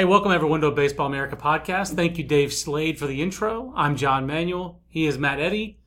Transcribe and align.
Hey, 0.00 0.06
welcome 0.06 0.32
everyone 0.32 0.62
to 0.62 0.68
a 0.68 0.72
Baseball 0.72 1.08
America 1.08 1.36
podcast. 1.36 1.94
Thank 1.94 2.16
you, 2.16 2.24
Dave 2.24 2.54
Slade, 2.54 2.98
for 2.98 3.06
the 3.06 3.20
intro. 3.20 3.70
I'm 3.76 3.96
John 3.96 4.26
Manuel. 4.26 4.80
He 4.88 5.04
is 5.04 5.18
Matt 5.18 5.40
Eddy. 5.40 5.78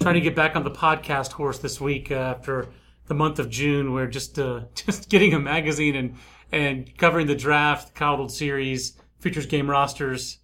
Trying 0.00 0.14
to 0.14 0.20
get 0.20 0.36
back 0.36 0.54
on 0.54 0.62
the 0.62 0.70
podcast 0.70 1.32
horse 1.32 1.58
this 1.58 1.80
week 1.80 2.12
uh, 2.12 2.14
after 2.14 2.68
the 3.08 3.14
month 3.14 3.40
of 3.40 3.50
June. 3.50 3.92
We're 3.92 4.06
just 4.06 4.38
uh, 4.38 4.66
just 4.76 5.10
getting 5.10 5.34
a 5.34 5.40
magazine 5.40 5.96
and 5.96 6.14
and 6.52 6.96
covering 6.96 7.26
the 7.26 7.34
draft, 7.34 7.88
the 7.88 7.98
Coddled 7.98 8.30
series, 8.30 9.00
futures 9.18 9.46
game 9.46 9.68
rosters. 9.68 10.38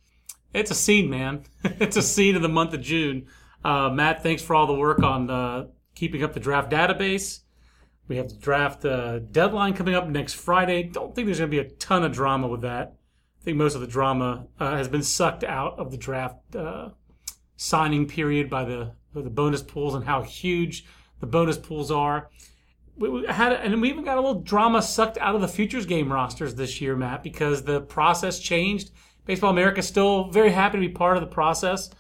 It's 0.53 0.73
a 0.73 0.75
scene, 0.75 1.09
man. 1.09 1.45
it's 1.63 1.97
a 1.97 2.03
scene 2.03 2.35
of 2.35 2.43
the 2.43 2.49
month 2.49 2.75
of 2.75 2.81
June. 2.81 3.29
Uh, 3.65 3.89
Matt, 3.89 4.25
thanks 4.25 4.43
for 4.43 4.57
all 4.57 4.67
the 4.67 4.75
work 4.75 5.01
on 5.01 5.71
keeping 5.95 6.25
up 6.25 6.33
the 6.33 6.41
draft 6.41 6.73
database. 6.73 7.43
We 8.09 8.17
have 8.17 8.31
the 8.31 8.35
draft 8.35 8.85
uh, 8.85 9.21
deadline 9.21 9.75
coming 9.75 9.95
up 9.95 10.09
next 10.09 10.35
Friday. 10.35 10.83
Don't 10.83 11.15
think 11.15 11.27
there's 11.27 11.39
going 11.39 11.53
to 11.53 11.57
be 11.57 11.65
a 11.65 11.71
ton 11.71 12.03
of 12.03 12.11
drama 12.11 12.49
with 12.49 12.63
that. 12.63 12.97
I 13.43 13.45
think 13.45 13.57
most 13.57 13.75
of 13.75 13.81
the 13.81 13.89
drama 13.89 14.47
uh, 14.61 14.77
has 14.77 14.87
been 14.87 15.03
sucked 15.03 15.43
out 15.43 15.77
of 15.77 15.91
the 15.91 15.97
draft 15.97 16.55
uh, 16.55 16.91
signing 17.57 18.07
period 18.07 18.49
by 18.49 18.65
the 18.65 18.93
the 19.13 19.29
bonus 19.29 19.63
pools 19.63 19.97
and 19.97 20.05
how 20.05 20.23
huge 20.23 20.87
the 21.19 21.27
bonus 21.27 21.59
pools 21.59 21.91
are. 21.91 22.31
We, 22.97 23.27
had 23.27 23.53
and 23.53 23.83
we 23.83 23.91
even 23.91 24.05
got 24.05 24.17
a 24.17 24.21
little 24.21 24.43
drama 24.43 24.81
sucked 24.81 25.19
out 25.19 25.35
of 25.35 25.41
the 25.41 25.49
futures 25.49 25.87
game 25.87 26.13
rosters 26.13 26.55
this 26.55 26.81
year, 26.81 26.95
Matt, 26.95 27.25
because 27.25 27.65
the 27.65 27.81
process 27.81 28.39
changed. 28.39 28.93
Baseball 29.25 29.51
America 29.51 29.81
is 29.81 29.89
still 29.89 30.31
very 30.31 30.53
happy 30.53 30.79
to 30.79 30.87
be 30.87 30.89
part 30.89 31.17
of 31.17 31.21
the 31.21 31.27
process 31.27 31.91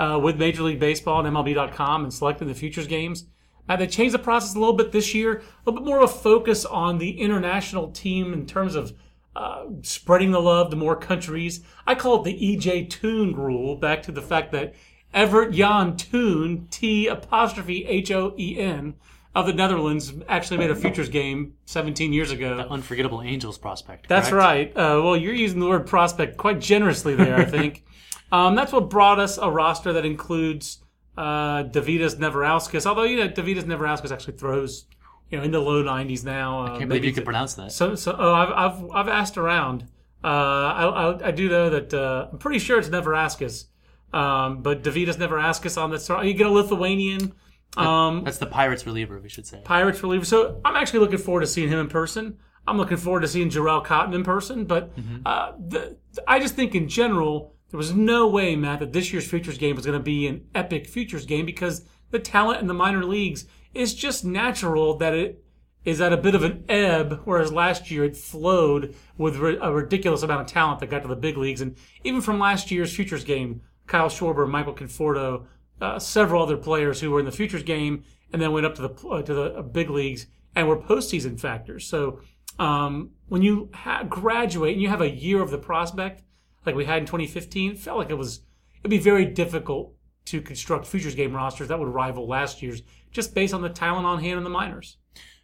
uh, 0.00 0.18
with 0.20 0.36
Major 0.36 0.64
League 0.64 0.80
Baseball 0.80 1.24
and 1.24 1.36
MLB.com 1.36 2.02
and 2.02 2.12
selecting 2.12 2.48
the 2.48 2.54
futures 2.54 2.88
games. 2.88 3.26
Uh, 3.68 3.76
they 3.76 3.86
changed 3.86 4.14
the 4.14 4.18
process 4.18 4.56
a 4.56 4.58
little 4.58 4.74
bit 4.74 4.90
this 4.90 5.14
year, 5.14 5.36
a 5.36 5.42
little 5.64 5.80
bit 5.80 5.86
more 5.86 5.98
of 6.02 6.10
a 6.10 6.12
focus 6.12 6.64
on 6.64 6.98
the 6.98 7.20
international 7.20 7.92
team 7.92 8.32
in 8.32 8.46
terms 8.46 8.74
of 8.74 8.92
uh, 9.36 9.64
spreading 9.82 10.30
the 10.30 10.40
love 10.40 10.70
to 10.70 10.76
more 10.76 10.96
countries. 10.96 11.60
I 11.86 11.94
call 11.94 12.20
it 12.20 12.24
the 12.24 12.56
EJ 12.56 12.90
Toon 12.90 13.36
rule, 13.36 13.76
back 13.76 14.02
to 14.04 14.12
the 14.12 14.22
fact 14.22 14.52
that 14.52 14.74
Evert-Jan 15.14 15.96
't 15.96 16.10
Hoen, 16.10 16.70
T 16.70 17.06
apostrophe 17.06 17.86
H 17.86 18.10
O 18.10 18.34
E 18.38 18.58
N, 18.58 18.94
of 19.34 19.46
the 19.46 19.52
Netherlands 19.52 20.12
actually 20.28 20.58
made 20.58 20.70
a 20.70 20.74
futures 20.74 21.08
game 21.08 21.54
17 21.66 22.12
years 22.12 22.30
ago. 22.30 22.56
The 22.56 22.68
unforgettable 22.68 23.22
Angels 23.22 23.56
prospect. 23.56 24.08
That's 24.08 24.30
correct? 24.30 24.76
right. 24.76 24.76
Uh, 24.76 25.02
well, 25.02 25.16
you're 25.16 25.34
using 25.34 25.60
the 25.60 25.68
word 25.68 25.86
prospect 25.86 26.36
quite 26.36 26.60
generously 26.60 27.14
there, 27.14 27.36
I 27.36 27.44
think. 27.44 27.84
um, 28.32 28.54
that's 28.54 28.72
what 28.72 28.90
brought 28.90 29.20
us 29.20 29.38
a 29.38 29.50
roster 29.50 29.92
that 29.92 30.04
includes 30.04 30.78
uh, 31.16 31.64
Dovydas 31.64 32.16
Neverauskas. 32.16 32.86
Although, 32.86 33.04
you 33.04 33.16
know, 33.16 33.28
Dovydas 33.28 33.64
Neverauskas 33.64 34.10
actually 34.10 34.36
throws, 34.36 34.86
you 35.30 35.38
know, 35.38 35.44
in 35.44 35.50
the 35.50 35.60
low 35.60 35.82
90s 35.82 36.24
now. 36.24 36.60
Uh, 36.60 36.74
I 36.74 36.78
can't 36.78 36.88
believe 36.88 37.04
you 37.04 37.12
could 37.12 37.24
pronounce 37.24 37.54
that. 37.54 37.72
So, 37.72 37.94
so 37.94 38.16
oh, 38.18 38.32
I've, 38.32 38.50
I've, 38.50 38.90
I've 38.90 39.08
asked 39.08 39.36
around. 39.36 39.84
Uh, 40.22 40.26
I, 40.26 40.84
I, 40.84 41.28
I 41.28 41.30
do 41.30 41.48
know 41.48 41.70
that 41.70 41.94
uh, 41.94 42.28
I'm 42.32 42.38
pretty 42.38 42.58
sure 42.58 42.78
it's 42.78 42.88
Neverauskas. 42.88 43.66
Um, 44.12 44.62
but 44.62 44.82
Dovydas 44.82 45.16
Neverauskas 45.16 45.80
on 45.80 45.90
this. 45.90 46.08
You 46.08 46.32
get 46.32 46.46
a 46.46 46.50
Lithuanian. 46.50 47.34
Um, 47.76 48.24
That's 48.24 48.38
the 48.38 48.46
Pirates 48.46 48.86
reliever, 48.86 49.20
we 49.20 49.28
should 49.28 49.46
say. 49.46 49.60
Pirates 49.64 50.02
reliever. 50.02 50.24
So 50.24 50.60
I'm 50.64 50.76
actually 50.76 51.00
looking 51.00 51.18
forward 51.18 51.40
to 51.40 51.46
seeing 51.46 51.68
him 51.68 51.78
in 51.78 51.88
person. 51.88 52.38
I'm 52.66 52.76
looking 52.76 52.96
forward 52.96 53.20
to 53.20 53.28
seeing 53.28 53.50
Jharel 53.50 53.84
Cotton 53.84 54.14
in 54.14 54.24
person. 54.24 54.64
But 54.64 54.90
uh, 55.24 55.52
the, 55.58 55.96
I 56.26 56.38
just 56.38 56.54
think 56.54 56.74
in 56.74 56.88
general, 56.88 57.54
there 57.70 57.78
was 57.78 57.94
no 57.94 58.26
way, 58.26 58.56
Matt, 58.56 58.80
that 58.80 58.92
this 58.92 59.12
year's 59.12 59.26
futures 59.26 59.58
game 59.58 59.76
was 59.76 59.86
going 59.86 59.98
to 59.98 60.02
be 60.02 60.26
an 60.26 60.46
epic 60.54 60.86
futures 60.86 61.26
game 61.26 61.46
because 61.46 61.84
the 62.10 62.18
talent 62.18 62.60
in 62.60 62.66
the 62.66 62.74
minor 62.74 63.04
leagues 63.04 63.46
is 63.74 63.94
just 63.94 64.24
natural 64.24 64.96
that 64.98 65.14
it 65.14 65.44
is 65.84 66.00
at 66.00 66.12
a 66.12 66.16
bit 66.16 66.34
of 66.34 66.42
an 66.42 66.64
ebb, 66.68 67.20
whereas 67.24 67.52
last 67.52 67.90
year 67.90 68.04
it 68.04 68.16
flowed 68.16 68.94
with 69.16 69.36
a 69.36 69.72
ridiculous 69.72 70.22
amount 70.22 70.42
of 70.42 70.46
talent 70.46 70.80
that 70.80 70.90
got 70.90 71.02
to 71.02 71.08
the 71.08 71.16
big 71.16 71.36
leagues. 71.36 71.60
And 71.60 71.76
even 72.04 72.20
from 72.20 72.38
last 72.38 72.70
year's 72.70 72.94
futures 72.94 73.24
game, 73.24 73.62
Kyle 73.86 74.08
Schwarber, 74.08 74.48
Michael 74.48 74.74
Conforto, 74.74 75.46
uh, 75.80 75.98
several 75.98 76.42
other 76.42 76.56
players 76.56 77.00
who 77.00 77.10
were 77.10 77.20
in 77.20 77.24
the 77.24 77.32
futures 77.32 77.62
game 77.62 78.04
and 78.32 78.42
then 78.42 78.52
went 78.52 78.66
up 78.66 78.74
to 78.74 78.82
the 78.82 79.08
uh, 79.08 79.22
to 79.22 79.34
the 79.34 79.62
big 79.62 79.90
leagues 79.90 80.26
and 80.54 80.68
were 80.68 80.76
postseason 80.76 81.40
factors. 81.40 81.86
So 81.86 82.20
um, 82.58 83.10
when 83.28 83.42
you 83.42 83.70
ha- 83.72 84.04
graduate 84.04 84.72
and 84.72 84.82
you 84.82 84.88
have 84.88 85.00
a 85.00 85.10
year 85.10 85.40
of 85.40 85.50
the 85.50 85.58
prospect 85.58 86.22
like 86.66 86.74
we 86.74 86.84
had 86.84 86.98
in 86.98 87.06
2015, 87.06 87.72
it 87.72 87.78
felt 87.78 87.98
like 87.98 88.10
it 88.10 88.18
was 88.18 88.40
it'd 88.80 88.90
be 88.90 88.98
very 88.98 89.24
difficult 89.24 89.94
to 90.26 90.42
construct 90.42 90.86
futures 90.86 91.14
game 91.14 91.32
rosters 91.32 91.68
that 91.68 91.78
would 91.78 91.88
rival 91.88 92.28
last 92.28 92.60
year's 92.60 92.82
just 93.18 93.34
based 93.34 93.52
on 93.52 93.62
the 93.62 93.68
talent 93.68 94.06
on 94.06 94.20
hand 94.20 94.38
in 94.38 94.44
the 94.44 94.50
minors. 94.50 94.96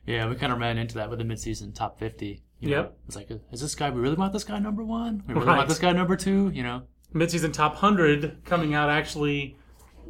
Yeah, 0.07 0.29
we 0.29 0.37
kind 0.37 0.53
of 0.53 0.61
ran 0.61 0.79
into 0.79 0.95
that 0.95 1.11
with 1.11 1.19
the 1.19 1.25
midseason 1.25 1.75
top 1.75 1.99
50. 1.99 2.41
You 2.61 2.71
know? 2.71 2.77
Yep. 2.77 2.99
It's 3.09 3.17
like, 3.17 3.31
is 3.51 3.61
this 3.61 3.75
guy, 3.75 3.91
we 3.91 4.01
really 4.01 4.15
want 4.15 4.33
this 4.33 4.45
guy 4.45 4.61
number 4.61 4.85
one? 4.85 5.25
We 5.27 5.35
really 5.35 5.47
Right. 5.47 5.57
want 5.57 5.69
this 5.69 5.81
guy 5.81 5.91
number 5.93 6.15
two? 6.17 6.51
You 6.55 6.63
know? 6.63 6.83
midseason 7.13 7.53
top 7.53 7.73
100 7.75 8.45
coming 8.45 8.75
out 8.75 8.91
actually 8.91 9.57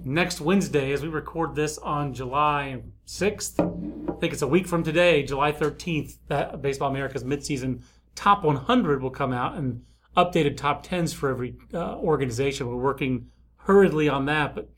next 0.05 0.41
Wednesday 0.43 0.93
as 0.93 1.03
we 1.03 1.09
record 1.09 1.55
this 1.55 1.79
on 1.79 2.13
July 2.13 2.83
6th. 3.07 3.61
I 3.61 4.21
think 4.21 4.33
it's 4.35 4.43
a 4.43 4.47
week 4.47 4.67
from 4.67 4.83
today, 4.83 5.23
July 5.23 5.53
13th, 5.53 6.19
that 6.29 6.61
Baseball 6.61 6.91
America's 6.91 7.25
midseason 7.25 7.83
top 8.15 8.45
100 8.45 9.03
will 9.03 9.11
come 9.11 9.33
out 9.33 9.57
and 9.57 9.83
updated 10.17 10.57
top 10.59 10.85
10s 10.87 11.15
for 11.15 11.31
every 11.31 11.57
uh, 11.73 11.97
organization. 11.97 12.69
We're 12.69 12.77
working 12.77 13.29
hurriedly 13.57 14.09
on 14.09 14.27
that, 14.27 14.55
but 14.55 14.69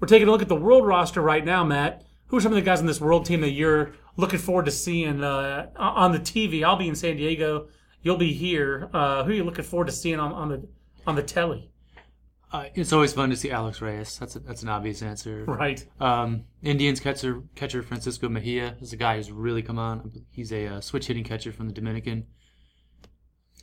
we're 0.00 0.08
taking 0.08 0.28
a 0.28 0.30
look 0.30 0.42
at 0.42 0.48
the 0.48 0.56
world 0.56 0.86
roster 0.86 1.20
right 1.20 1.44
now, 1.44 1.64
Matt. 1.64 2.04
Who 2.30 2.36
are 2.36 2.40
some 2.40 2.52
of 2.52 2.56
the 2.56 2.62
guys 2.62 2.78
on 2.78 2.86
this 2.86 3.00
world 3.00 3.26
team 3.26 3.40
that 3.40 3.50
you're 3.50 3.92
looking 4.16 4.38
forward 4.38 4.66
to 4.66 4.70
seeing 4.70 5.24
uh, 5.24 5.68
on 5.76 6.12
the 6.12 6.20
TV? 6.20 6.62
I'll 6.62 6.76
be 6.76 6.86
in 6.86 6.94
San 6.94 7.16
Diego. 7.16 7.66
You'll 8.02 8.18
be 8.18 8.32
here. 8.32 8.88
Uh, 8.94 9.24
who 9.24 9.32
are 9.32 9.34
you 9.34 9.42
looking 9.42 9.64
forward 9.64 9.86
to 9.86 9.92
seeing 9.92 10.20
on, 10.20 10.32
on 10.32 10.48
the 10.48 10.68
on 11.08 11.16
the 11.16 11.24
telly? 11.24 11.72
Uh, 12.52 12.66
it's 12.74 12.92
always 12.92 13.12
fun 13.12 13.30
to 13.30 13.36
see 13.36 13.50
Alex 13.50 13.82
Reyes. 13.82 14.16
That's 14.18 14.36
a, 14.36 14.40
that's 14.40 14.62
an 14.62 14.68
obvious 14.68 15.02
answer. 15.02 15.44
Right. 15.44 15.84
Um, 15.98 16.44
Indians 16.62 17.00
catcher 17.00 17.42
catcher 17.56 17.82
Francisco 17.82 18.28
Mejia 18.28 18.76
is 18.80 18.92
a 18.92 18.96
guy 18.96 19.16
who's 19.16 19.32
really 19.32 19.62
come 19.62 19.80
on. 19.80 20.12
He's 20.30 20.52
a 20.52 20.66
uh, 20.68 20.80
switch 20.80 21.08
hitting 21.08 21.24
catcher 21.24 21.50
from 21.50 21.66
the 21.66 21.72
Dominican. 21.72 22.28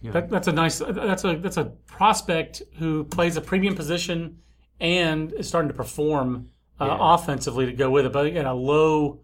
Know, 0.04 0.12
That, 0.12 0.30
that's 0.30 0.50
a 0.50 0.52
nice. 0.52 0.80
That's 0.80 1.24
a 1.24 1.38
that's 1.38 1.58
a 1.58 1.72
prospect 1.86 2.64
who 2.80 3.06
plays 3.06 3.38
a 3.38 3.42
premium 3.42 3.76
position 3.76 4.40
and 4.82 5.32
is 5.32 5.48
starting 5.48 5.70
to 5.70 5.74
perform 5.74 6.50
uh, 6.80 6.86
Yeah. 6.86 6.98
offensively 7.00 7.66
to 7.66 7.74
go 7.74 7.90
with 7.90 8.06
it. 8.06 8.12
But 8.14 8.26
again, 8.28 8.46
a 8.46 8.54
low, 8.54 9.20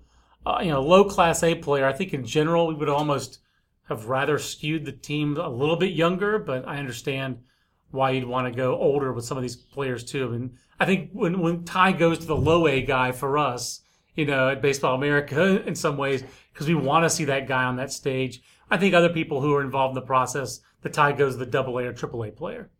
uh, 0.46 0.60
you 0.62 0.70
know, 0.72 0.82
low 0.82 1.04
class 1.06 1.44
A 1.44 1.56
player. 1.56 1.86
I 1.86 1.94
think 1.94 2.14
in 2.14 2.26
general 2.26 2.68
we 2.68 2.74
would 2.76 2.90
almost 2.90 3.40
have 3.90 4.08
rather 4.08 4.40
skewed 4.40 4.86
the 4.86 4.92
team 4.92 5.38
a 5.38 5.50
little 5.50 5.76
bit 5.76 5.94
younger. 5.94 6.40
But 6.40 6.68
I 6.68 6.78
understand 6.78 7.40
why 7.92 8.12
you'd 8.12 8.26
want 8.28 8.52
to 8.52 8.58
go 8.58 8.76
older 8.78 9.14
with 9.14 9.26
some 9.26 9.38
of 9.38 9.44
these 9.44 9.56
players 9.56 10.04
too. 10.04 10.26
I 10.26 10.30
mean, 10.32 10.58
I 10.80 10.86
think 10.86 11.12
when 11.14 11.40
when 11.42 11.64
tie 11.64 11.92
goes 11.92 12.20
to 12.20 12.26
the 12.26 12.36
low 12.36 12.68
A 12.68 12.82
guy 12.82 13.12
for 13.12 13.38
us, 13.38 13.82
you 14.16 14.26
know, 14.26 14.50
at 14.50 14.62
Baseball 14.62 14.96
America 14.96 15.64
in 15.68 15.76
some 15.76 15.98
ways, 15.98 16.24
because 16.54 16.68
we 16.68 16.76
want 16.76 17.04
to 17.06 17.10
see 17.10 17.26
that 17.26 17.48
guy 17.48 17.64
on 17.66 17.76
that 17.78 17.92
stage. 17.92 18.42
I 18.72 18.78
think 18.78 18.94
other 18.96 19.10
people 19.10 19.42
who 19.42 19.54
are 19.54 19.62
involved 19.62 19.92
in 19.92 20.02
the 20.02 20.08
process, 20.08 20.62
the 20.82 20.90
tie 20.90 21.12
goes 21.12 21.34
to 21.34 21.40
the 21.40 21.46
double 21.46 21.78
A 21.78 21.84
or 21.86 21.94
triple 21.94 22.24
A 22.24 22.32
player. 22.32 22.72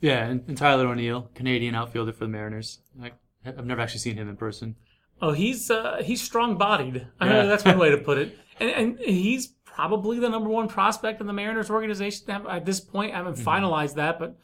yeah, 0.00 0.24
and, 0.24 0.42
and 0.48 0.56
Tyler 0.56 0.86
O'Neill, 0.86 1.30
Canadian 1.34 1.74
outfielder 1.74 2.12
for 2.12 2.24
the 2.24 2.28
Mariners. 2.28 2.80
I, 3.02 3.12
I've 3.44 3.64
never 3.66 3.80
actually 3.80 4.00
seen 4.00 4.16
him 4.16 4.28
in 4.28 4.36
person. 4.36 4.76
Oh, 5.20 5.32
he's 5.32 5.70
uh, 5.70 6.00
he's 6.04 6.20
strong 6.22 6.56
bodied. 6.56 7.06
I 7.20 7.26
Yeah. 7.26 7.32
know 7.32 7.46
that's 7.48 7.64
one 7.64 7.78
way 7.78 7.90
to 7.90 7.98
put 7.98 8.18
it. 8.18 8.38
And 8.60 8.70
and 8.70 8.98
he's 8.98 9.46
probably 9.64 10.18
the 10.18 10.28
number 10.28 10.50
one 10.50 10.66
prospect 10.66 11.20
in 11.20 11.28
the 11.28 11.32
Mariners 11.32 11.70
organization 11.70 12.28
at 12.48 12.64
this 12.66 12.80
point. 12.80 13.14
I 13.14 13.18
haven't 13.18 13.36
finalized 13.36 13.94
that, 13.94 14.18
but 14.18 14.36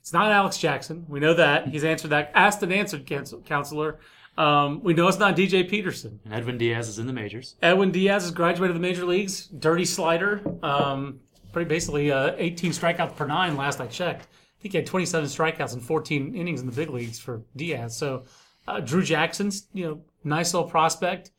it's 0.00 0.12
not 0.12 0.30
Alex 0.30 0.58
Jackson. 0.58 1.06
We 1.08 1.20
know 1.20 1.32
that. 1.32 1.68
He's 1.68 1.82
answered 1.82 2.08
that. 2.10 2.32
Asked 2.34 2.62
and 2.62 2.70
answered, 2.70 3.06
counselor. 3.46 3.98
Um, 4.36 4.82
we 4.82 4.92
know 4.92 5.08
it's 5.08 5.18
not 5.18 5.36
DJ 5.36 5.66
Peterson. 5.66 6.20
And 6.26 6.34
Edwin 6.34 6.58
Diaz 6.58 6.86
is 6.88 6.98
in 6.98 7.06
the 7.06 7.14
majors. 7.14 7.56
Edwin 7.62 7.92
Diaz 7.92 8.24
has 8.24 8.30
graduated 8.30 8.76
the 8.76 8.80
major 8.80 9.06
leagues. 9.06 9.46
Dirty 9.46 9.86
slider. 9.86 10.42
Um, 10.62 11.20
pretty 11.52 11.68
basically 11.68 12.12
uh, 12.12 12.32
18 12.36 12.72
strikeouts 12.72 13.16
per 13.16 13.26
nine 13.26 13.56
last 13.56 13.80
I 13.80 13.86
checked. 13.86 14.26
I 14.26 14.62
think 14.62 14.72
he 14.72 14.78
had 14.78 14.86
27 14.86 15.28
strikeouts 15.30 15.72
and 15.72 15.82
14 15.82 16.34
innings 16.34 16.60
in 16.60 16.66
the 16.66 16.72
big 16.76 16.90
leagues 16.90 17.18
for 17.18 17.40
Diaz. 17.56 17.96
So 17.96 18.24
uh, 18.66 18.80
Drew 18.80 19.02
Jackson's, 19.02 19.66
you 19.72 19.86
know, 19.86 20.00
nice 20.24 20.54
little 20.54 20.68
prospect. 20.68 21.30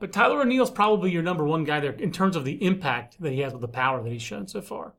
But 0.00 0.12
Tyler 0.12 0.42
O'Neill's 0.42 0.70
probably 0.70 1.10
your 1.10 1.22
number 1.22 1.44
one 1.44 1.64
guy 1.64 1.80
there 1.80 1.92
in 1.92 2.12
terms 2.12 2.36
of 2.36 2.44
the 2.44 2.62
impact 2.64 3.20
that 3.20 3.32
he 3.32 3.40
has 3.40 3.52
with 3.52 3.62
the 3.62 3.68
power 3.68 4.02
that 4.02 4.12
he's 4.12 4.22
shown 4.22 4.46
so 4.46 4.60
far. 4.60 4.94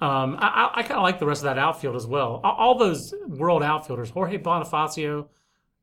Um, 0.00 0.36
I, 0.38 0.70
I 0.74 0.82
kind 0.82 0.98
of 0.98 1.02
like 1.02 1.18
the 1.18 1.26
rest 1.26 1.40
of 1.40 1.44
that 1.44 1.58
outfield 1.58 1.96
as 1.96 2.06
well. 2.06 2.40
All, 2.42 2.76
those 2.76 3.14
world 3.26 3.62
outfielders, 3.62 4.10
Jorge 4.10 4.38
Bonifacio, 4.38 5.28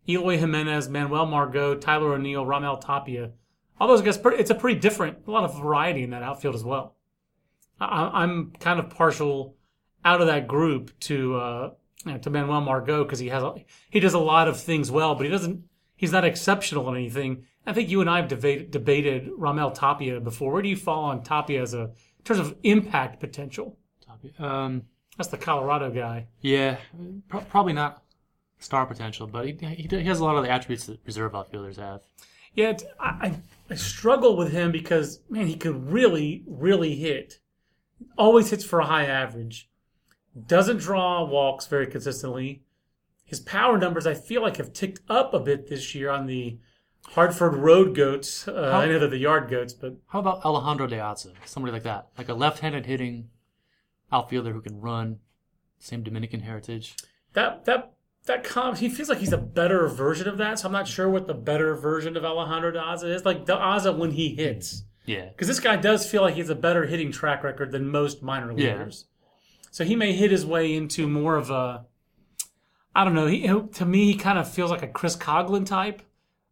Eloy 0.07 0.37
Jimenez, 0.37 0.89
Manuel 0.89 1.25
Margot, 1.25 1.75
Tyler 1.75 2.13
O'Neill, 2.13 2.45
Raimel 2.45 2.79
Tapia, 2.79 3.31
all 3.79 3.87
those 3.87 4.01
guys, 4.01 4.19
it's 4.37 4.51
a 4.51 4.55
pretty 4.55 4.79
different, 4.79 5.19
a 5.27 5.31
lot 5.31 5.43
of 5.43 5.59
variety 5.59 6.03
in 6.03 6.11
that 6.11 6.23
outfield 6.23 6.55
as 6.55 6.63
well. 6.63 6.95
I, 7.79 8.23
am 8.23 8.53
kind 8.59 8.79
of 8.79 8.91
partial 8.91 9.55
out 10.05 10.21
of 10.21 10.27
that 10.27 10.47
group 10.47 10.97
to 11.01 11.35
uh, 11.35 11.71
you 12.05 12.11
know, 12.11 12.17
to 12.19 12.29
Manuel 12.29 12.61
Margot 12.61 13.03
because 13.03 13.19
he 13.19 13.29
has 13.29 13.43
a, 13.43 13.55
he 13.89 13.99
does 13.99 14.13
a 14.13 14.19
lot 14.19 14.47
of 14.47 14.59
things 14.59 14.91
well, 14.91 15.15
but 15.15 15.25
he 15.25 15.31
doesn't. 15.31 15.63
He's 15.95 16.11
not 16.11 16.25
exceptional 16.25 16.89
in 16.89 16.95
anything. 16.95 17.45
I 17.65 17.73
think 17.73 17.89
you 17.89 18.01
and 18.01 18.09
I 18.09 18.17
have 18.17 18.27
debated, 18.27 18.71
debated 18.71 19.29
Raimel 19.37 19.73
Tapia 19.73 20.19
before. 20.19 20.51
Where 20.51 20.63
do 20.63 20.69
you 20.69 20.75
fall 20.75 21.03
on 21.05 21.21
Tapia 21.21 21.61
as 21.61 21.73
a 21.73 21.81
in 21.81 22.23
terms 22.23 22.39
of 22.39 22.55
impact 22.63 23.19
potential? 23.19 23.77
Tapia, 24.05 24.31
um, 24.39 24.83
that's 25.17 25.29
the 25.29 25.37
Colorado 25.37 25.91
guy. 25.91 26.27
Yeah, 26.41 26.77
pro- 27.29 27.41
probably 27.41 27.73
not 27.73 28.03
star 28.59 28.85
potential, 28.85 29.27
but 29.27 29.45
he, 29.45 29.57
he, 29.61 29.87
he 29.89 30.03
has 30.05 30.19
a 30.19 30.23
lot 30.23 30.37
of 30.37 30.43
the 30.43 30.49
attributes 30.49 30.85
that 30.85 30.99
reserve 31.05 31.35
outfielders 31.35 31.77
have. 31.77 32.01
Yeah, 32.53 32.77
I, 32.99 33.39
I 33.69 33.75
struggle 33.75 34.35
with 34.35 34.51
him 34.51 34.71
because 34.71 35.21
man, 35.29 35.47
he 35.47 35.55
could 35.55 35.91
really, 35.91 36.43
really 36.47 36.95
hit. 36.95 37.39
Always 38.17 38.49
hits 38.49 38.63
for 38.63 38.79
a 38.79 38.85
high 38.85 39.05
average. 39.05 39.69
Doesn't 40.47 40.77
draw 40.77 41.25
walks 41.25 41.67
very 41.67 41.87
consistently. 41.87 42.63
His 43.25 43.39
power 43.39 43.77
numbers, 43.77 44.07
I 44.07 44.13
feel 44.13 44.41
like, 44.41 44.57
have 44.57 44.73
ticked 44.73 45.01
up 45.09 45.33
a 45.33 45.39
bit 45.39 45.67
this 45.67 45.93
year 45.95 46.09
on 46.09 46.25
the 46.25 46.59
Hartford 47.07 47.55
Road 47.55 47.95
Goats. 47.95 48.47
Uh, 48.47 48.71
I 48.73 48.85
know 48.87 48.99
they're 48.99 49.09
the 49.09 49.17
Yard 49.17 49.49
Goats, 49.49 49.73
but 49.73 49.97
how 50.07 50.19
about 50.19 50.43
Alejandro 50.45 50.87
De 50.87 50.97
Aza? 50.97 51.33
Somebody 51.45 51.73
like 51.73 51.83
that, 51.83 52.09
like 52.17 52.29
a 52.29 52.33
left-handed 52.33 52.85
hitting 52.85 53.29
outfielder 54.11 54.53
who 54.53 54.61
can 54.61 54.79
run. 54.79 55.19
Same 55.79 56.03
Dominican 56.03 56.41
heritage. 56.41 56.95
That 57.33 57.65
that 57.65 57.93
that 58.25 58.43
comp, 58.43 58.77
he 58.77 58.89
feels 58.89 59.09
like 59.09 59.17
he's 59.17 59.33
a 59.33 59.37
better 59.37 59.87
version 59.87 60.27
of 60.27 60.37
that. 60.37 60.59
So 60.59 60.67
I'm 60.67 60.71
not 60.71 60.87
sure 60.87 61.09
what 61.09 61.27
the 61.27 61.33
better 61.33 61.75
version 61.75 62.15
of 62.15 62.23
Alejandro 62.23 62.71
De 62.71 62.79
Aza 62.79 63.15
is. 63.15 63.25
Like 63.25 63.45
De 63.45 63.53
Aza 63.53 63.97
when 63.97 64.11
he 64.11 64.35
hits. 64.35 64.83
Yeah. 65.05 65.29
Because 65.29 65.47
this 65.47 65.59
guy 65.59 65.77
does 65.77 66.09
feel 66.09 66.21
like 66.21 66.35
he 66.35 66.41
has 66.41 66.49
a 66.49 66.55
better 66.55 66.85
hitting 66.85 67.11
track 67.11 67.43
record 67.43 67.71
than 67.71 67.87
most 67.87 68.21
minor 68.21 68.53
leaguers. 68.53 69.05
Yeah. 69.07 69.10
So 69.71 69.85
he 69.85 69.95
may 69.95 70.13
hit 70.13 70.31
his 70.31 70.45
way 70.45 70.75
into 70.75 71.07
more 71.07 71.37
of 71.37 71.49
a, 71.49 71.85
I 72.93 73.03
don't 73.03 73.15
know. 73.15 73.27
He, 73.27 73.47
to 73.47 73.85
me, 73.85 74.05
he 74.05 74.15
kind 74.15 74.37
of 74.37 74.51
feels 74.51 74.69
like 74.69 74.83
a 74.83 74.87
Chris 74.87 75.15
Coghlan 75.15 75.65
type, 75.65 76.01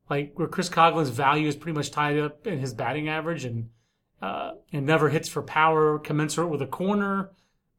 like 0.09 0.31
where 0.35 0.47
Chris 0.47 0.69
Coghlan's 0.69 1.09
value 1.09 1.47
is 1.47 1.57
pretty 1.57 1.75
much 1.75 1.91
tied 1.91 2.17
up 2.17 2.47
in 2.47 2.59
his 2.59 2.73
batting 2.73 3.09
average 3.09 3.45
and 3.45 3.69
uh, 4.21 4.51
and 4.73 4.85
never 4.85 5.09
hits 5.09 5.29
for 5.29 5.41
power 5.41 5.99
commensurate 5.99 6.49
with 6.49 6.61
a 6.61 6.67
corner. 6.67 7.31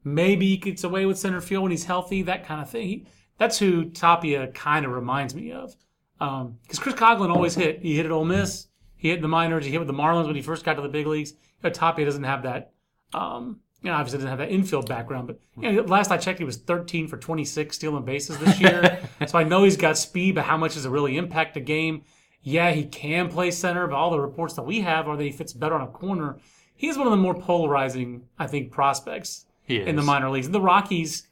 Maybe 0.03 0.47
he 0.47 0.57
gets 0.57 0.83
away 0.83 1.05
with 1.05 1.19
center 1.19 1.41
field 1.41 1.63
when 1.63 1.71
he's 1.71 1.85
healthy, 1.85 2.23
that 2.23 2.45
kind 2.45 2.61
of 2.61 2.69
thing. 2.69 2.87
He, 2.87 3.07
that's 3.37 3.59
who 3.59 3.85
Tapia 3.85 4.47
kind 4.47 4.85
of 4.85 4.91
reminds 4.91 5.35
me 5.35 5.51
of. 5.51 5.75
Because 6.17 6.41
um, 6.41 6.57
Chris 6.77 6.95
Coghlan 6.95 7.31
always 7.31 7.55
hit. 7.55 7.81
He 7.81 7.95
hit 7.95 8.05
at 8.05 8.11
Ole 8.11 8.25
Miss. 8.25 8.67
He 8.95 9.09
hit 9.09 9.17
in 9.17 9.21
the 9.23 9.27
minors. 9.27 9.65
He 9.65 9.71
hit 9.71 9.79
with 9.79 9.87
the 9.87 9.93
Marlins 9.93 10.27
when 10.27 10.35
he 10.35 10.41
first 10.41 10.63
got 10.63 10.75
to 10.75 10.81
the 10.81 10.87
big 10.87 11.07
leagues. 11.07 11.31
You 11.31 11.37
know, 11.63 11.69
Tapia 11.71 12.05
doesn't 12.05 12.23
have 12.23 12.43
that. 12.43 12.73
Um, 13.13 13.61
you 13.81 13.89
know, 13.89 13.95
obviously 13.97 14.19
doesn't 14.19 14.29
have 14.29 14.37
that 14.37 14.51
infield 14.51 14.87
background, 14.87 15.27
but 15.27 15.39
you 15.59 15.71
know, 15.71 15.81
last 15.83 16.11
I 16.11 16.17
checked, 16.17 16.39
he 16.39 16.45
was 16.45 16.57
13 16.57 17.07
for 17.07 17.17
26 17.17 17.75
stealing 17.75 18.05
bases 18.05 18.37
this 18.37 18.59
year. 18.59 18.99
so 19.27 19.39
I 19.39 19.43
know 19.43 19.63
he's 19.63 19.77
got 19.77 19.97
speed, 19.97 20.35
but 20.35 20.45
how 20.45 20.57
much 20.57 20.75
does 20.75 20.85
it 20.85 20.89
really 20.89 21.17
impact 21.17 21.55
the 21.55 21.61
game? 21.61 22.03
Yeah, 22.43 22.71
he 22.71 22.85
can 22.85 23.29
play 23.29 23.51
center, 23.51 23.87
but 23.87 23.95
all 23.95 24.11
the 24.11 24.19
reports 24.19 24.53
that 24.55 24.63
we 24.63 24.81
have 24.81 25.07
are 25.07 25.17
that 25.17 25.23
he 25.23 25.31
fits 25.31 25.53
better 25.53 25.75
on 25.75 25.81
a 25.81 25.87
corner. 25.87 26.37
He's 26.75 26.97
one 26.97 27.07
of 27.07 27.11
the 27.11 27.17
more 27.17 27.35
polarizing, 27.35 28.23
I 28.37 28.47
think, 28.47 28.71
prospects 28.71 29.45
in 29.87 29.95
the 29.95 30.01
minor 30.01 30.29
leagues. 30.29 30.47
And 30.47 30.55
the 30.55 30.61
Rockies 30.61 31.27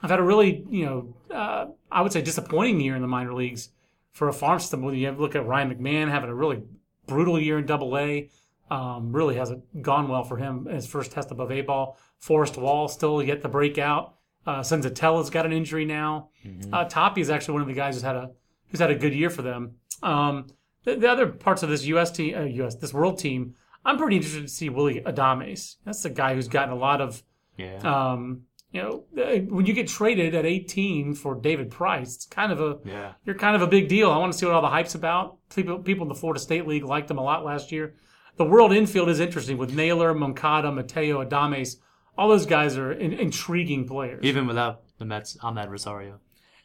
have 0.00 0.10
had 0.10 0.20
a 0.20 0.22
really, 0.22 0.64
you 0.70 0.84
know, 0.86 1.14
uh, 1.34 1.66
I 1.90 2.02
would 2.02 2.12
say 2.12 2.22
disappointing 2.22 2.80
year 2.80 2.96
in 2.96 3.02
the 3.02 3.08
minor 3.08 3.34
leagues 3.34 3.70
for 4.12 4.28
a 4.28 4.32
farm 4.32 4.58
system. 4.58 4.82
When 4.82 4.94
you 4.94 5.10
look 5.12 5.34
at 5.34 5.46
Ryan 5.46 5.74
McMahon 5.74 6.10
having 6.10 6.30
a 6.30 6.34
really 6.34 6.62
brutal 7.06 7.40
year 7.40 7.58
in 7.58 7.66
Double 7.66 7.96
A. 7.96 8.28
Um, 8.70 9.12
really 9.12 9.36
hasn't 9.36 9.82
gone 9.82 10.08
well 10.08 10.24
for 10.24 10.38
him 10.38 10.64
his 10.64 10.86
first 10.86 11.12
test 11.12 11.30
above 11.30 11.52
A 11.52 11.60
ball. 11.60 11.98
Forrest 12.18 12.56
Wall 12.56 12.88
still 12.88 13.22
yet 13.22 13.42
to 13.42 13.48
break 13.48 13.76
out. 13.76 14.14
Uh, 14.46 14.60
Senzatela's 14.60 15.30
got 15.30 15.46
an 15.46 15.52
injury 15.52 15.84
now. 15.84 16.30
Mm-hmm. 16.44 16.72
Uh, 16.72 16.84
Toppy 16.84 17.20
is 17.20 17.30
actually 17.30 17.52
one 17.52 17.62
of 17.62 17.68
the 17.68 17.74
guys 17.74 17.94
who's 17.94 18.02
had 18.02 18.16
a 18.16 18.30
who's 18.68 18.80
had 18.80 18.90
a 18.90 18.94
good 18.94 19.14
year 19.14 19.30
for 19.30 19.42
them. 19.42 19.76
Um, 20.02 20.46
the, 20.84 20.96
the, 20.96 21.08
other 21.08 21.26
parts 21.28 21.62
of 21.62 21.68
this 21.68 21.84
U.S. 21.84 22.10
team, 22.10 22.36
uh, 22.36 22.42
U.S. 22.42 22.74
this 22.74 22.92
world 22.92 23.18
team, 23.18 23.54
I'm 23.84 23.96
pretty 23.96 24.16
interested 24.16 24.42
to 24.42 24.48
see 24.48 24.68
Willie 24.68 25.00
Adames. 25.00 25.76
That's 25.84 26.02
the 26.02 26.10
guy 26.10 26.34
who's 26.34 26.48
gotten 26.48 26.72
a 26.72 26.76
lot 26.76 27.00
of 27.00 27.22
yeah. 27.56 27.78
Um, 27.78 28.42
you 28.72 28.82
know, 28.82 29.04
uh, 29.16 29.38
when 29.54 29.66
you 29.66 29.72
get 29.72 29.86
traded 29.86 30.34
at 30.34 30.44
18 30.44 31.14
for 31.14 31.36
David 31.36 31.70
Price, 31.70 32.16
it's 32.16 32.26
kind 32.26 32.50
of 32.50 32.60
a 32.60 32.78
yeah. 32.84 33.12
you're 33.24 33.36
kind 33.36 33.54
of 33.54 33.62
a 33.62 33.68
big 33.68 33.88
deal. 33.88 34.10
I 34.10 34.18
want 34.18 34.32
to 34.32 34.38
see 34.38 34.46
what 34.46 34.54
all 34.54 34.62
the 34.62 34.68
hype's 34.68 34.96
about. 34.96 35.38
People, 35.54 35.78
people 35.78 36.02
in 36.02 36.08
the 36.08 36.14
Florida 36.16 36.40
State 36.40 36.66
League 36.66 36.84
liked 36.84 37.08
him 37.08 37.18
a 37.18 37.22
lot 37.22 37.44
last 37.44 37.70
year. 37.70 37.94
The 38.36 38.44
world 38.44 38.72
infield 38.72 39.08
is 39.08 39.20
interesting 39.20 39.58
with 39.58 39.74
Naylor, 39.74 40.12
Moncada, 40.14 40.72
Mateo, 40.72 41.24
Adames. 41.24 41.76
All 42.18 42.28
those 42.28 42.46
guys 42.46 42.76
are 42.76 42.92
in, 42.92 43.12
intriguing 43.12 43.86
players. 43.86 44.20
Even 44.22 44.46
without 44.46 44.82
the 44.98 45.04
Mets, 45.04 45.36
Amed 45.42 45.68
Rosario. 45.68 46.20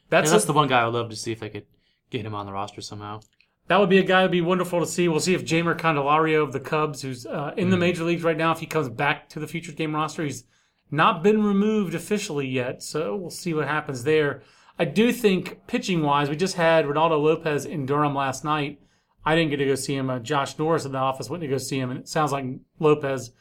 That's, 0.08 0.28
yeah, 0.28 0.32
that's 0.32 0.44
a, 0.44 0.46
the 0.48 0.52
one 0.52 0.68
guy 0.68 0.82
I'd 0.82 0.86
love 0.86 1.10
to 1.10 1.16
see 1.16 1.32
if 1.32 1.40
they 1.40 1.48
could 1.48 1.66
get 2.10 2.26
him 2.26 2.34
on 2.34 2.46
the 2.46 2.52
roster 2.52 2.80
somehow. 2.80 3.20
That 3.68 3.78
would 3.78 3.88
be 3.88 3.98
a 3.98 4.02
guy 4.02 4.22
that'd 4.22 4.32
be 4.32 4.40
wonderful 4.40 4.80
to 4.80 4.86
see. 4.86 5.06
We'll 5.06 5.20
see 5.20 5.34
if 5.34 5.44
Jeimer 5.44 5.78
Candelario 5.78 6.42
of 6.42 6.52
the 6.52 6.58
Cubs, 6.58 7.02
who's 7.02 7.24
uh, 7.24 7.52
in 7.56 7.68
mm. 7.68 7.70
the 7.70 7.76
major 7.76 8.02
leagues 8.02 8.24
right 8.24 8.36
now, 8.36 8.50
if 8.50 8.58
he 8.58 8.66
comes 8.66 8.88
back 8.88 9.28
to 9.28 9.38
the 9.38 9.46
Futures 9.46 9.76
Game 9.76 9.94
roster, 9.94 10.24
he's 10.24 10.42
not 10.90 11.22
been 11.22 11.44
removed 11.44 11.94
officially 11.94 12.48
yet, 12.48 12.82
so 12.82 13.14
we'll 13.14 13.30
see 13.30 13.54
what 13.54 13.68
happens 13.68 14.02
there. 14.02 14.42
I 14.76 14.86
do 14.86 15.12
think 15.12 15.66
pitching 15.68 16.02
wise, 16.02 16.28
we 16.28 16.36
just 16.36 16.56
had 16.56 16.84
Reynaldo 16.84 17.22
Lopez 17.22 17.64
in 17.64 17.86
Durham 17.86 18.14
last 18.14 18.44
night. 18.44 18.80
I 19.24 19.34
didn't 19.34 19.50
get 19.50 19.58
to 19.58 19.66
go 19.66 19.74
see 19.74 19.94
him. 19.94 20.10
Uh, 20.10 20.18
Josh 20.18 20.58
Norris 20.58 20.84
in 20.84 20.92
the 20.92 20.98
office 20.98 21.28
went 21.28 21.42
to 21.42 21.48
go 21.48 21.58
see 21.58 21.78
him, 21.78 21.90
and 21.90 22.00
it 22.00 22.08
sounds 22.08 22.32
like 22.32 22.46
Lopez 22.78 23.32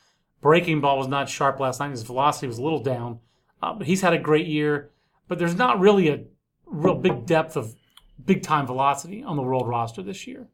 breaking 0.42 0.82
ball 0.82 0.98
was 0.98 1.08
not 1.08 1.30
sharp 1.30 1.60
last 1.60 1.80
night. 1.80 1.92
His 1.92 2.04
velocity 2.04 2.48
was 2.48 2.58
a 2.58 2.64
little 2.64 2.84
down, 2.84 3.20
uh, 3.62 3.74
but 3.74 3.88
he's 3.88 4.02
had 4.02 4.14
a 4.14 4.20
great 4.20 4.48
year. 4.48 4.92
But 5.28 5.40
there's 5.40 5.56
not 5.56 5.80
really 5.80 6.10
a 6.10 6.24
real 6.66 6.96
big 6.96 7.26
depth 7.26 7.56
of 7.56 7.76
big 8.26 8.44
time 8.44 8.66
velocity 8.66 9.24
on 9.24 9.36
the 9.36 9.44
world 9.44 9.68
roster 9.68 10.02
this 10.02 10.28
year. 10.28 10.48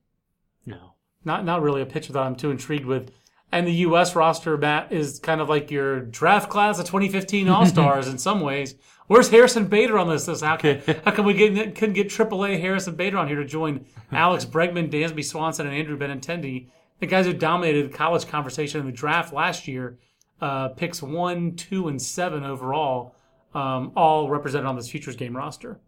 No, 0.65 0.93
not 1.23 1.45
not 1.45 1.61
really 1.61 1.81
a 1.81 1.85
pitcher 1.85 2.13
that 2.13 2.23
I'm 2.23 2.35
too 2.35 2.51
intrigued 2.51 2.85
with. 2.85 3.11
And 3.51 3.65
the 3.65 3.73
U.S. 3.73 4.15
roster, 4.15 4.57
Matt, 4.57 4.91
is 4.91 5.19
kind 5.19 5.39
of 5.39 5.47
like 5.47 5.71
your 5.71 6.01
draft 6.01 6.49
class 6.49 6.79
of 6.79 6.85
2015 6.85 7.47
All 7.47 7.65
Stars 7.65 8.07
in 8.09 8.17
some 8.17 8.41
ways. 8.41 8.75
Where's 9.07 9.29
Harrison 9.29 9.67
Bader 9.67 9.99
on 9.99 10.09
this? 10.09 10.25
This 10.25 10.41
How 10.41 10.57
can, 10.57 10.81
how 11.05 11.11
can 11.11 11.25
we 11.25 11.33
get, 11.33 11.75
couldn't 11.75 11.93
get 11.93 12.09
AAA 12.09 12.59
Harrison 12.59 12.95
Bader 12.95 13.17
on 13.17 13.27
here 13.27 13.37
to 13.37 13.45
join 13.45 13.85
Alex 14.11 14.45
Bregman, 14.45 14.89
Dansby 14.89 15.23
Swanson, 15.23 15.67
and 15.67 15.75
Andrew 15.75 15.97
Benintendi, 15.97 16.67
the 16.99 17.05
guys 17.05 17.25
who 17.25 17.33
dominated 17.33 17.91
the 17.91 17.97
college 17.97 18.27
conversation 18.27 18.79
in 18.79 18.85
the 18.85 18.91
draft 18.91 19.33
last 19.33 19.67
year? 19.67 19.97
Uh, 20.41 20.69
picks 20.69 21.01
one, 21.01 21.55
two, 21.55 21.87
and 21.87 22.01
seven 22.01 22.43
overall, 22.43 23.15
um, 23.53 23.93
all 23.95 24.27
represented 24.27 24.67
on 24.67 24.75
this 24.75 24.89
futures 24.89 25.15
game 25.15 25.35
roster. 25.35 25.79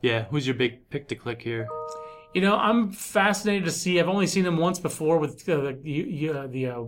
Yeah, 0.00 0.24
who's 0.30 0.46
your 0.46 0.54
big 0.54 0.88
pick 0.88 1.08
to 1.08 1.14
click 1.14 1.42
here? 1.42 1.68
You 2.38 2.44
know, 2.44 2.56
I'm 2.56 2.92
fascinated 2.92 3.64
to 3.64 3.72
see. 3.72 3.98
I've 3.98 4.08
only 4.08 4.28
seen 4.28 4.46
him 4.46 4.58
once 4.58 4.78
before 4.78 5.18
with 5.18 5.48
uh, 5.48 5.72
the 5.82 6.30
uh, 6.32 6.46
the 6.46 6.66
uh, 6.68 6.84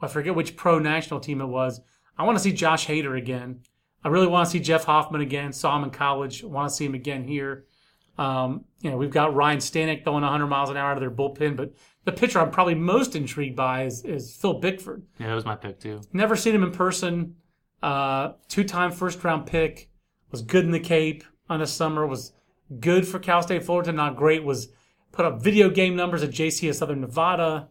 I 0.00 0.06
forget 0.06 0.36
which 0.36 0.54
pro 0.54 0.78
national 0.78 1.18
team 1.18 1.40
it 1.40 1.46
was. 1.46 1.80
I 2.16 2.22
want 2.22 2.38
to 2.38 2.44
see 2.44 2.52
Josh 2.52 2.86
Hader 2.86 3.18
again. 3.18 3.62
I 4.04 4.10
really 4.10 4.28
want 4.28 4.46
to 4.46 4.50
see 4.52 4.60
Jeff 4.60 4.84
Hoffman 4.84 5.22
again. 5.22 5.52
Saw 5.52 5.76
him 5.76 5.82
in 5.82 5.90
college. 5.90 6.44
I 6.44 6.46
want 6.46 6.68
to 6.68 6.74
see 6.76 6.84
him 6.84 6.94
again 6.94 7.24
here. 7.24 7.64
Um, 8.16 8.64
you 8.80 8.88
know, 8.88 8.96
we've 8.96 9.10
got 9.10 9.34
Ryne 9.34 9.58
Stanek 9.58 10.04
going 10.04 10.22
100 10.22 10.46
miles 10.46 10.70
an 10.70 10.76
hour 10.76 10.92
out 10.92 10.96
of 10.96 11.00
their 11.00 11.10
bullpen, 11.10 11.56
but 11.56 11.74
the 12.04 12.12
pitcher 12.12 12.38
I'm 12.38 12.52
probably 12.52 12.76
most 12.76 13.16
intrigued 13.16 13.56
by 13.56 13.86
is, 13.86 14.04
is 14.04 14.36
Phil 14.36 14.60
Bickford. 14.60 15.02
Yeah, 15.18 15.26
that 15.26 15.34
was 15.34 15.44
my 15.44 15.56
pick 15.56 15.80
too. 15.80 16.00
Never 16.12 16.36
seen 16.36 16.54
him 16.54 16.62
in 16.62 16.70
person. 16.70 17.34
Uh, 17.82 18.34
two-time 18.46 18.92
first-round 18.92 19.46
pick. 19.46 19.90
Was 20.30 20.42
good 20.42 20.64
in 20.64 20.70
the 20.70 20.78
Cape 20.78 21.24
on 21.50 21.58
the 21.58 21.66
summer. 21.66 22.06
Was 22.06 22.34
good 22.78 23.08
for 23.08 23.18
Cal 23.18 23.42
State 23.42 23.64
Fullerton, 23.64 23.96
not 23.96 24.14
great, 24.14 24.44
was 24.44 24.68
put 25.16 25.24
up 25.26 25.42
video 25.42 25.70
game 25.70 25.96
numbers 25.96 26.22
at 26.22 26.30
JC 26.30 26.68
of 26.70 26.76
Southern 26.76 27.00
Nevada. 27.00 27.68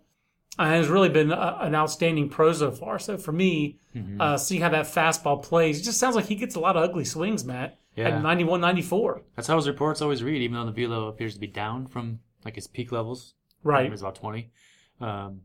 and 0.58 0.70
has 0.74 0.88
really 0.88 1.10
been 1.10 1.32
a, 1.32 1.58
an 1.62 1.76
outstanding 1.76 2.30
pro 2.30 2.52
so 2.54 2.72
far. 2.72 2.98
So 3.00 3.18
for 3.18 3.32
me, 3.32 3.80
Mm-hmm. 3.96 4.20
uh, 4.20 4.38
seeing 4.38 4.62
how 4.62 4.68
that 4.70 4.88
fastball 4.88 5.42
plays, 5.42 5.80
it 5.80 5.84
just 5.84 6.00
sounds 6.02 6.18
like 6.18 6.26
he 6.26 6.36
gets 6.36 6.56
a 6.56 6.60
lot 6.60 6.76
of 6.76 6.84
ugly 6.84 7.06
swings, 7.06 7.46
Matt. 7.46 7.80
Yeah. 7.96 8.10
At 8.18 8.22
91, 8.24 8.60
94. 8.60 9.22
That's 9.38 9.48
how 9.48 9.56
his 9.56 9.70
reports 9.70 10.02
always 10.02 10.22
read, 10.22 10.42
even 10.42 10.56
though 10.56 10.66
the 10.66 10.74
velo 10.74 11.08
appears 11.08 11.34
to 11.36 11.40
be 11.40 11.48
down 11.48 11.88
from 11.88 12.20
like 12.44 12.56
his 12.56 12.68
peak 12.68 12.92
levels. 12.92 13.36
Right. 13.64 13.86
It 13.86 13.92
was 13.92 14.02
about 14.02 14.16
20. 14.16 14.52
Um, 15.00 15.42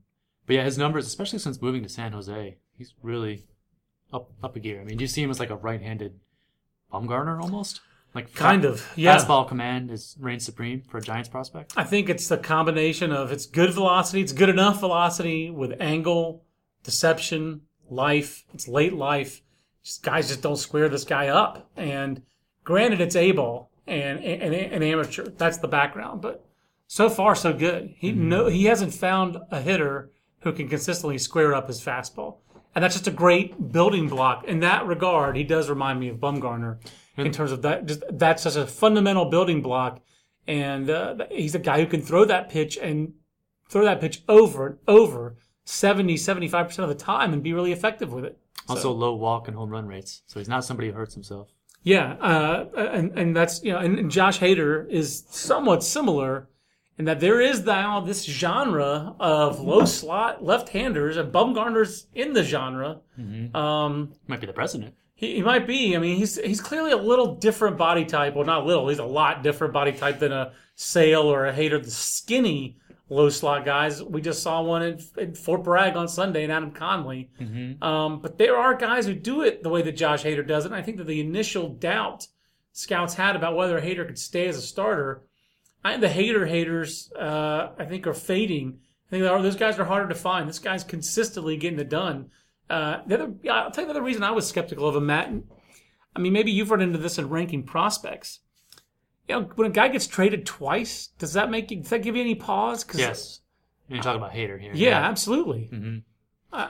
but 0.47 0.57
yeah, 0.57 0.65
his 0.65 0.77
numbers, 0.79 1.07
especially 1.07 1.39
since 1.39 1.63
moving 1.63 1.85
to 1.85 1.89
San 1.89 2.11
Jose, 2.11 2.57
he's 2.77 2.93
really 3.05 3.45
up 4.13 4.33
up 4.43 4.57
a 4.57 4.59
gear. 4.59 4.81
I 4.81 4.85
mean, 4.85 4.97
do 4.97 5.05
you 5.05 5.09
see 5.09 5.23
him 5.23 5.31
as 5.31 5.39
like 5.39 5.51
a 5.51 5.57
right-handed 5.57 6.19
Bumgarner 6.93 7.41
almost? 7.41 7.81
Like 8.15 8.35
Kind 8.35 8.65
of, 8.65 8.91
yeah. 8.97 9.17
Fastball 9.17 9.47
command 9.47 9.91
is 9.91 10.17
reigns 10.19 10.45
supreme 10.45 10.83
for 10.83 10.99
a 10.99 11.01
Giants 11.01 11.29
prospect. 11.29 11.75
I 11.77 11.85
think 11.85 12.09
it's 12.09 12.29
the 12.29 12.39
combination 12.39 13.13
of 13.13 13.31
it's 13.31 13.47
good 13.47 13.73
velocity, 13.73 14.21
it's 14.21 14.33
good 14.33 14.49
enough 14.49 14.81
velocity 14.81 15.51
with 15.51 15.81
angle, 15.81 16.45
deception, 16.83 17.63
life. 17.89 18.45
It's 18.53 18.67
late 18.67 18.95
life. 18.95 19.43
Just 19.85 20.03
guys 20.03 20.29
just 20.29 20.43
don't 20.43 20.57
square 20.57 20.89
this 20.89 21.05
guy 21.05 21.29
up. 21.29 21.71
And 21.77 22.23
granted, 22.65 23.01
it's 23.01 23.17
A 23.17 23.33
ball 23.33 23.71
and 23.87 24.19
an 24.25 24.55
an 24.55 24.83
amateur. 24.83 25.29
That's 25.29 25.59
the 25.59 25.69
background, 25.69 26.21
but 26.21 26.45
so 26.87 27.09
far 27.09 27.35
so 27.35 27.53
good. 27.53 27.95
He 27.97 28.11
mm-hmm. 28.11 28.29
no 28.29 28.47
he 28.47 28.65
hasn't 28.65 28.95
found 28.95 29.39
a 29.51 29.61
hitter 29.61 30.11
who 30.41 30.53
can 30.53 30.69
consistently 30.69 31.19
square 31.19 31.55
up 31.55 31.69
his 31.69 31.81
fastball. 31.81 32.39
And 32.75 32.85
that's 32.85 32.95
just 32.95 33.09
a 33.09 33.13
great 33.13 33.73
building 33.73 34.09
block. 34.09 34.45
In 34.45 34.61
that 34.61 34.87
regard, 34.87 35.37
he 35.37 35.43
does 35.43 35.69
remind 35.69 35.99
me 35.99 36.09
of 36.09 36.19
Bumgarner 36.19 36.79
in 37.27 37.33
terms 37.33 37.53
of 37.53 37.63
that. 37.63 37.87
Just 37.87 38.03
that's 38.11 38.45
just 38.45 38.57
a 38.57 38.67
fundamental 38.67 39.27
building 39.27 39.63
block. 39.63 40.01
And 40.47 40.91
uh, 40.91 41.27
he's 41.31 41.55
a 41.55 41.59
guy 41.59 41.81
who 41.81 41.87
can 41.87 42.03
throw 42.03 42.25
that 42.25 42.49
pitch 42.49 42.77
and 42.77 43.15
throw 43.69 43.85
that 43.85 44.01
pitch 44.01 44.23
over 44.29 44.67
and 44.67 44.79
over 44.89 45.37
70, 45.65 46.15
75% 46.15 46.79
of 46.81 46.89
the 46.89 46.95
time 46.95 47.33
and 47.33 47.43
be 47.43 47.53
really 47.53 47.73
effective 47.73 48.13
with 48.13 48.25
it. 48.25 48.39
Also, 48.69 48.91
low 48.93 49.15
walk 49.15 49.49
and 49.49 49.57
home 49.57 49.71
run 49.71 49.87
rates, 49.87 50.23
so 50.27 50.39
he's 50.39 50.49
not 50.49 50.65
somebody 50.65 50.89
who 50.89 50.95
hurts 50.95 51.15
himself. 51.15 51.49
Yeah, 51.83 52.13
uh, 52.15 52.67
and 52.77 53.19
and 53.19 53.35
that's 53.35 53.63
you 53.63 53.73
know, 53.73 53.79
and, 53.79 53.99
and 53.99 54.11
Josh 54.11 54.39
Hader 54.39 54.89
is 54.89 55.25
somewhat 55.31 55.83
similar 55.83 56.49
in 56.99 57.07
that 57.07 57.21
there 57.21 57.41
is 57.41 57.65
now 57.65 58.01
this 58.01 58.25
genre 58.25 59.15
of 59.19 59.61
low 59.61 59.87
slot 59.87 60.45
left-handers, 60.45 61.17
and 61.17 61.33
Bumgarner's 61.33 62.07
in 62.15 62.35
the 62.35 62.43
genre. 62.45 63.01
Um, 63.55 64.13
Might 64.27 64.41
be 64.41 64.47
the 64.47 64.53
president. 64.53 64.95
He, 65.21 65.35
he 65.37 65.43
might 65.43 65.67
be. 65.67 65.95
I 65.95 65.99
mean, 65.99 66.17
he's 66.17 66.37
he's 66.41 66.63
clearly 66.63 66.93
a 66.93 66.97
little 66.97 67.35
different 67.35 67.77
body 67.77 68.07
type. 68.07 68.35
Well, 68.35 68.47
not 68.47 68.65
little. 68.65 68.89
He's 68.89 68.99
a 68.99 69.05
lot 69.05 69.43
different 69.43 69.75
body 69.75 69.93
type 69.93 70.19
than 70.19 70.33
a 70.33 70.53
Sale 70.77 71.23
or 71.23 71.47
a 71.47 71.53
Hader. 71.53 71.83
The 71.85 71.91
skinny 71.91 72.79
low 73.11 73.29
slot 73.29 73.67
guys. 73.67 74.03
We 74.03 74.23
just 74.23 74.43
saw 74.43 74.63
one 74.63 74.83
in, 74.83 75.01
in 75.19 75.35
Fort 75.35 75.63
Bragg 75.63 75.95
on 75.95 76.09
Sunday, 76.09 76.43
and 76.45 76.53
Adam 76.53 76.71
Conley. 76.71 77.31
Um, 77.83 78.21
but 78.23 78.39
there 78.39 78.57
are 78.57 78.75
guys 78.75 79.05
who 79.05 79.15
do 79.15 79.43
it 79.43 79.63
the 79.63 79.69
way 79.69 79.83
that 79.83 79.93
Josh 79.93 80.25
Hader 80.25 80.47
does 80.47 80.65
it. 80.65 80.69
And 80.69 80.77
I 80.77 80.83
think 80.83 80.97
that 80.97 81.07
the 81.07 81.21
initial 81.21 81.69
doubt 81.69 82.27
scouts 82.73 83.15
had 83.15 83.37
about 83.37 83.57
whether 83.57 83.79
Hader 83.79 84.07
could 84.07 84.19
stay 84.19 84.47
as 84.49 84.57
a 84.57 84.63
starter, 84.63 85.23
I, 85.85 85.99
the 85.99 86.07
Hader 86.07 86.49
haters, 86.49 87.13
uh, 87.13 87.73
I 87.79 87.85
think, 87.85 88.07
are 88.07 88.15
fading. 88.15 88.79
I 89.09 89.11
think 89.11 89.25
those 89.25 89.57
guys 89.57 89.79
are 89.79 89.85
harder 89.85 90.09
to 90.09 90.15
find. 90.15 90.49
This 90.49 90.61
guy's 90.61 90.85
consistently 90.85 91.57
getting 91.57 91.79
it 91.79 91.91
done. 91.91 92.31
Uh, 92.71 93.03
the 93.07 93.15
other, 93.15 93.35
I'll 93.51 93.71
tell 93.71 93.83
you 93.85 93.89
the 93.89 93.99
other 93.99 94.03
reason 94.03 94.23
I 94.23 94.31
was 94.31 94.49
skeptical 94.49 94.87
of 94.89 94.95
him, 94.97 95.07
Matt. 95.07 95.33
I 96.15 96.19
mean, 96.21 96.33
maybe 96.33 96.53
you've 96.53 96.71
run 96.71 96.81
into 96.81 96.99
this 96.99 97.19
in 97.19 97.29
ranking 97.29 97.65
prospects. 97.65 98.41
You 99.29 99.35
know, 99.41 99.51
when 99.57 99.67
a 99.69 99.75
guy 99.75 99.89
gets 99.89 100.07
traded 100.07 100.47
twice, 100.47 101.09
does 101.19 101.33
that 101.35 101.51
make 101.51 101.71
you? 101.71 101.79
Does 101.81 101.91
that 101.91 102.03
give 102.03 102.15
you 102.17 102.23
any 102.23 102.35
pause? 102.35 102.85
'Cause- 102.85 103.01
Yes. 103.01 103.41
You're 103.89 104.01
talking 104.03 104.21
about 104.23 104.33
Hader 104.33 104.61
here. 104.61 104.73
Yeah, 104.73 105.01
absolutely. 105.01 105.69
Mhm. 105.73 106.03
Uh, 106.53 106.69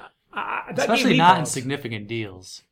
gave 0.68 0.78
Especially 0.78 1.16
not 1.18 1.38
in 1.38 1.44
significant 1.46 2.08
deals. 2.08 2.62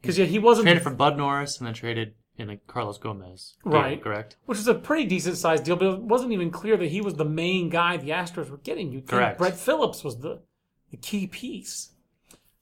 because 0.00 0.16
yeah, 0.16 0.24
he 0.26 0.38
wasn't 0.38 0.66
Traded 0.66 0.82
for 0.82 0.90
Bud 0.90 1.16
Norris 1.16 1.58
and 1.58 1.66
then 1.66 1.74
traded 1.74 2.14
in 2.38 2.48
like 2.48 2.66
Carlos 2.68 2.98
Gomez. 2.98 3.56
deal, 3.64 3.72
Right. 3.72 4.00
Correct. 4.02 4.36
which 4.46 4.58
was 4.58 4.68
a 4.68 4.74
pretty 4.74 5.04
decent 5.06 5.36
sized 5.36 5.64
deal, 5.64 5.76
but 5.76 5.92
it 5.94 6.00
wasn't 6.02 6.32
even 6.32 6.50
clear 6.50 6.76
that 6.76 6.86
he 6.88 7.00
was 7.00 7.14
the 7.14 7.24
main 7.24 7.68
guy 7.68 7.96
the 7.96 8.10
Astros 8.10 8.48
were 8.48 8.56
getting. 8.58 8.92
You 8.92 9.02
Correct. 9.02 9.38
Brett 9.38 9.56
Phillips 9.58 10.02
was 10.04 10.20
the 10.20 10.42
the 10.90 10.96
key 10.96 11.26
piece. 11.26 11.90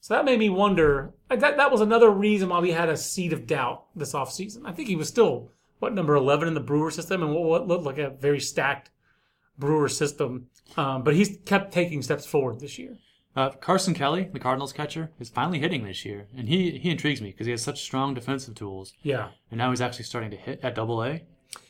So 0.00 0.14
that 0.14 0.24
made 0.24 0.38
me 0.38 0.48
wonder. 0.50 1.12
uh, 1.30 1.36
That 1.36 1.56
that 1.56 1.70
was 1.72 1.80
another 1.80 2.10
reason 2.10 2.48
why 2.48 2.60
we 2.60 2.70
had 2.72 2.88
a 2.88 2.96
seed 2.96 3.32
of 3.32 3.46
doubt 3.46 3.84
this 3.96 4.12
offseason. 4.14 4.62
I 4.64 4.72
think 4.72 4.88
he 4.88 4.96
was 4.96 5.08
still 5.08 5.50
what 5.80 5.94
number 5.94 6.14
eleven 6.14 6.48
in 6.48 6.54
the 6.54 6.60
Brewer 6.60 6.90
system, 6.90 7.22
and 7.22 7.32
what, 7.34 7.44
what 7.44 7.66
looked 7.68 7.84
like 7.84 7.98
a 7.98 8.10
very 8.10 8.40
stacked 8.40 8.90
Brewer 9.58 9.88
system. 9.88 10.46
Um, 10.76 11.02
but 11.02 11.14
he's 11.14 11.38
kept 11.44 11.72
taking 11.72 12.02
steps 12.02 12.26
forward 12.26 12.60
this 12.60 12.78
year. 12.78 12.96
Uh, 13.36 13.50
Carson 13.50 13.94
Kelly, 13.94 14.28
the 14.32 14.40
Cardinals 14.40 14.72
catcher, 14.72 15.10
is 15.20 15.28
finally 15.28 15.60
hitting 15.60 15.84
this 15.84 16.04
year, 16.04 16.26
and 16.36 16.48
he 16.48 16.78
he 16.78 16.90
intrigues 16.90 17.20
me 17.20 17.30
because 17.30 17.46
he 17.46 17.50
has 17.52 17.62
such 17.62 17.82
strong 17.82 18.14
defensive 18.14 18.54
tools, 18.54 18.94
Yeah. 19.02 19.28
and 19.50 19.58
now 19.58 19.70
he's 19.70 19.80
actually 19.80 20.04
starting 20.06 20.30
to 20.30 20.36
hit 20.36 20.58
at 20.62 20.74
Double 20.74 21.04
A. 21.04 21.22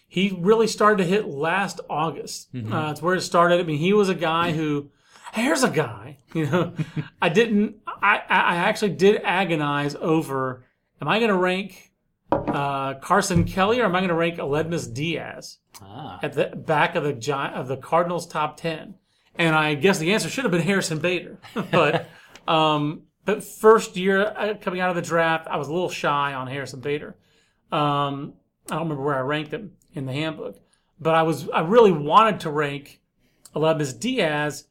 he 0.07 0.35
really 0.39 0.67
started 0.67 0.99
to 0.99 1.05
hit 1.05 1.27
last 1.27 1.81
August. 1.91 2.49
Uh, 2.55 2.89
it's 2.91 3.03
where 3.03 3.15
it 3.15 3.21
started. 3.21 3.61
I 3.61 3.65
mean, 3.65 3.79
he 3.79 3.93
was 3.93 4.09
a 4.09 4.15
guy 4.15 4.53
who, 4.53 4.91
here's 5.33 5.63
a 5.63 5.71
guy, 5.71 6.19
you 6.35 6.47
know, 6.47 6.73
I 7.21 7.29
didn't, 7.29 7.77
I, 7.87 8.23
I 8.29 8.57
actually 8.57 8.93
did 8.93 9.21
agonize 9.23 9.95
over, 9.97 10.65
am 11.01 11.09
I 11.09 11.19
going 11.19 11.31
to 11.31 11.37
rank 11.37 11.93
uh, 12.31 12.95
Carson 12.95 13.45
Kelly 13.45 13.81
or 13.81 13.85
am 13.85 13.95
I 13.95 14.01
going 14.01 14.09
to 14.09 14.15
rank 14.15 14.37
Aledmys 14.37 14.93
Diaz 14.93 15.59
Ah, 15.81 16.19
at 16.23 16.35
the 16.35 16.47
back 16.47 16.95
of 16.95 17.05
the 17.05 17.13
Gi- 17.13 17.33
of 17.33 17.69
the 17.69 17.77
Cardinals 17.77 18.27
top 18.27 18.57
10? 18.59 18.95
And 19.37 19.55
I 19.55 19.75
guess 19.75 19.99
the 19.99 20.13
answer 20.13 20.29
should 20.29 20.45
have 20.45 20.51
been 20.51 20.63
Harrison 20.63 20.99
Bader. 20.99 21.39
but, 21.71 22.09
um, 22.49 23.03
but 23.25 23.45
first 23.45 23.97
year 23.97 24.27
uh, 24.37 24.55
coming 24.61 24.81
out 24.81 24.91
of 24.91 24.97
the 24.97 25.03
draft, 25.03 25.47
I 25.47 25.57
was 25.57 25.69
a 25.69 25.73
little 25.73 25.91
shy 25.91 26.35
on 26.35 26.47
Harrison 26.49 26.81
Bader. 26.81 27.17
Um, 27.71 28.35
I 28.71 28.75
don't 28.75 28.85
remember 28.85 29.05
where 29.05 29.17
I 29.17 29.21
ranked 29.21 29.53
him 29.53 29.73
in 29.95 30.07
the 30.07 30.13
handbook, 30.13 30.59
but 31.01 31.15
I 31.15 31.23
was 31.23 31.49
I 31.51 31.61
really 31.61 31.93
wanted 31.93 32.41
to 32.41 32.51
rank 32.51 33.01
Aledmys 33.55 33.99
Diaz, 33.99 34.65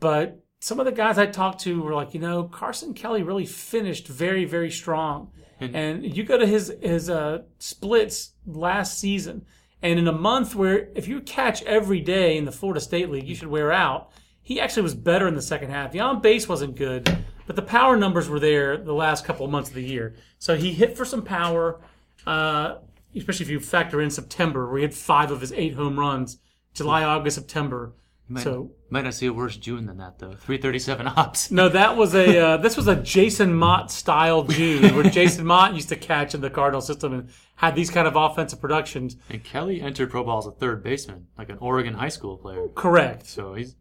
but 0.00 0.42
some 0.60 0.80
of 0.80 0.86
the 0.86 0.92
guys 0.92 1.18
I 1.18 1.26
talked 1.26 1.60
to 1.60 1.80
were 1.82 1.94
like, 1.94 2.12
you 2.12 2.20
know, 2.20 2.44
Carson 2.44 2.92
Kelly 2.94 3.22
really 3.22 3.46
finished 3.46 4.08
very 4.08 4.44
very 4.44 4.70
strong, 4.70 5.30
and 5.74 6.16
you 6.16 6.24
go 6.24 6.38
to 6.38 6.46
his 6.46 6.72
his 6.80 7.08
uh, 7.08 7.42
splits 7.58 8.32
last 8.46 8.98
season, 8.98 9.46
and 9.82 9.98
in 9.98 10.08
a 10.08 10.12
month 10.12 10.54
where 10.54 10.88
if 10.94 11.06
you 11.06 11.20
catch 11.20 11.62
every 11.62 12.00
day 12.00 12.36
in 12.36 12.44
the 12.44 12.52
Florida 12.52 12.80
State 12.80 13.10
League, 13.10 13.28
you 13.28 13.34
should 13.34 13.48
wear 13.48 13.70
out. 13.70 14.10
He 14.42 14.60
actually 14.60 14.82
was 14.82 14.94
better 14.94 15.28
in 15.28 15.34
the 15.34 15.42
second 15.42 15.70
half. 15.70 15.92
The 15.92 16.00
on 16.00 16.20
base 16.20 16.48
wasn't 16.48 16.74
good, 16.74 17.24
but 17.46 17.54
the 17.54 17.62
power 17.62 17.96
numbers 17.96 18.28
were 18.28 18.40
there 18.40 18.76
the 18.76 18.94
last 18.94 19.24
couple 19.24 19.44
of 19.46 19.52
months 19.52 19.68
of 19.68 19.76
the 19.76 19.84
year. 19.84 20.16
So 20.38 20.56
he 20.56 20.72
hit 20.72 20.96
for 20.96 21.04
some 21.04 21.22
power. 21.22 21.80
Uh, 22.26 22.78
especially 23.14 23.44
if 23.44 23.50
you 23.50 23.60
factor 23.60 24.00
in 24.00 24.10
September, 24.10 24.68
where 24.68 24.78
he 24.78 24.82
had 24.82 24.94
five 24.94 25.30
of 25.30 25.40
his 25.40 25.52
eight 25.52 25.74
home 25.74 25.98
runs, 25.98 26.38
July, 26.74 27.02
August, 27.04 27.36
September. 27.36 27.92
Might, 28.32 28.44
So 28.44 28.70
might 28.90 29.02
not 29.02 29.14
see 29.14 29.26
a 29.26 29.32
worse 29.32 29.56
June 29.56 29.86
than 29.86 29.96
that 29.96 30.20
though. 30.20 30.34
Three 30.34 30.56
thirty-seven 30.56 31.06
ops. 31.16 31.50
no, 31.50 31.68
that 31.68 31.96
was 31.96 32.14
a 32.14 32.38
uh, 32.38 32.56
this 32.58 32.76
was 32.76 32.86
a 32.86 32.94
Jason 32.94 33.52
Motte 33.52 33.90
style 33.90 34.44
June, 34.44 34.94
where 34.94 35.02
Jason 35.10 35.44
Motte 35.44 35.74
used 35.74 35.88
to 35.88 35.96
catch 35.96 36.32
in 36.32 36.40
the 36.40 36.48
Cardinal 36.48 36.80
system 36.80 37.12
and 37.12 37.28
had 37.56 37.74
these 37.74 37.90
kind 37.90 38.06
of 38.06 38.14
offensive 38.14 38.60
productions. 38.60 39.16
And 39.28 39.42
Kelly 39.42 39.80
entered 39.82 40.10
pro 40.10 40.22
ball 40.22 40.38
as 40.38 40.46
a 40.46 40.52
third 40.52 40.82
baseman, 40.84 41.26
like 41.36 41.48
an 41.48 41.58
Oregon 41.58 41.94
high 41.94 42.08
school 42.08 42.36
player. 42.38 42.68
Correct. 42.74 43.26
So 43.26 43.54
he's 43.54 43.74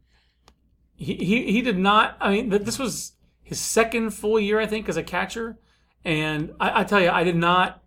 He 0.96 1.14
he, 1.14 1.52
he 1.52 1.62
did 1.62 1.78
not. 1.78 2.18
I 2.20 2.32
mean, 2.32 2.50
th- 2.50 2.64
this 2.64 2.80
was 2.80 3.14
his 3.44 3.60
second 3.60 4.12
full 4.12 4.40
year, 4.40 4.60
I 4.60 4.66
think, 4.66 4.90
as 4.90 4.98
a 4.98 5.04
catcher, 5.04 5.60
and 6.04 6.54
I, 6.60 6.82
I 6.82 6.84
tell 6.86 7.00
you, 7.02 7.10
I 7.10 7.24
did 7.24 7.36
not. 7.36 7.84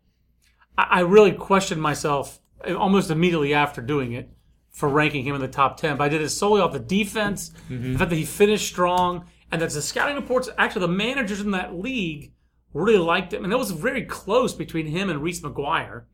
I, 0.78 0.87
I 0.90 1.00
really 1.00 1.33
questioned 1.33 1.83
myself 1.83 2.38
almost 2.69 3.11
immediately 3.11 3.52
after 3.52 3.83
doing 3.83 4.12
it 4.12 4.31
for 4.73 4.88
ranking 4.88 5.25
him 5.25 5.35
in 5.35 5.41
the 5.41 5.49
top 5.49 5.76
ten. 5.76 5.97
But 5.97 6.05
I 6.05 6.09
did 6.09 6.23
it 6.23 6.31
solely 6.31 6.61
off 6.61 6.73
the 6.73 6.79
defense, 6.81 7.52
mm-hmm. 7.71 7.93
the 7.93 7.99
fact 7.99 8.11
that 8.11 8.17
he 8.17 8.25
finished 8.25 8.67
strong, 8.67 9.26
and 9.50 9.61
that 9.61 9.71
the 9.71 9.83
scouting 9.83 10.17
reports, 10.17 10.49
actually, 10.59 10.81
the 10.81 10.88
managers 10.88 11.41
in 11.41 11.50
that 11.52 11.75
league 11.75 12.33
really 12.73 12.99
liked 12.99 13.35
him, 13.35 13.45
and 13.45 13.52
it 13.52 13.59
was 13.59 13.71
very 13.71 14.02
close 14.05 14.55
between 14.55 14.87
him 14.87 15.11
and 15.11 15.23
Reese 15.23 15.43
McGuire 15.43 16.05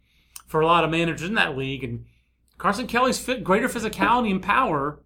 for 0.48 0.60
a 0.60 0.66
lot 0.66 0.82
of 0.82 0.90
managers 0.90 1.28
in 1.28 1.34
that 1.34 1.56
league. 1.56 1.84
And 1.84 2.06
Carson 2.56 2.88
Kelly's 2.88 3.20
fit, 3.20 3.44
greater 3.44 3.68
physicality 3.68 4.32
and 4.32 4.42
power 4.42 5.04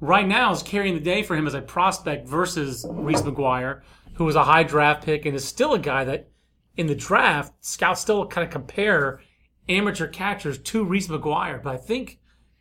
right 0.00 0.26
now 0.26 0.52
is 0.52 0.62
carrying 0.62 0.94
the 0.94 1.00
day 1.00 1.22
for 1.22 1.36
him 1.36 1.46
as 1.46 1.52
a 1.52 1.60
prospect 1.60 2.26
versus 2.26 2.86
Reese 2.88 3.20
McGuire, 3.20 3.82
who 4.14 4.24
was 4.24 4.36
a 4.36 4.44
high 4.44 4.62
draft 4.62 5.04
pick 5.04 5.26
and 5.26 5.36
is 5.36 5.44
still 5.44 5.74
a 5.74 5.78
guy 5.78 6.04
that 6.04 6.30
in 6.76 6.86
the 6.86 6.94
draft, 6.94 7.52
scouts 7.60 8.00
still 8.00 8.26
kind 8.26 8.46
of 8.46 8.50
compare 8.50 9.20
amateur 9.68 10.06
catchers 10.06 10.56
to 10.58 10.84
Reese 10.84 11.08
McGuire. 11.08 11.62
But 11.62 11.74
I 11.74 11.76
think 11.76 12.19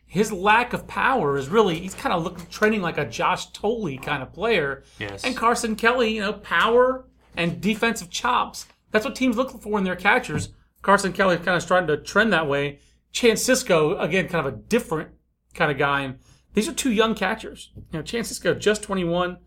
his 0.10 0.32
lack 0.32 0.74
of 0.74 0.88
power 0.88 1.38
is 1.38 1.50
really, 1.50 1.80
he's 1.80 1.94
kind 1.94 2.12
of 2.12 2.24
look, 2.24 2.50
trending 2.50 2.82
like 2.82 2.98
a 2.98 3.06
Josh 3.06 3.52
Thole 3.52 3.96
kind 4.00 4.24
of 4.24 4.34
player. 4.34 4.84
Yes. 4.98 5.24
And 5.24 5.38
Carson 5.38 5.76
Kelly, 5.76 6.16
you 6.16 6.22
know, 6.22 6.34
power 6.34 7.06
and 7.38 7.62
defensive 7.62 8.10
chops. 8.10 8.66
That's 8.90 9.06
what 9.06 9.16
teams 9.16 9.38
look 9.38 9.62
for 9.62 9.78
in 9.78 9.84
their 9.84 9.96
catchers. 9.96 10.50
Carson 10.82 11.14
Kelly 11.14 11.38
kind 11.38 11.50
of 11.50 11.62
starting 11.62 11.88
to 11.88 11.98
trend 11.98 12.34
that 12.34 12.48
way. 12.48 12.80
Chance 13.12 13.48
Sisco, 13.48 14.02
again, 14.02 14.28
kind 14.28 14.48
of 14.48 14.52
a 14.52 14.58
different 14.58 15.12
kind 15.54 15.72
of 15.72 15.78
guy. 15.78 16.02
And 16.02 16.18
these 16.56 16.68
are 16.68 16.74
two 16.74 16.92
young 16.92 17.14
catchers. 17.14 17.70
You 17.76 18.00
know, 18.00 18.02
Chance 18.02 18.34
Sisco 18.34 18.58
just 18.58 18.82
21, 18.82 19.38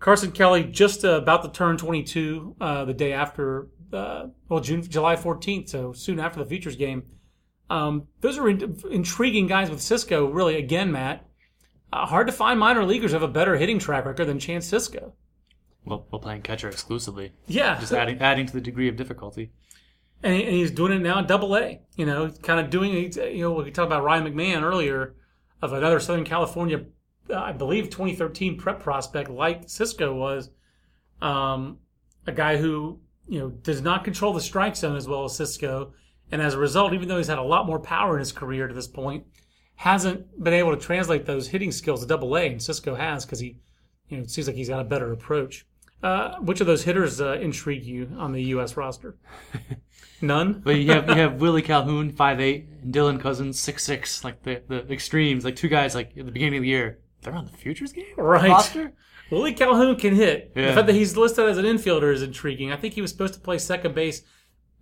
Carson 0.00 0.32
Kelly 0.32 0.64
just 0.64 1.04
uh, 1.04 1.20
about 1.22 1.44
to 1.44 1.50
turn 1.50 1.76
22 1.76 2.56
uh, 2.60 2.84
the 2.84 2.94
day 2.94 3.12
after, 3.12 3.68
uh, 3.92 4.26
well, 4.48 4.58
June, 4.58 4.82
July 4.82 5.14
14th, 5.14 5.68
so 5.68 5.92
soon 5.92 6.18
after 6.18 6.40
the 6.40 6.46
Futures 6.46 6.74
game. 6.74 7.04
Um, 7.70 8.08
those 8.20 8.36
are 8.36 8.48
in, 8.50 8.76
intriguing 8.90 9.46
guys 9.46 9.70
with 9.70 9.78
Sisco. 9.78 10.32
Really, 10.34 10.56
again, 10.56 10.90
Matt, 10.92 11.24
uh, 11.92 12.04
hard 12.04 12.26
to 12.26 12.32
find 12.32 12.58
minor 12.60 12.84
leaguers 12.84 13.12
who 13.12 13.14
have 13.14 13.22
a 13.22 13.32
better 13.32 13.56
hitting 13.56 13.78
track 13.78 14.04
record 14.04 14.26
than 14.26 14.38
Chance 14.38 14.70
Sisco. 14.70 15.12
Well, 15.84 16.04
while 16.10 16.20
playing 16.20 16.42
catcher 16.42 16.68
exclusively, 16.68 17.32
Yeah, 17.46 17.78
just 17.80 17.92
adding 17.92 18.18
adding 18.20 18.44
to 18.46 18.52
the 18.52 18.60
degree 18.60 18.88
of 18.88 18.96
difficulty. 18.96 19.52
and, 20.22 20.34
he- 20.34 20.44
and 20.44 20.52
he's 20.54 20.70
doing 20.70 20.92
it 20.92 20.98
now 21.00 21.20
at 21.20 21.28
Double 21.28 21.56
A. 21.56 21.80
You 21.96 22.04
know, 22.06 22.28
kind 22.42 22.60
of 22.60 22.68
doing. 22.70 22.92
You 22.92 23.38
know, 23.42 23.52
we 23.52 23.70
talked 23.70 23.86
about 23.86 24.04
Ryan 24.04 24.24
McMahon 24.24 24.62
earlier, 24.62 25.14
of 25.62 25.72
another 25.72 25.98
Southern 26.00 26.24
California, 26.24 26.84
uh, 27.30 27.34
I 27.38 27.52
believe 27.52 27.84
2013 27.90 28.58
prep 28.58 28.80
prospect 28.80 29.30
like 29.30 29.66
Sisco 29.66 30.14
was, 30.14 30.50
um, 31.22 31.78
a 32.26 32.32
guy 32.32 32.56
who 32.56 32.98
you 33.28 33.38
know 33.38 33.50
does 33.50 33.80
not 33.80 34.04
control 34.04 34.32
the 34.32 34.40
strike 34.40 34.74
zone 34.76 34.96
as 34.96 35.06
well 35.08 35.24
as 35.24 35.32
Sisco, 35.32 35.92
and 36.32 36.40
as 36.42 36.54
a 36.54 36.58
result, 36.58 36.92
even 36.92 37.08
though 37.08 37.16
he's 37.18 37.26
had 37.28 37.38
a 37.38 37.42
lot 37.42 37.66
more 37.66 37.78
power 37.78 38.14
in 38.14 38.20
his 38.20 38.32
career 38.32 38.68
to 38.68 38.74
this 38.74 38.88
point, 38.88 39.24
hasn't 39.76 40.42
been 40.42 40.54
able 40.54 40.74
to 40.74 40.80
translate 40.80 41.26
those 41.26 41.48
hitting 41.48 41.72
skills 41.72 42.00
to 42.00 42.06
Double 42.06 42.36
A, 42.36 42.46
and 42.46 42.60
Sisco 42.60 42.96
has 42.96 43.24
because 43.24 43.40
he, 43.40 43.56
you 44.08 44.16
know, 44.18 44.22
it 44.24 44.30
seems 44.30 44.46
like 44.46 44.56
he's 44.56 44.68
got 44.68 44.80
a 44.80 44.84
better 44.84 45.12
approach. 45.12 45.66
Uh, 46.02 46.36
which 46.38 46.60
of 46.62 46.66
those 46.66 46.84
hitters 46.84 47.20
uh, 47.20 47.32
intrigue 47.34 47.84
you 47.84 48.10
on 48.18 48.32
the 48.32 48.42
U.S. 48.44 48.76
roster? 48.76 49.16
None. 50.22 50.60
But 50.64 50.76
you 50.76 50.92
have 50.92 51.08
you 51.08 51.14
have 51.14 51.40
Willie 51.40 51.62
Calhoun, 51.62 52.10
five 52.10 52.40
eight, 52.40 52.66
and 52.82 52.92
Dylan 52.94 53.20
Cozens, 53.20 53.58
six 53.58 53.84
six, 53.84 54.22
like 54.24 54.42
the, 54.42 54.62
the 54.68 54.90
extremes, 54.92 55.44
like 55.44 55.56
two 55.56 55.68
guys 55.68 55.94
like 55.94 56.10
at 56.18 56.26
the 56.26 56.32
beginning 56.32 56.58
of 56.58 56.62
the 56.62 56.68
year. 56.68 56.98
They're 57.22 57.34
on 57.34 57.44
the 57.46 57.52
futures 57.52 57.92
game 57.92 58.04
Right. 58.16 58.48
roster. 58.48 58.92
Willie 59.30 59.52
Calhoun 59.52 59.96
can 59.96 60.14
hit. 60.14 60.54
The 60.54 60.72
fact 60.72 60.86
that 60.86 60.94
he's 60.94 61.16
listed 61.16 61.46
as 61.48 61.58
an 61.58 61.64
infielder 61.64 62.12
is 62.12 62.22
intriguing. 62.22 62.72
I 62.72 62.76
think 62.76 62.94
he 62.94 63.00
was 63.02 63.10
supposed 63.10 63.34
to 63.34 63.40
play 63.40 63.58
second 63.58 63.94
base, 63.94 64.22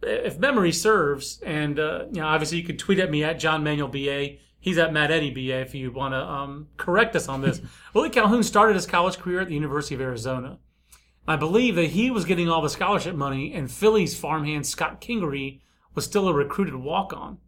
if 0.02 0.38
memory 0.38 0.72
serves. 0.72 1.40
And 1.44 1.78
uh, 1.78 2.06
you 2.12 2.20
know, 2.20 2.26
obviously, 2.26 2.58
you 2.58 2.64
can 2.64 2.76
tweet 2.76 2.98
at 2.98 3.10
me 3.10 3.24
at 3.24 3.38
John 3.38 3.64
Manuel 3.64 3.88
BA. 3.88 4.36
He's 4.60 4.78
at 4.78 4.92
Matt 4.92 5.10
Eddy 5.10 5.30
BA 5.30 5.60
if 5.60 5.74
you 5.74 5.92
want 5.92 6.14
to 6.14 6.20
um, 6.20 6.68
correct 6.76 7.14
us 7.14 7.28
on 7.28 7.40
this. 7.40 7.60
Willie 7.94 8.10
Calhoun 8.10 8.42
started 8.42 8.74
his 8.74 8.86
college 8.86 9.18
career 9.18 9.40
at 9.40 9.48
the 9.48 9.54
University 9.54 9.94
of 9.94 10.00
Arizona. 10.00 10.58
I 11.26 11.36
believe 11.36 11.76
that 11.76 11.90
he 11.90 12.10
was 12.10 12.24
getting 12.24 12.48
all 12.48 12.62
the 12.62 12.70
scholarship 12.70 13.14
money, 13.14 13.52
and 13.52 13.70
Philly's 13.70 14.18
farmhand 14.18 14.66
Scott 14.66 15.00
Kingery 15.00 15.60
was 15.94 16.06
still 16.06 16.28
a 16.28 16.32
recruited 16.32 16.74
walk 16.74 17.12
on. 17.12 17.38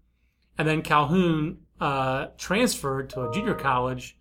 And 0.59 0.69
then 0.69 0.83
Calhoun 0.83 1.61
uh, 1.80 2.26
transferred 2.37 3.09
to 3.11 3.23
a 3.23 3.33
junior 3.33 3.54
college, 3.54 4.19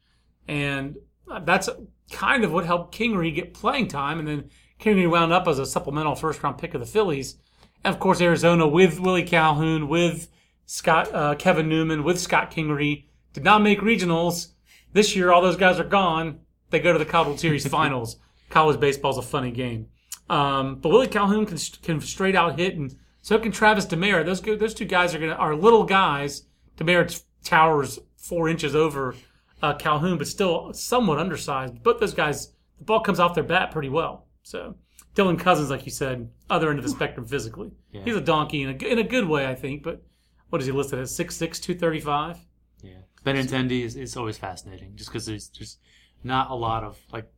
and 0.48 0.96
that's 1.42 1.70
kind 2.12 2.44
of 2.44 2.54
what 2.54 2.66
helped 2.66 2.98
Kingery 2.98 3.36
get 3.36 3.54
playing 3.54 3.90
time. 3.90 4.20
And 4.20 4.28
then 4.28 4.50
Kingery 4.80 5.10
wound 5.10 5.34
up 5.34 5.48
as 5.48 5.60
a 5.60 5.66
supplemental 5.66 6.16
first 6.16 6.42
round 6.42 6.58
pick 6.58 6.74
of 6.74 6.80
the 6.80 6.88
Phillies. 6.88 7.36
And 7.84 7.94
of 7.94 8.00
course, 8.00 8.22
Arizona 8.22 8.68
with 8.68 9.00
Willie 9.00 9.24
Calhoun, 9.24 9.88
with 9.88 10.30
Scott 10.66 11.14
uh, 11.14 11.36
Kevin 11.36 11.70
Newman, 11.70 12.04
with 12.04 12.20
Scott 12.20 12.52
Kingery 12.52 13.06
did 13.34 13.44
not 13.44 13.62
make 13.62 13.80
regionals. 13.80 14.50
This 14.94 15.16
year, 15.16 15.32
all 15.32 15.42
those 15.42 15.56
guys 15.56 15.80
are 15.80 15.86
gone. 15.86 16.40
They 16.70 16.80
go 16.80 16.94
to 16.94 17.00
the 17.00 17.06
College 17.06 17.40
Series 17.40 17.68
finals. 17.80 18.18
College 18.50 18.80
baseball's 18.80 19.18
a 19.18 19.22
funny 19.22 19.52
game. 19.52 19.88
Um, 20.30 20.76
but 20.76 20.90
Willie 20.90 21.08
Calhoun 21.08 21.46
can, 21.46 21.58
can 21.82 22.02
straight 22.02 22.36
out 22.36 22.60
hit, 22.60 22.76
and 22.76 22.96
so 23.22 23.40
can 23.40 23.52
Travis 23.52 23.86
Demeritte. 23.86 24.26
Those 24.26 24.42
those 24.42 24.74
two 24.74 24.86
guys 24.86 25.16
are 25.16 25.20
gonna 25.20 25.34
are 25.34 25.56
little 25.56 25.84
guys. 25.84 26.44
Demeritte 26.78 27.24
towers 27.44 28.00
four 28.16 28.48
inches 28.48 28.76
over 28.76 29.16
uh, 29.62 29.74
Calhoun, 29.74 30.18
but 30.18 30.28
still 30.28 30.74
somewhat 30.74 31.20
undersized. 31.20 31.82
But 31.84 32.00
those 32.00 32.14
guys, 32.14 32.54
the 32.78 32.86
ball 32.86 33.00
comes 33.00 33.20
off 33.20 33.34
their 33.34 33.44
bat 33.44 33.72
pretty 33.72 33.90
well. 33.90 34.28
So 34.44 34.76
Dylan 35.20 35.38
Cozens, 35.38 35.70
like 35.70 35.86
you 35.86 35.92
said, 35.92 36.30
other 36.50 36.70
end 36.70 36.80
of 36.80 36.86
the 36.86 36.92
spectrum 36.92 37.26
physically, 37.26 37.72
he's 38.06 38.16
a 38.16 38.22
donkey 38.22 38.64
in 38.64 38.70
a 38.70 38.86
in 38.86 39.00
a 39.00 39.04
good 39.04 39.28
way, 39.28 39.48
I 39.48 39.54
think. 39.54 39.84
But 39.84 40.02
what 40.50 40.62
is 40.62 40.66
he 40.66 40.72
listed 40.72 40.98
at 40.98 41.06
6'6", 41.06 41.38
235? 41.38 42.38
Yeah, 42.82 42.92
Benintendi 43.26 43.84
is, 43.84 43.98
is 43.98 44.16
always 44.16 44.38
fascinating, 44.38 44.96
just 44.96 45.10
because 45.10 45.26
there's 45.26 45.50
there's 45.50 45.78
not 46.24 46.50
a 46.52 46.56
lot 46.56 46.86
of 46.86 46.98
like 47.12 47.30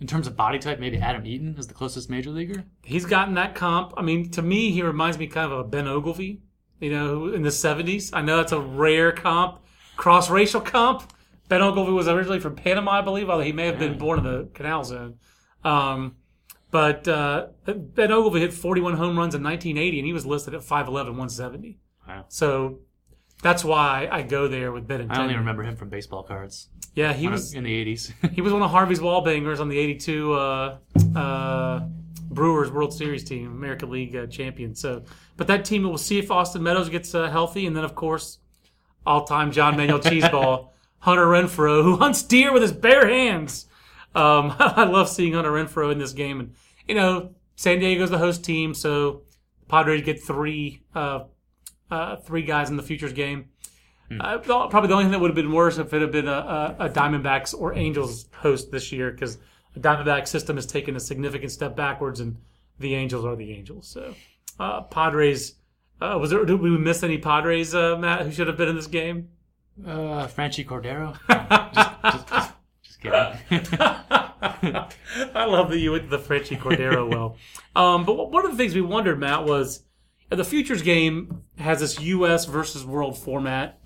in 0.00 0.06
terms 0.06 0.28
of 0.28 0.36
body 0.36 0.60
type. 0.60 0.78
Maybe 0.78 0.98
Adam 0.98 1.26
Eaton 1.26 1.56
is 1.58 1.66
the 1.66 1.74
closest 1.74 2.08
major 2.08 2.30
leaguer. 2.30 2.62
He's 2.82 3.04
gotten 3.04 3.34
that 3.34 3.56
comp. 3.56 3.94
I 3.96 4.02
mean, 4.02 4.30
to 4.30 4.42
me, 4.42 4.70
he 4.70 4.82
reminds 4.82 5.18
me 5.18 5.26
kind 5.26 5.50
of 5.50 5.58
a 5.58 5.64
Ben 5.64 5.86
Oglivie, 5.86 6.38
you 6.78 6.90
know, 6.90 7.32
in 7.32 7.42
the 7.42 7.50
70s. 7.50 8.10
I 8.12 8.22
know 8.22 8.36
that's 8.36 8.52
a 8.52 8.60
rare 8.60 9.10
comp, 9.10 9.58
cross 9.96 10.30
racial 10.30 10.60
comp. 10.60 11.12
Ben 11.48 11.60
Oglivie 11.60 11.94
was 11.94 12.06
originally 12.06 12.38
from 12.38 12.54
Panama, 12.54 12.92
I 12.92 13.00
believe, 13.00 13.28
although 13.28 13.42
he 13.42 13.52
may 13.52 13.66
have 13.66 13.78
been 13.80 13.98
born 13.98 14.20
in 14.20 14.24
the 14.24 14.48
Canal 14.54 14.84
Zone. 14.84 15.18
Um, 15.64 16.16
but 16.72 17.06
uh, 17.06 17.48
Ben 17.66 18.08
Oglivie 18.08 18.40
hit 18.40 18.52
41 18.52 18.94
home 18.94 19.16
runs 19.16 19.34
in 19.36 19.42
1980, 19.42 19.98
and 19.98 20.06
he 20.06 20.12
was 20.12 20.26
listed 20.26 20.54
at 20.54 20.62
5'11, 20.62 20.88
170. 20.88 21.78
Wow. 22.08 22.24
So 22.28 22.80
that's 23.42 23.62
why 23.64 24.08
I 24.10 24.22
go 24.22 24.48
there 24.48 24.72
with 24.72 24.88
Ben 24.88 25.08
I 25.10 25.20
only 25.20 25.36
remember 25.36 25.62
him 25.62 25.76
from 25.76 25.90
baseball 25.90 26.22
cards 26.22 26.68
Yeah, 26.94 27.12
he 27.12 27.28
was 27.28 27.54
in 27.54 27.64
the 27.64 27.84
'80s. 27.84 28.12
he 28.32 28.40
was 28.40 28.52
one 28.52 28.62
of 28.62 28.70
Harvey's 28.70 29.00
wall 29.00 29.20
bangers 29.20 29.60
on 29.60 29.68
the 29.68 29.78
'82 29.78 30.32
uh, 30.32 30.78
uh, 31.14 31.80
Brewers 32.30 32.70
World 32.70 32.94
Series 32.94 33.22
team, 33.22 33.48
American 33.52 33.90
League 33.90 34.16
uh, 34.16 34.26
champion. 34.26 34.74
So, 34.74 35.02
but 35.36 35.46
that 35.48 35.64
team 35.64 35.82
we'll 35.82 35.98
see 35.98 36.18
if 36.18 36.30
Austin 36.30 36.62
Meadows 36.62 36.88
gets 36.88 37.14
uh, 37.14 37.30
healthy, 37.30 37.66
and 37.66 37.76
then 37.76 37.84
of 37.84 37.94
course, 37.94 38.38
all-time 39.04 39.52
John 39.52 39.76
Manuel 39.76 40.00
Cheeseball 40.00 40.70
Hunter 41.00 41.26
Renfroe, 41.26 41.82
who 41.82 41.96
hunts 41.96 42.22
deer 42.22 42.52
with 42.52 42.62
his 42.62 42.72
bare 42.72 43.08
hands. 43.08 43.66
Um, 44.14 44.54
I 44.58 44.84
love 44.84 45.08
seeing 45.08 45.34
Hunter 45.34 45.50
Renfroe 45.50 45.92
in 45.92 45.98
this 45.98 46.12
game, 46.12 46.40
and 46.40 46.54
you 46.86 46.94
know, 46.94 47.34
San 47.56 47.78
Diego's 47.78 48.10
the 48.10 48.18
host 48.18 48.44
team, 48.44 48.74
so 48.74 49.22
Padres 49.68 50.02
get 50.02 50.22
three 50.22 50.82
uh, 50.94 51.24
uh, 51.90 52.16
three 52.16 52.42
guys 52.42 52.70
in 52.70 52.76
the 52.76 52.82
futures 52.82 53.12
game. 53.12 53.46
Uh, 54.20 54.36
probably 54.36 54.88
the 54.88 54.92
only 54.92 55.04
thing 55.04 55.12
that 55.12 55.20
would 55.20 55.30
have 55.30 55.34
been 55.34 55.52
worse 55.52 55.78
if 55.78 55.94
it 55.94 56.02
had 56.02 56.12
been 56.12 56.28
a, 56.28 56.76
a, 56.78 56.86
a 56.86 56.90
Diamondbacks 56.90 57.58
or 57.58 57.72
Angels 57.72 58.26
host 58.34 58.70
this 58.70 58.92
year, 58.92 59.10
because 59.10 59.38
the 59.72 59.80
Diamondback 59.80 60.28
system 60.28 60.56
has 60.56 60.66
taken 60.66 60.96
a 60.96 61.00
significant 61.00 61.50
step 61.50 61.74
backwards, 61.74 62.20
and 62.20 62.36
the 62.78 62.94
Angels 62.94 63.24
are 63.24 63.36
the 63.36 63.52
Angels. 63.52 63.88
So, 63.88 64.14
uh, 64.60 64.82
Padres. 64.82 65.54
Uh, 65.98 66.18
was 66.18 66.30
there? 66.30 66.44
Did 66.44 66.60
we 66.60 66.76
miss 66.76 67.02
any 67.02 67.16
Padres, 67.16 67.74
uh, 67.74 67.96
Matt, 67.96 68.26
who 68.26 68.32
should 68.32 68.48
have 68.48 68.56
been 68.56 68.68
in 68.68 68.76
this 68.76 68.88
game? 68.88 69.28
uh, 69.86 70.26
Franchy 70.26 70.64
Cordero. 70.64 71.16
just, 71.28 71.74
just, 71.74 72.02
just, 72.02 72.28
just 72.28 72.41
kidding. 73.02 73.66
I 75.34 75.44
love 75.44 75.70
that 75.70 75.78
you 75.78 75.92
went 75.92 76.04
to 76.04 76.16
the 76.16 76.18
Franchy 76.18 76.58
Cordero 76.58 77.08
well. 77.10 77.36
Um, 77.74 78.04
but 78.04 78.30
one 78.30 78.44
of 78.44 78.50
the 78.50 78.56
things 78.56 78.74
we 78.74 78.80
wondered, 78.80 79.18
Matt, 79.18 79.44
was 79.44 79.82
the 80.30 80.44
futures 80.44 80.82
game 80.82 81.42
has 81.58 81.80
this 81.80 82.00
U.S. 82.00 82.46
versus 82.46 82.84
world 82.84 83.18
format. 83.18 83.80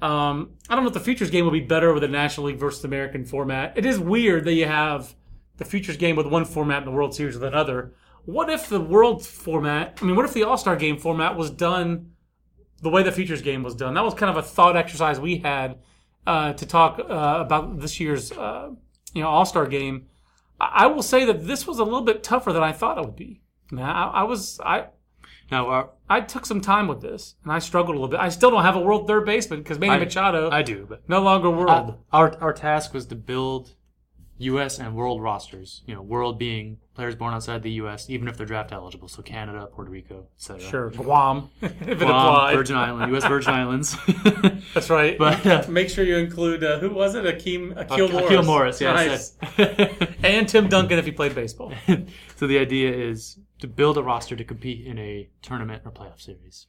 Um, 0.00 0.50
I 0.68 0.74
don't 0.74 0.84
know 0.84 0.88
if 0.88 0.94
the 0.94 1.00
futures 1.00 1.30
game 1.30 1.44
will 1.44 1.52
be 1.52 1.60
better 1.60 1.92
with 1.92 2.02
the 2.02 2.08
National 2.08 2.46
League 2.46 2.58
versus 2.58 2.84
American 2.84 3.24
format. 3.24 3.76
It 3.76 3.84
is 3.84 3.98
weird 3.98 4.44
that 4.44 4.52
you 4.52 4.66
have 4.66 5.14
the 5.56 5.64
futures 5.64 5.96
game 5.96 6.16
with 6.16 6.26
one 6.26 6.44
format 6.44 6.78
and 6.78 6.86
the 6.86 6.92
World 6.92 7.14
Series 7.14 7.34
with 7.34 7.44
another. 7.44 7.92
What 8.24 8.48
if 8.48 8.68
the 8.68 8.80
world 8.80 9.26
format? 9.26 9.98
I 10.00 10.04
mean, 10.04 10.14
what 10.14 10.24
if 10.24 10.34
the 10.34 10.44
All 10.44 10.56
Star 10.56 10.76
game 10.76 10.98
format 10.98 11.36
was 11.36 11.50
done 11.50 12.12
the 12.80 12.90
way 12.90 13.02
the 13.02 13.10
futures 13.10 13.42
game 13.42 13.62
was 13.62 13.74
done? 13.74 13.94
That 13.94 14.04
was 14.04 14.14
kind 14.14 14.30
of 14.30 14.36
a 14.36 14.46
thought 14.46 14.76
exercise 14.76 15.18
we 15.18 15.38
had 15.38 15.78
uh, 16.26 16.52
to 16.52 16.66
talk 16.66 16.98
uh, 16.98 17.04
about 17.40 17.80
this 17.80 18.00
year's 18.00 18.32
uh, 18.32 18.70
you 19.14 19.22
know 19.22 19.28
All 19.28 19.44
Star 19.44 19.66
game. 19.66 20.06
I 20.60 20.84
I 20.84 20.86
will 20.86 21.02
say 21.02 21.24
that 21.24 21.46
this 21.46 21.66
was 21.66 21.78
a 21.78 21.84
little 21.84 22.02
bit 22.02 22.22
tougher 22.22 22.52
than 22.52 22.62
I 22.62 22.72
thought 22.72 22.98
it 22.98 23.04
would 23.04 23.16
be. 23.16 23.40
Man, 23.70 23.84
I, 23.88 24.08
I 24.08 24.22
was 24.24 24.60
I 24.60 24.86
now, 25.50 25.68
our, 25.68 25.90
I 26.10 26.20
took 26.20 26.44
some 26.44 26.60
time 26.60 26.88
with 26.88 27.00
this 27.00 27.34
and 27.42 27.52
I 27.52 27.58
struggled 27.58 27.96
a 27.96 27.98
little 27.98 28.10
bit. 28.10 28.20
I 28.20 28.28
still 28.28 28.50
don't 28.50 28.64
have 28.64 28.76
a 28.76 28.80
world 28.80 29.06
third 29.06 29.24
baseman 29.24 29.62
because 29.62 29.78
Manny 29.78 29.92
I- 29.92 29.98
Machado 30.04 30.50
I 30.50 30.62
do, 30.62 30.86
but 30.88 31.08
no 31.08 31.20
longer 31.22 31.50
world. 31.50 31.70
Uh, 32.12 32.16
our 32.16 32.36
our 32.40 32.52
task 32.52 32.92
was 32.92 33.06
to 33.06 33.14
build 33.14 33.74
U.S. 34.38 34.78
and 34.78 34.94
world 34.94 35.22
rosters. 35.22 35.82
You 35.86 35.94
know, 35.94 36.02
world 36.02 36.38
being 36.38 36.78
players 36.94 37.14
born 37.14 37.34
outside 37.34 37.62
the 37.62 37.72
U.S., 37.72 38.08
even 38.08 38.28
if 38.28 38.36
they're 38.36 38.46
draft 38.46 38.72
eligible. 38.72 39.08
So 39.08 39.22
Canada, 39.22 39.68
Puerto 39.72 39.90
Rico, 39.90 40.26
etc. 40.36 40.60
sure, 40.60 40.90
Guam 40.90 41.50
if 41.62 41.80
it 41.80 41.98
Guam. 41.98 42.54
Virgin 42.54 42.76
Island, 42.76 43.10
U.S. 43.12 43.24
Virgin 43.24 43.52
Islands. 43.52 43.96
That's 44.74 44.90
right. 44.90 45.18
But, 45.18 45.44
uh, 45.46 45.64
make 45.68 45.90
sure 45.90 46.04
you 46.04 46.16
include 46.16 46.62
uh, 46.62 46.78
who 46.78 46.90
was 46.90 47.14
it? 47.14 47.24
Akeem 47.24 47.74
Akeel 47.74 48.10
Morris. 48.12 48.30
Akeel 48.30 48.46
Morris, 48.46 48.80
yeah. 48.80 48.92
nice. 48.92 49.36
that's 49.56 50.12
and 50.22 50.48
Tim 50.48 50.68
Duncan 50.68 50.98
if 50.98 51.04
he 51.04 51.12
played 51.12 51.34
baseball. 51.34 51.72
so 52.36 52.46
the 52.46 52.58
idea 52.58 52.92
is 52.92 53.38
to 53.60 53.66
build 53.66 53.98
a 53.98 54.02
roster 54.02 54.36
to 54.36 54.44
compete 54.44 54.86
in 54.86 54.98
a 54.98 55.28
tournament 55.42 55.82
or 55.84 55.90
playoff 55.90 56.20
series, 56.20 56.66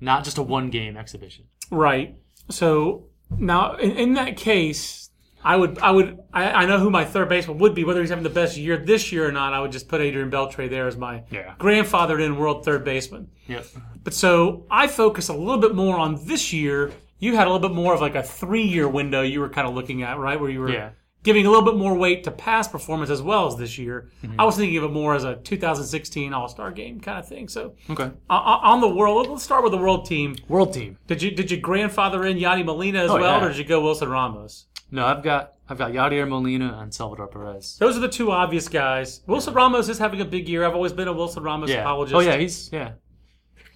not 0.00 0.24
just 0.24 0.38
a 0.38 0.42
one-game 0.42 0.96
exhibition. 0.96 1.46
Right. 1.70 2.16
So 2.48 3.06
now, 3.30 3.74
in, 3.76 3.92
in 3.92 4.14
that 4.14 4.36
case, 4.36 5.05
I 5.46 5.56
would, 5.56 5.78
I 5.78 5.90
would, 5.92 6.18
I, 6.32 6.50
I 6.62 6.66
know 6.66 6.78
who 6.78 6.90
my 6.90 7.04
third 7.04 7.28
baseman 7.28 7.58
would 7.58 7.74
be. 7.74 7.84
Whether 7.84 8.00
he's 8.00 8.10
having 8.10 8.24
the 8.24 8.30
best 8.30 8.56
year 8.56 8.76
this 8.76 9.12
year 9.12 9.28
or 9.28 9.32
not, 9.32 9.52
I 9.52 9.60
would 9.60 9.70
just 9.72 9.88
put 9.88 10.00
Adrian 10.00 10.30
Beltre 10.30 10.68
there 10.68 10.86
as 10.88 10.96
my 10.96 11.22
Yeah. 11.30 11.54
grandfathered 11.58 12.20
in 12.20 12.36
world 12.36 12.64
third 12.64 12.84
baseman. 12.84 13.28
Yep. 13.46 13.64
But 14.02 14.12
so 14.14 14.66
I 14.70 14.88
focus 14.88 15.28
a 15.28 15.34
little 15.34 15.58
bit 15.60 15.74
more 15.74 15.96
on 15.98 16.18
this 16.26 16.52
year 16.52 16.92
you 17.18 17.34
had 17.34 17.46
a 17.46 17.50
little 17.50 17.66
bit 17.68 17.74
more 17.74 17.94
of 17.94 18.00
like 18.02 18.14
a 18.14 18.22
three 18.22 18.64
year 18.66 18.86
window 18.88 19.22
you 19.22 19.40
were 19.40 19.48
kind 19.48 19.66
of 19.66 19.74
looking 19.74 20.02
at, 20.02 20.18
right? 20.18 20.38
Where 20.38 20.50
you 20.50 20.60
were 20.60 20.70
Yeah. 20.70 20.90
giving 21.22 21.46
a 21.46 21.50
little 21.50 21.64
bit 21.64 21.76
more 21.76 21.94
weight 21.94 22.24
to 22.24 22.30
past 22.30 22.70
performance 22.70 23.08
as 23.10 23.22
well 23.22 23.46
as 23.46 23.56
this 23.56 23.78
year. 23.78 24.10
Mm-hmm. 24.22 24.38
I 24.40 24.44
was 24.44 24.56
thinking 24.56 24.76
of 24.78 24.84
it 24.84 24.92
more 24.92 25.14
as 25.14 25.24
a 25.24 25.36
2016 25.36 26.32
All 26.34 26.48
Star 26.48 26.70
game 26.72 27.00
kind 27.00 27.18
of 27.18 27.26
thing. 27.26 27.48
So 27.48 27.74
Okay. 27.88 28.10
on 28.28 28.80
the 28.80 28.88
world, 28.88 29.28
let's 29.28 29.42
start 29.42 29.62
with 29.62 29.72
the 29.72 29.78
world 29.78 30.06
team. 30.06 30.36
World 30.48 30.72
team. 30.74 30.98
Did 31.06 31.22
you 31.22 31.30
did 31.30 31.50
you 31.50 31.56
grandfather 31.56 32.24
in 32.26 32.36
Yadi 32.36 32.64
Molina 32.64 33.04
as 33.04 33.10
Oh, 33.10 33.14
well, 33.20 33.40
yeah. 33.40 33.44
or 33.46 33.48
did 33.48 33.58
you 33.58 33.64
go 33.64 33.80
Wilson 33.82 34.08
Ramos? 34.10 34.66
No, 34.90 35.04
I've 35.06 35.22
got 35.22 35.52
I've 35.68 35.78
got 35.78 35.92
Yadier 35.92 36.28
Molina 36.28 36.78
and 36.80 36.94
Salvador 36.94 37.26
Perez. 37.26 37.76
Those 37.78 37.96
are 37.96 38.00
the 38.00 38.08
two 38.08 38.30
obvious 38.30 38.68
guys. 38.68 39.22
Wilson 39.26 39.52
Ramos 39.54 39.88
is 39.88 39.98
having 39.98 40.20
a 40.20 40.24
big 40.24 40.48
year. 40.48 40.64
I've 40.64 40.74
always 40.74 40.92
been 40.92 41.08
a 41.08 41.12
Wilson 41.12 41.42
Ramos 41.42 41.70
Yeah. 41.70 41.80
apologist. 41.80 42.14
Oh 42.14 42.20
yeah, 42.20 42.36
he's 42.36 42.70
yeah. 42.72 42.92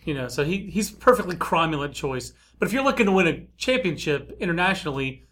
You 0.05 0.15
know, 0.15 0.29
so 0.29 0.45
he 0.45 0.71
he's 0.71 0.91
perfectly 0.91 1.37
cromulent 1.37 1.93
choice. 1.93 2.33
But 2.59 2.69
if 2.69 2.73
you're 2.73 2.85
looking 2.85 3.07
to 3.07 3.13
win 3.13 3.27
a 3.27 3.47
championship 3.57 4.37
internationally, 4.39 5.25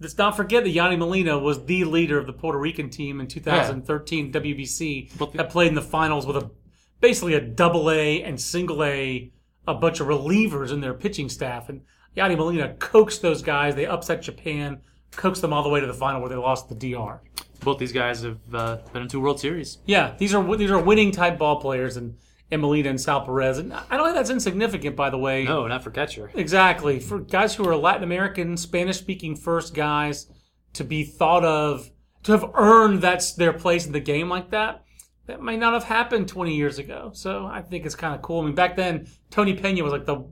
let's 0.00 0.16
not 0.16 0.36
forget 0.36 0.64
that 0.64 0.74
Yadi 0.74 0.98
Molina 0.98 1.38
was 1.38 1.64
the 1.64 1.84
leader 1.84 2.18
of 2.18 2.26
the 2.26 2.32
Puerto 2.32 2.58
Rican 2.58 2.88
team 2.90 3.20
in 3.20 3.26
2013 3.26 4.32
WBC 4.32 5.10
the- 5.18 5.26
that 5.34 5.50
played 5.50 5.68
in 5.68 5.74
the 5.74 5.82
finals 5.82 6.26
with 6.26 6.36
a 6.36 6.50
basically 7.00 7.34
a 7.34 7.40
double 7.40 7.90
A 7.90 8.22
and 8.22 8.40
single 8.40 8.84
A, 8.84 9.32
a 9.66 9.74
bunch 9.74 10.00
of 10.00 10.06
relievers 10.06 10.72
in 10.72 10.80
their 10.80 10.94
pitching 10.94 11.28
staff. 11.28 11.68
And 11.68 11.82
Yadi 12.16 12.36
Molina 12.36 12.74
coaxed 12.74 13.20
those 13.20 13.42
guys. 13.42 13.74
They 13.74 13.86
upset 13.86 14.22
Japan, 14.22 14.80
coaxed 15.16 15.42
them 15.42 15.52
all 15.52 15.62
the 15.62 15.68
way 15.68 15.80
to 15.80 15.86
the 15.86 15.94
final 15.94 16.20
where 16.20 16.30
they 16.30 16.36
lost 16.36 16.68
the 16.68 16.74
DR. 16.74 17.20
Both 17.60 17.78
these 17.78 17.92
guys 17.92 18.22
have 18.22 18.38
uh, 18.52 18.78
been 18.92 19.02
in 19.02 19.08
two 19.08 19.20
World 19.20 19.40
Series. 19.40 19.78
Yeah, 19.86 20.14
these 20.18 20.34
are 20.34 20.56
these 20.56 20.70
are 20.70 20.80
winning 20.80 21.12
type 21.12 21.38
ball 21.38 21.60
players, 21.60 21.96
and, 21.96 22.16
Molina 22.50 22.90
and 22.90 23.00
Sal 23.00 23.24
Perez. 23.24 23.58
And 23.58 23.72
I 23.72 23.96
don't 23.96 24.06
think 24.06 24.16
that's 24.16 24.30
insignificant, 24.30 24.94
by 24.94 25.10
the 25.10 25.18
way. 25.18 25.44
No, 25.44 25.66
not 25.66 25.82
for 25.82 25.90
catcher. 25.90 26.30
Exactly. 26.34 27.00
For 27.00 27.18
guys 27.18 27.54
who 27.54 27.68
are 27.68 27.74
Latin 27.74 28.04
American, 28.04 28.56
Spanish 28.56 28.98
speaking 28.98 29.34
first 29.34 29.74
guys 29.74 30.28
to 30.74 30.84
be 30.84 31.04
thought 31.04 31.44
of, 31.44 31.90
to 32.24 32.32
have 32.32 32.50
earned 32.54 33.00
that's 33.00 33.34
their 33.34 33.52
place 33.52 33.86
in 33.86 33.92
the 33.92 33.98
game 33.98 34.28
like 34.28 34.50
that, 34.50 34.84
that 35.26 35.42
may 35.42 35.56
not 35.56 35.72
have 35.72 35.84
happened 35.84 36.28
20 36.28 36.54
years 36.54 36.78
ago. 36.78 37.10
So 37.14 37.46
I 37.46 37.62
think 37.62 37.86
it's 37.86 37.94
kind 37.94 38.14
of 38.14 38.22
cool. 38.22 38.40
I 38.40 38.44
mean, 38.44 38.54
back 38.54 38.76
then, 38.76 39.08
Tony 39.30 39.54
Pena 39.54 39.82
was 39.82 39.92
like 39.92 40.04
the, 40.04 40.24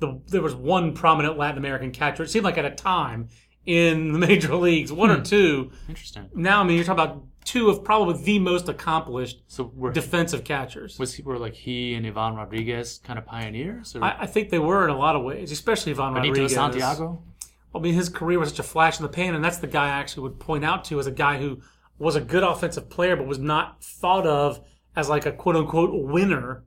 the, 0.00 0.20
there 0.26 0.42
was 0.42 0.54
one 0.54 0.92
prominent 0.92 1.38
Latin 1.38 1.58
American 1.58 1.92
catcher. 1.92 2.24
It 2.24 2.30
seemed 2.30 2.44
like 2.44 2.58
at 2.58 2.64
a 2.64 2.70
time 2.70 3.28
in 3.66 4.12
the 4.12 4.18
major 4.18 4.54
leagues, 4.54 4.92
one 4.92 5.10
or 5.10 5.22
two. 5.22 5.70
Interesting. 5.88 6.30
Now, 6.34 6.60
I 6.60 6.64
mean, 6.64 6.76
you're 6.76 6.84
talking 6.84 7.04
about 7.04 7.22
two 7.44 7.70
of 7.70 7.82
probably 7.84 8.22
the 8.22 8.38
most 8.38 8.68
accomplished 8.68 9.42
So 9.46 9.64
defensive 9.92 10.44
catchers. 10.44 10.98
was 10.98 11.14
he, 11.14 11.22
were 11.22 11.38
like 11.38 11.54
he 11.54 11.94
and 11.94 12.06
Ivan 12.06 12.36
Rodriguez 12.36 13.00
kind 13.04 13.18
of 13.18 13.24
pioneers? 13.26 13.96
Or 13.96 14.04
I, 14.04 14.16
I 14.20 14.26
think 14.26 14.50
they 14.50 14.58
were 14.58 14.84
in 14.84 14.90
a 14.90 14.98
lot 14.98 15.16
of 15.16 15.22
ways, 15.22 15.50
especially 15.52 15.92
Ivan 15.92 16.14
Benito 16.14 16.30
Rodriguez. 16.30 16.54
Santiago? 16.54 17.22
I 17.74 17.78
mean, 17.78 17.94
his 17.94 18.08
career 18.08 18.38
was 18.38 18.50
such 18.50 18.58
a 18.58 18.64
flash 18.64 18.98
in 18.98 19.04
the 19.04 19.08
pan, 19.08 19.34
and 19.34 19.44
that's 19.44 19.58
the 19.58 19.66
guy 19.66 19.86
I 19.86 20.00
actually 20.00 20.24
would 20.24 20.40
point 20.40 20.64
out 20.64 20.84
to 20.86 20.98
as 20.98 21.06
a 21.06 21.12
guy 21.12 21.38
who 21.38 21.60
was 21.98 22.16
a 22.16 22.20
good 22.20 22.42
offensive 22.42 22.90
player, 22.90 23.14
but 23.14 23.26
was 23.26 23.38
not 23.38 23.82
thought 23.82 24.26
of 24.26 24.60
as 24.96 25.08
like 25.08 25.26
a 25.26 25.32
quote 25.32 25.54
unquote 25.54 25.90
winner, 25.92 26.64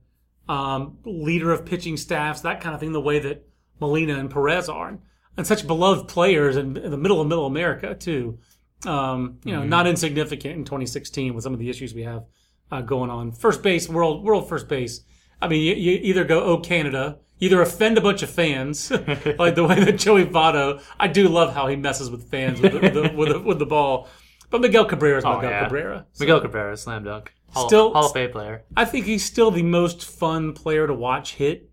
um, 0.47 0.97
leader 1.03 1.51
of 1.51 1.65
pitching 1.65 1.97
staffs, 1.97 2.41
that 2.41 2.61
kind 2.61 2.73
of 2.73 2.79
thing, 2.79 2.93
the 2.93 3.01
way 3.01 3.19
that 3.19 3.45
Molina 3.79 4.17
and 4.17 4.29
Perez 4.31 4.69
are. 4.69 4.97
And, 5.37 5.47
such 5.47 5.65
beloved 5.65 6.07
players 6.07 6.55
in, 6.57 6.77
in 6.77 6.91
the 6.91 6.97
middle 6.97 7.19
of 7.19 7.27
middle 7.27 7.45
America, 7.45 7.95
too. 7.95 8.39
Um, 8.85 9.39
you 9.45 9.53
know, 9.53 9.63
not 9.63 9.87
insignificant 9.87 10.55
in 10.55 10.65
2016 10.65 11.33
with 11.33 11.43
some 11.43 11.53
of 11.53 11.59
the 11.59 11.69
issues 11.69 11.93
we 11.93 12.03
have 12.03 12.25
uh, 12.71 12.81
going 12.81 13.09
on. 13.09 13.31
First 13.31 13.63
base, 13.63 13.87
world, 13.89 14.23
world 14.23 14.49
first 14.49 14.67
base. 14.67 15.01
I 15.41 15.47
mean, 15.47 15.61
you, 15.61 15.73
you 15.75 15.99
either 16.03 16.23
go, 16.25 16.43
oh, 16.43 16.57
Canada, 16.59 17.19
either 17.39 17.61
offend 17.61 17.97
a 17.97 18.01
bunch 18.01 18.23
of 18.23 18.29
fans, 18.29 18.91
like 19.39 19.55
the 19.55 19.65
way 19.67 19.83
that 19.83 19.97
Joey 19.97 20.25
Votto, 20.25 20.81
I 20.99 21.07
do 21.07 21.27
love 21.29 21.53
how 21.53 21.67
he 21.67 21.75
messes 21.75 22.09
with 22.09 22.29
fans 22.29 22.59
with 22.61 22.73
the, 22.73 22.79
with 22.79 22.93
the, 22.93 23.13
with 23.15 23.29
the, 23.29 23.39
with 23.39 23.59
the 23.59 23.65
ball. 23.65 24.07
But 24.49 24.61
Miguel 24.61 24.85
Cabrera 24.85 25.17
is 25.17 25.25
Oh, 25.25 25.35
Miguel 25.37 25.49
yeah. 25.49 25.63
Cabrera. 25.63 26.05
So 26.13 26.23
Miguel 26.23 26.41
Cabrera, 26.41 26.77
slam 26.77 27.03
dunk. 27.05 27.33
Hall, 27.51 27.67
Still- 27.67 27.93
Hall 27.93 28.05
of 28.07 28.13
Fame 28.13 28.31
player. 28.31 28.63
I 28.75 28.85
think 28.85 29.05
he's 29.05 29.23
still 29.25 29.49
the 29.51 29.63
most 29.63 30.05
fun 30.05 30.53
player 30.53 30.87
to 30.87 30.93
watch 30.93 31.35
hit. 31.35 31.69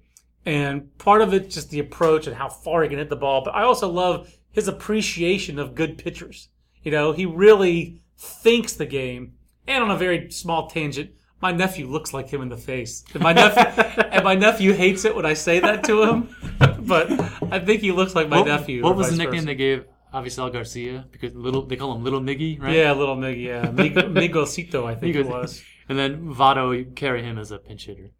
And 0.46 0.96
part 0.98 1.20
of 1.22 1.34
it's 1.34 1.54
just 1.54 1.70
the 1.70 1.80
approach 1.80 2.26
and 2.26 2.34
how 2.36 2.48
far 2.48 2.82
he 2.82 2.88
can 2.88 2.98
hit 2.98 3.10
the 3.10 3.16
ball. 3.16 3.42
But 3.44 3.54
I 3.54 3.62
also 3.62 3.88
love 3.88 4.32
his 4.52 4.68
appreciation 4.68 5.58
of 5.58 5.74
good 5.74 5.98
pitchers. 5.98 6.48
You 6.82 6.90
know, 6.90 7.12
he 7.12 7.26
really 7.26 8.00
thinks 8.16 8.72
the 8.72 8.86
game. 8.86 9.34
And 9.66 9.84
on 9.84 9.90
a 9.90 9.96
very 9.96 10.30
small 10.30 10.68
tangent, 10.68 11.10
my 11.42 11.52
nephew 11.52 11.86
looks 11.86 12.12
like 12.12 12.28
him 12.28 12.42
in 12.42 12.48
the 12.48 12.56
face. 12.56 13.04
And 13.14 13.22
my 13.22 13.32
nephew, 13.32 13.82
and 14.10 14.24
my 14.24 14.34
nephew 14.34 14.72
hates 14.72 15.04
it 15.04 15.14
when 15.14 15.26
I 15.26 15.34
say 15.34 15.60
that 15.60 15.84
to 15.84 16.02
him. 16.04 16.34
But 16.80 17.10
I 17.52 17.58
think 17.60 17.80
he 17.82 17.92
looks 17.92 18.14
like 18.14 18.28
my 18.28 18.38
What, 18.38 18.46
nephew. 18.46 18.82
what 18.82 18.96
was 18.96 19.10
the 19.10 19.16
nickname 19.16 19.40
versa. 19.42 19.46
they 19.46 19.54
gave 19.54 19.84
Avisail 20.12 20.52
Garcia? 20.52 21.06
Because 21.12 21.34
little 21.34 21.64
they 21.66 21.76
call 21.76 21.94
him 21.94 22.02
Little 22.02 22.20
Miggy, 22.20 22.60
right? 22.60 22.74
Yeah, 22.74 22.92
little 22.92 23.16
Miggy. 23.16 23.44
Yeah, 23.44 23.70
Mig- 23.70 23.94
Migosito, 23.94 24.86
I 24.86 24.94
think 24.94 25.16
it 25.16 25.26
was. 25.26 25.62
And 25.88 25.98
then 25.98 26.34
Votto, 26.34 26.76
you 26.76 26.86
carry 26.86 27.22
him 27.22 27.38
as 27.38 27.50
a 27.50 27.58
pinch 27.58 27.86
hitter. 27.86 28.10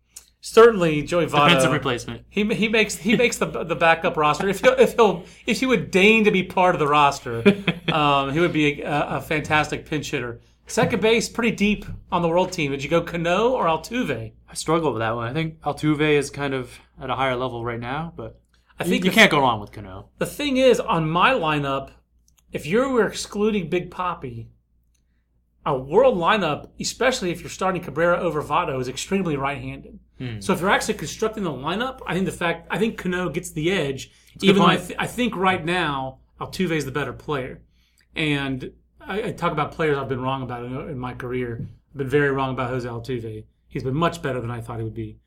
Certainly, 0.42 1.02
Joey 1.02 1.26
Votto. 1.26 1.48
Defensive 1.48 1.72
replacement. 1.72 2.24
He, 2.30 2.44
he 2.54 2.68
makes 2.68 2.96
he 2.96 3.16
makes 3.16 3.36
the 3.36 3.46
the 3.46 3.76
backup 3.76 4.16
roster. 4.16 4.48
If 4.48 4.60
he'll, 4.60 4.72
if 4.72 4.94
he'll 4.94 5.24
if 5.46 5.60
he 5.60 5.66
would 5.66 5.90
deign 5.90 6.24
to 6.24 6.30
be 6.30 6.42
part 6.42 6.74
of 6.74 6.78
the 6.78 6.88
roster, 6.88 7.42
um, 7.92 8.32
he 8.32 8.40
would 8.40 8.52
be 8.52 8.80
a, 8.82 9.16
a 9.16 9.20
fantastic 9.20 9.84
pinch 9.84 10.10
hitter. 10.10 10.40
Second 10.66 11.02
base, 11.02 11.28
pretty 11.28 11.50
deep 11.50 11.84
on 12.12 12.22
the 12.22 12.28
world 12.28 12.52
team. 12.52 12.70
Would 12.70 12.82
you 12.82 12.88
go 12.88 13.02
Cano 13.02 13.50
or 13.50 13.66
Altuve? 13.66 14.32
I 14.48 14.54
struggle 14.54 14.92
with 14.92 15.00
that 15.00 15.16
one. 15.16 15.28
I 15.28 15.32
think 15.32 15.60
Altuve 15.62 16.16
is 16.16 16.30
kind 16.30 16.54
of 16.54 16.78
at 17.00 17.10
a 17.10 17.16
higher 17.16 17.34
level 17.34 17.64
right 17.64 17.80
now, 17.80 18.12
but 18.16 18.40
I 18.78 18.84
think 18.84 19.04
you 19.04 19.10
the, 19.10 19.14
can't 19.14 19.30
go 19.30 19.40
wrong 19.40 19.60
with 19.60 19.72
Cano. 19.72 20.10
the 20.18 20.26
thing 20.26 20.56
is 20.56 20.80
on 20.80 21.10
my 21.10 21.32
lineup, 21.32 21.90
if 22.52 22.66
you 22.66 22.88
were 22.88 23.06
excluding 23.06 23.68
Big 23.68 23.90
Poppy, 23.90 24.48
a 25.66 25.76
world 25.76 26.16
lineup, 26.16 26.70
especially 26.80 27.30
if 27.30 27.40
you're 27.40 27.50
starting 27.50 27.82
Cabrera 27.82 28.18
over 28.18 28.42
Votto, 28.42 28.80
is 28.80 28.88
extremely 28.88 29.36
right-handed. 29.36 29.98
Hmm. 30.20 30.40
So 30.40 30.52
if 30.52 30.60
you're 30.60 30.70
actually 30.70 30.94
constructing 30.94 31.44
the 31.44 31.50
lineup, 31.50 32.00
I 32.06 32.12
think 32.14 32.26
the 32.26 32.32
fact 32.32 32.66
I 32.70 32.78
think 32.78 32.98
Cano 32.98 33.30
gets 33.30 33.50
the 33.52 33.72
edge. 33.72 34.12
good 34.38 34.50
Even 34.50 34.62
though 34.62 34.68
I, 34.68 34.76
th- 34.76 34.98
I 34.98 35.06
think 35.06 35.34
right 35.34 35.64
now 35.64 36.18
Altuve 36.40 36.72
is 36.72 36.84
the 36.84 36.92
better 36.92 37.12
player, 37.12 37.62
and 38.14 38.70
I, 39.00 39.22
I 39.22 39.32
talk 39.32 39.52
about 39.52 39.72
players 39.72 39.96
I've 39.96 40.08
been 40.08 40.20
wrong 40.20 40.42
about 40.42 40.64
in, 40.64 40.74
in 40.90 40.98
my 40.98 41.14
career. 41.14 41.66
I've 41.92 41.98
been 41.98 42.08
very 42.08 42.30
wrong 42.30 42.50
about 42.50 42.68
Jose 42.68 42.86
Altuve. 42.86 43.44
He's 43.68 43.82
been 43.82 43.94
much 43.94 44.20
better 44.20 44.40
than 44.40 44.50
I 44.50 44.60
thought 44.60 44.78
he 44.78 44.84
would 44.84 44.94
be, 44.94 45.18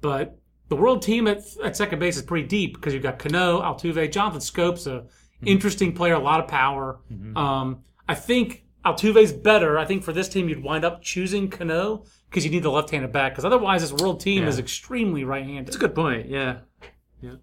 but 0.00 0.38
the 0.68 0.76
world 0.76 1.02
team 1.02 1.26
at, 1.28 1.42
at 1.62 1.76
second 1.76 1.98
base 1.98 2.16
is 2.16 2.22
pretty 2.22 2.46
deep 2.46 2.74
because 2.74 2.94
you've 2.94 3.02
got 3.02 3.18
Cano, 3.18 3.60
Altuve, 3.62 4.10
Jonathan 4.10 4.40
Scopes, 4.40 4.86
a 4.86 5.04
interesting 5.44 5.92
player, 5.92 6.14
a 6.14 6.18
lot 6.18 6.40
of 6.40 6.48
power. 6.48 7.00
Um, 7.36 7.84
I 8.08 8.14
think 8.14 8.64
Altuve's 8.84 9.32
better. 9.32 9.78
I 9.78 9.84
think 9.84 10.02
for 10.02 10.12
this 10.12 10.28
team, 10.28 10.48
you'd 10.48 10.62
wind 10.62 10.84
up 10.84 11.02
choosing 11.02 11.48
Cano 11.48 12.04
because 12.32 12.46
you 12.46 12.50
need 12.50 12.62
the 12.62 12.70
left-handed 12.70 13.12
back. 13.12 13.32
Because 13.32 13.44
otherwise, 13.44 13.82
this 13.82 13.92
world 14.02 14.18
team 14.20 14.44
Yeah. 14.44 14.48
is 14.48 14.58
extremely 14.58 15.22
right-handed. 15.22 15.68
It's 15.68 15.76
a 15.76 15.78
good 15.78 15.94
point. 15.94 16.28
Yeah. 16.30 16.60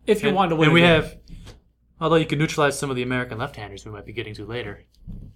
if 0.07 0.23
you 0.23 0.29
and, 0.29 0.35
wanted 0.35 0.49
to 0.49 0.55
win, 0.55 0.69
and 0.69 0.73
we 0.73 0.81
game. 0.81 0.89
have, 1.03 1.15
although 2.01 2.15
you 2.17 2.25
can 2.25 2.39
neutralize 2.39 2.77
some 2.77 2.89
of 2.89 2.95
the 2.95 3.03
American 3.03 3.37
left-handers 3.37 3.85
we 3.85 3.91
might 3.91 4.05
be 4.05 4.13
getting 4.13 4.33
to 4.33 4.45
later. 4.45 4.83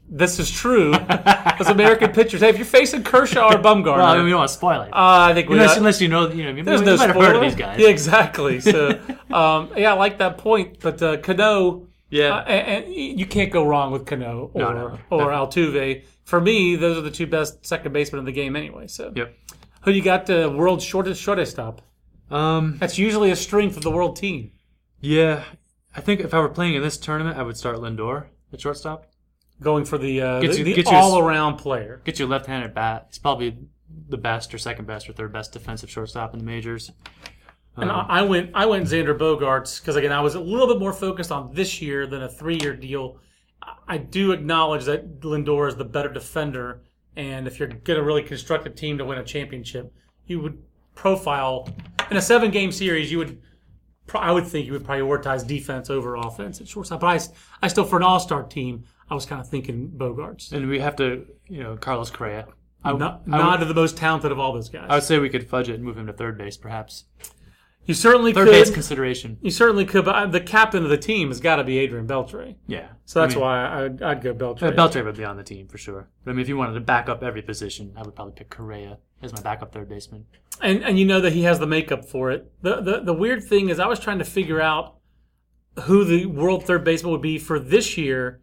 this 0.09 0.37
is 0.39 0.49
true. 0.51 0.93
As 1.07 1.69
American 1.69 2.11
pitchers, 2.17 2.41
hey, 2.41 2.49
if 2.49 2.57
you're 2.57 2.65
facing 2.65 3.03
Kershaw 3.03 3.47
or 3.53 3.57
Bumgarner, 3.61 3.97
Well, 3.97 4.05
I 4.05 4.15
mean, 4.17 4.25
we 4.25 4.29
don't 4.31 4.39
want 4.39 4.49
to 4.49 4.53
spoil 4.55 4.81
it. 4.81 4.89
uh, 4.89 5.29
I 5.29 5.33
think 5.33 5.49
unless, 5.49 5.77
unless 5.77 6.01
you 6.01 6.07
know, 6.07 6.29
you 6.29 6.43
know, 6.43 6.49
you 6.51 6.63
There's 6.63 6.81
might 6.81 6.85
no 6.87 6.97
have 6.97 7.09
spoiler. 7.11 7.25
heard 7.27 7.35
of 7.37 7.41
these 7.43 7.55
guys. 7.55 7.79
Yeah, 7.79 7.87
exactly. 7.97 8.59
So, 8.59 8.89
um, 9.31 9.69
yeah, 9.77 9.93
I 9.93 9.97
like 9.97 10.17
that 10.17 10.37
point. 10.39 10.79
But 10.81 11.01
uh, 11.01 11.17
Cano, 11.17 11.87
Yeah. 12.13 12.35
uh, 12.35 12.43
and, 12.43 12.85
and 12.85 12.93
you 13.19 13.25
can't 13.25 13.51
go 13.51 13.65
wrong 13.65 13.91
with 13.91 14.05
Cano 14.05 14.51
or 14.53 14.61
No, 14.61 14.71
no, 14.73 14.99
or 15.09 15.29
Altuve. 15.31 16.03
For 16.25 16.39
me, 16.39 16.75
those 16.75 16.97
are 16.97 17.01
the 17.01 17.11
two 17.11 17.27
best 17.27 17.65
second 17.65 17.91
basemen 17.91 18.19
in 18.19 18.25
the 18.25 18.31
game 18.31 18.55
anyway. 18.55 18.87
So, 18.87 19.11
Yep. 19.15 19.33
who 19.81 19.91
you 19.91 20.01
got? 20.03 20.25
The 20.27 20.49
world's 20.49 20.83
shortest 20.83 21.21
shortstop. 21.21 21.81
Um. 22.31 22.77
That's 22.79 22.97
usually 22.97 23.31
a 23.31 23.35
strength 23.35 23.77
of 23.77 23.83
the 23.83 23.91
world 23.91 24.15
team. 24.15 24.51
Yeah. 25.01 25.43
I 25.95 26.01
think 26.01 26.21
if 26.21 26.33
I 26.33 26.39
were 26.39 26.49
playing 26.49 26.75
in 26.75 26.81
this 26.81 26.97
tournament, 26.97 27.37
I 27.37 27.43
would 27.43 27.57
start 27.57 27.77
Lindor 27.77 28.25
at 28.51 28.61
shortstop. 28.61 29.07
Going 29.61 29.85
for 29.85 29.97
the 29.97 30.21
uh, 30.21 30.39
the, 30.39 30.47
you- 30.57 30.63
the 30.63 30.73
gets 30.73 30.89
you 30.91 30.95
a 30.97 30.99
s- 30.99 31.03
all-around 31.05 31.57
player. 31.57 32.01
Get 32.05 32.19
you 32.19 32.25
a 32.25 32.27
left-handed 32.27 32.73
bat. 32.73 33.05
He's 33.09 33.19
probably 33.19 33.57
the 34.09 34.17
best 34.17 34.53
or 34.53 34.57
second 34.57 34.85
best 34.87 35.07
or 35.09 35.13
third 35.13 35.31
best 35.33 35.51
defensive 35.53 35.89
shortstop 35.89 36.33
in 36.33 36.39
the 36.39 36.45
majors. 36.45 36.91
And 37.77 37.89
Um, 37.89 38.05
I 38.09 38.19
I 38.19 38.21
went 38.21 38.51
I 38.53 38.65
went 38.65 38.85
Xander 38.85 39.17
Bogaerts 39.17 39.79
because 39.81 39.95
again 39.95 40.11
I 40.11 40.21
was 40.21 40.35
a 40.35 40.39
little 40.39 40.67
bit 40.67 40.79
more 40.79 40.93
focused 40.93 41.31
on 41.31 41.53
this 41.53 41.81
year 41.81 42.05
than 42.05 42.21
a 42.23 42.29
three 42.29 42.57
year 42.61 42.75
deal. 42.75 43.17
I- 43.61 43.73
I 43.87 43.97
do 43.97 44.31
acknowledge 44.31 44.85
that 44.85 45.21
Lindor 45.21 45.67
is 45.67 45.75
the 45.75 45.85
better 45.85 46.09
defender, 46.09 46.81
and 47.15 47.47
if 47.47 47.59
you're 47.59 47.67
going 47.69 47.97
to 47.99 48.03
really 48.03 48.23
construct 48.23 48.65
a 48.67 48.69
team 48.69 48.97
to 48.99 49.05
win 49.05 49.17
a 49.17 49.23
championship, 49.23 49.91
you 50.27 50.39
would 50.41 50.57
profile 50.95 51.67
in 52.11 52.17
a 52.17 52.21
seven 52.21 52.51
game 52.51 52.71
series. 52.71 53.11
You 53.11 53.17
would 53.19 53.41
I 54.13 54.31
would 54.31 54.45
think 54.45 54.67
you 54.67 54.73
would 54.73 54.83
prioritize 54.83 55.45
defense 55.47 55.89
over 55.89 56.15
offense 56.15 56.61
at 56.61 56.67
shortstop. 56.67 56.99
But 56.99 57.07
I, 57.07 57.19
I 57.65 57.67
still 57.69 57.85
for 57.85 57.97
an 57.97 58.03
all 58.03 58.19
star 58.19 58.43
team 58.43 58.83
I 59.09 59.15
was 59.15 59.25
kind 59.25 59.41
of 59.41 59.49
thinking 59.49 59.91
Bogaerts. 59.95 60.51
and 60.51 60.67
we 60.69 60.79
have 60.79 60.95
to, 60.97 61.25
you 61.47 61.61
know, 61.63 61.75
Carlos 61.77 62.09
Correa. 62.11 62.47
I, 62.85 62.91
Not, 62.93 63.21
I 63.27 63.37
not 63.37 63.59
the 63.67 63.73
most 63.73 63.95
talented 63.97 64.31
of 64.31 64.39
all 64.39 64.51
those 64.53 64.67
guys. 64.69 64.87
I 64.89 64.95
would 64.95 65.03
say 65.03 65.17
we 65.19 65.29
could 65.29 65.47
fudge 65.49 65.69
it 65.69 65.75
and 65.75 65.83
move 65.83 65.97
him 65.97 66.07
to 66.07 66.13
third 66.13 66.37
base, 66.37 66.57
perhaps. 66.57 67.05
You 67.85 67.93
certainly 67.93 68.31
third 68.33 68.45
could. 68.47 68.51
base 68.53 68.71
consideration. 68.71 69.37
you 69.41 69.51
certainly 69.51 69.83
could, 69.85 70.05
but 70.05 70.15
uh, 70.15 70.25
the 70.27 70.39
captain 70.39 70.83
of 70.83 70.89
the 70.89 70.97
team 70.97 71.27
has 71.29 71.39
got 71.41 71.57
to 71.57 71.63
be 71.65 71.77
Adrian 71.79 72.07
Beltre. 72.07 72.55
Yeah. 72.65 72.87
So 73.05 73.19
that's 73.21 73.33
I 73.33 73.35
mean, 73.35 73.41
why 73.43 73.83
I'd, 73.85 74.01
I'd 74.01 74.21
go 74.23 74.33
Beltre. 74.33 74.63
uh, 74.63 74.71
Beltre 74.71 75.03
would 75.03 75.17
be 75.17 75.25
on 75.25 75.35
the 75.35 75.43
team 75.43 75.67
for 75.67 75.77
sure. 75.77 76.07
But 76.23 76.31
I 76.31 76.33
mean, 76.33 76.41
if 76.41 76.47
you 76.47 76.55
wanted 76.55 76.73
to 76.75 76.79
back 76.79 77.09
up 77.09 77.23
every 77.23 77.41
position, 77.41 77.93
I 77.97 78.03
would 78.03 78.15
probably 78.15 78.33
pick 78.35 78.49
Correa 78.49 78.99
as 79.21 79.33
my 79.33 79.41
backup 79.41 79.73
third 79.73 79.89
baseman. 79.89 80.25
and 80.61 80.83
and 80.83 80.97
you 80.99 81.05
know 81.05 81.19
that 81.21 81.33
he 81.33 81.43
has 81.43 81.59
the 81.59 81.67
makeup 81.67 82.05
for 82.05 82.31
it. 82.31 82.51
The 82.61 82.79
the 82.81 83.01
the 83.01 83.13
weird 83.13 83.43
thing 83.43 83.69
is, 83.69 83.79
I 83.79 83.87
was 83.87 83.99
trying 83.99 84.19
to 84.19 84.25
figure 84.25 84.61
out 84.61 84.95
who 85.83 86.05
the 86.05 86.25
world 86.27 86.65
third 86.65 86.83
baseman 86.83 87.11
would 87.11 87.21
be 87.21 87.37
for 87.37 87.59
this 87.59 87.97
year. 87.97 88.39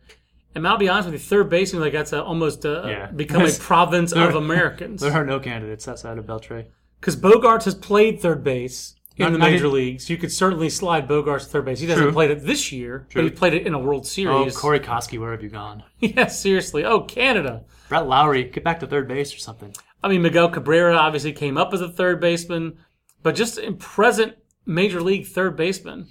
And 0.54 0.66
I'll 0.66 0.76
be 0.78 0.88
honest 0.88 1.06
with 1.06 1.12
you, 1.14 1.18
third 1.20 1.48
baseman 1.48 1.80
like 1.80 1.92
that's 1.92 2.12
a, 2.12 2.20
almost 2.22 2.64
a, 2.64 2.82
Yeah. 2.88 3.06
become 3.12 3.42
a 3.42 3.50
province 3.60 4.12
there- 4.12 4.28
of 4.28 4.34
Americans. 4.34 5.00
There 5.02 5.12
are 5.12 5.24
no 5.24 5.38
candidates 5.38 5.86
outside 5.86 6.18
of 6.18 6.26
Beltre. 6.26 6.66
Because 6.98 7.16
Bogaerts 7.16 7.64
has 7.64 7.74
played 7.76 8.20
third 8.20 8.42
base 8.42 8.96
in 9.16 9.24
Not- 9.24 9.32
the 9.32 9.38
major 9.38 9.68
leagues. 9.68 10.08
You 10.08 10.16
could 10.16 10.32
certainly 10.32 10.70
slide 10.70 11.06
Bogaerts 11.08 11.40
to 11.40 11.46
third 11.46 11.64
base. 11.66 11.80
He 11.80 11.86
hasn't 11.86 12.04
True. 12.06 12.12
played 12.12 12.30
it 12.30 12.44
this 12.46 12.72
year, 12.72 13.06
True. 13.10 13.22
but 13.22 13.30
he 13.30 13.36
played 13.36 13.54
it 13.54 13.66
in 13.66 13.74
a 13.74 13.78
World 13.78 14.06
Series. 14.06 14.32
Oh, 14.34 14.38
Series. 14.42 14.56
Corey 14.56 14.80
Koskie, 14.80 15.18
where 15.20 15.32
have 15.32 15.42
you 15.42 15.48
gone? 15.50 15.82
yeah, 16.00 16.26
seriously. 16.26 16.84
Oh, 16.84 17.00
Canada. 17.02 17.64
Brett 17.88 18.06
Lawrie, 18.06 18.44
get 18.44 18.64
back 18.64 18.80
to 18.80 18.86
third 18.86 19.08
base 19.08 19.34
or 19.34 19.38
something. 19.38 19.74
I 20.02 20.08
mean, 20.08 20.22
Miguel 20.22 20.48
Cabrera 20.48 20.96
obviously 20.96 21.32
came 21.32 21.58
up 21.58 21.74
as 21.74 21.80
a 21.82 21.88
third 21.88 22.20
baseman, 22.20 22.78
but 23.22 23.34
just 23.34 23.58
in 23.58 23.76
present 23.76 24.34
major 24.64 25.02
league 25.02 25.26
third 25.26 25.56
baseman, 25.56 26.06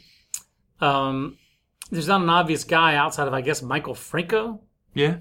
um, 0.81 1.37
there's 1.89 2.07
not 2.07 2.21
an 2.21 2.29
obvious 2.29 2.63
guy 2.63 2.95
outside 2.95 3.27
of, 3.27 3.33
I 3.33 3.41
guess, 3.41 3.61
Maikel 3.61 3.95
Franco, 3.97 4.61
Yeah. 4.93 5.17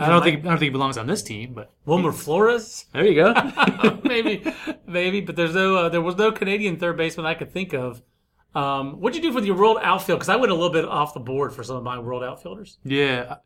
I 0.00 0.08
don't 0.08 0.22
think 0.22 0.38
I 0.40 0.48
don't 0.48 0.58
think 0.58 0.62
he 0.62 0.70
belongs 0.70 0.96
on 0.96 1.06
this 1.06 1.22
team, 1.22 1.52
but 1.52 1.72
Wilmer 1.84 2.12
Flores. 2.12 2.86
there 2.92 3.04
you 3.04 3.14
go. 3.14 3.34
maybe, 4.04 4.44
maybe, 4.86 5.20
but 5.20 5.36
there's 5.36 5.54
no, 5.54 5.76
uh, 5.76 5.88
there 5.88 6.00
was 6.00 6.16
no 6.16 6.32
Canadian 6.32 6.78
third 6.78 6.96
baseman 6.96 7.26
I 7.26 7.34
could 7.34 7.52
think 7.52 7.72
of. 7.74 8.02
Um, 8.54 9.00
what'd 9.00 9.16
you 9.16 9.22
do 9.22 9.38
for 9.38 9.44
your 9.44 9.56
world 9.56 9.78
outfield? 9.82 10.18
Because 10.18 10.28
I 10.28 10.36
went 10.36 10.50
a 10.50 10.54
little 10.54 10.72
bit 10.72 10.84
off 10.84 11.14
the 11.14 11.20
board 11.20 11.52
for 11.52 11.62
some 11.62 11.76
of 11.76 11.84
my 11.84 11.98
world 11.98 12.24
outfielders. 12.24 12.78
yeah, 12.82 13.36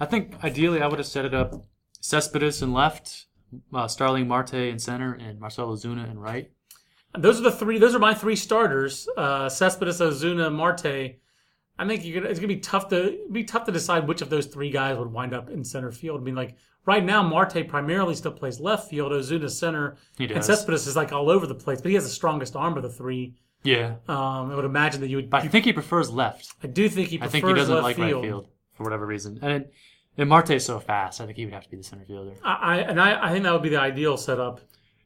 I 0.00 0.06
think 0.06 0.42
ideally 0.42 0.80
I 0.80 0.86
would 0.86 0.98
have 0.98 1.06
set 1.06 1.24
it 1.24 1.34
up 1.34 1.66
Cespedes 2.00 2.62
in 2.62 2.72
left, 2.72 3.26
uh, 3.72 3.88
Starling 3.88 4.26
Marte 4.28 4.54
in 4.54 4.78
center, 4.78 5.12
and 5.14 5.38
Marcell 5.38 5.68
Ozuna 5.68 6.10
in 6.10 6.18
right. 6.18 6.50
Those 7.16 7.40
are 7.40 7.44
the 7.44 7.52
three. 7.52 7.78
Those 7.78 7.94
are 7.94 7.98
my 8.00 8.14
three 8.14 8.36
starters: 8.36 9.06
uh, 9.16 9.48
Cespedes, 9.48 10.00
Ozuna, 10.00 10.52
Marte. 10.52 11.16
I 11.78 11.86
think 11.88 12.04
you're 12.04 12.20
gonna, 12.20 12.30
it's 12.30 12.38
gonna 12.38 12.48
be 12.48 12.58
tough 12.60 12.88
to 12.90 13.18
be 13.32 13.44
tough 13.44 13.64
to 13.64 13.72
decide 13.72 14.06
which 14.06 14.22
of 14.22 14.30
those 14.30 14.46
three 14.46 14.70
guys 14.70 14.96
would 14.96 15.12
wind 15.12 15.34
up 15.34 15.50
in 15.50 15.64
center 15.64 15.90
field. 15.90 16.20
I 16.20 16.24
mean, 16.24 16.34
like 16.36 16.54
right 16.86 17.04
now, 17.04 17.22
Marte 17.22 17.66
primarily 17.68 18.14
still 18.14 18.32
plays 18.32 18.60
left 18.60 18.88
field. 18.90 19.10
Ozuna 19.12 19.50
center, 19.50 19.96
He 20.16 20.32
and. 20.32 20.44
Cespedes 20.44 20.86
is 20.86 20.94
like 20.96 21.12
all 21.12 21.28
over 21.30 21.46
the 21.46 21.54
place. 21.54 21.80
But 21.80 21.88
he 21.88 21.94
has 21.94 22.04
the 22.04 22.10
strongest 22.10 22.54
arm 22.54 22.76
of 22.76 22.82
the 22.82 22.90
three. 22.90 23.34
Yeah, 23.64 23.94
Um, 24.08 24.50
I 24.50 24.54
would 24.56 24.66
imagine 24.66 25.00
that 25.00 25.08
you 25.08 25.16
would. 25.16 25.30
but 25.30 25.42
I 25.42 25.48
think 25.48 25.64
he 25.64 25.72
prefers 25.72 26.10
left. 26.10 26.52
I 26.62 26.66
do 26.66 26.86
think 26.88 27.08
he 27.08 27.16
I 27.16 27.20
prefers 27.20 27.32
think 27.32 27.46
he 27.48 27.54
doesn't 27.54 27.74
left 27.74 27.82
like 27.84 27.96
field. 27.96 28.22
right 28.22 28.28
field 28.28 28.48
for 28.74 28.82
whatever 28.84 29.06
reason, 29.06 29.38
and 29.42 29.64
and 30.18 30.28
Marte 30.28 30.50
is 30.50 30.64
so 30.66 30.78
fast. 30.78 31.20
I 31.20 31.24
think 31.24 31.38
he 31.38 31.44
would 31.46 31.54
have 31.54 31.64
to 31.64 31.70
be 31.70 31.78
the 31.78 31.82
center 31.82 32.04
fielder. 32.04 32.34
I, 32.44 32.52
I 32.54 32.76
and 32.82 33.00
I, 33.00 33.28
I 33.28 33.32
think 33.32 33.42
that 33.44 33.52
would 33.54 33.62
be 33.62 33.70
the 33.70 33.80
ideal 33.80 34.16
setup. 34.18 34.60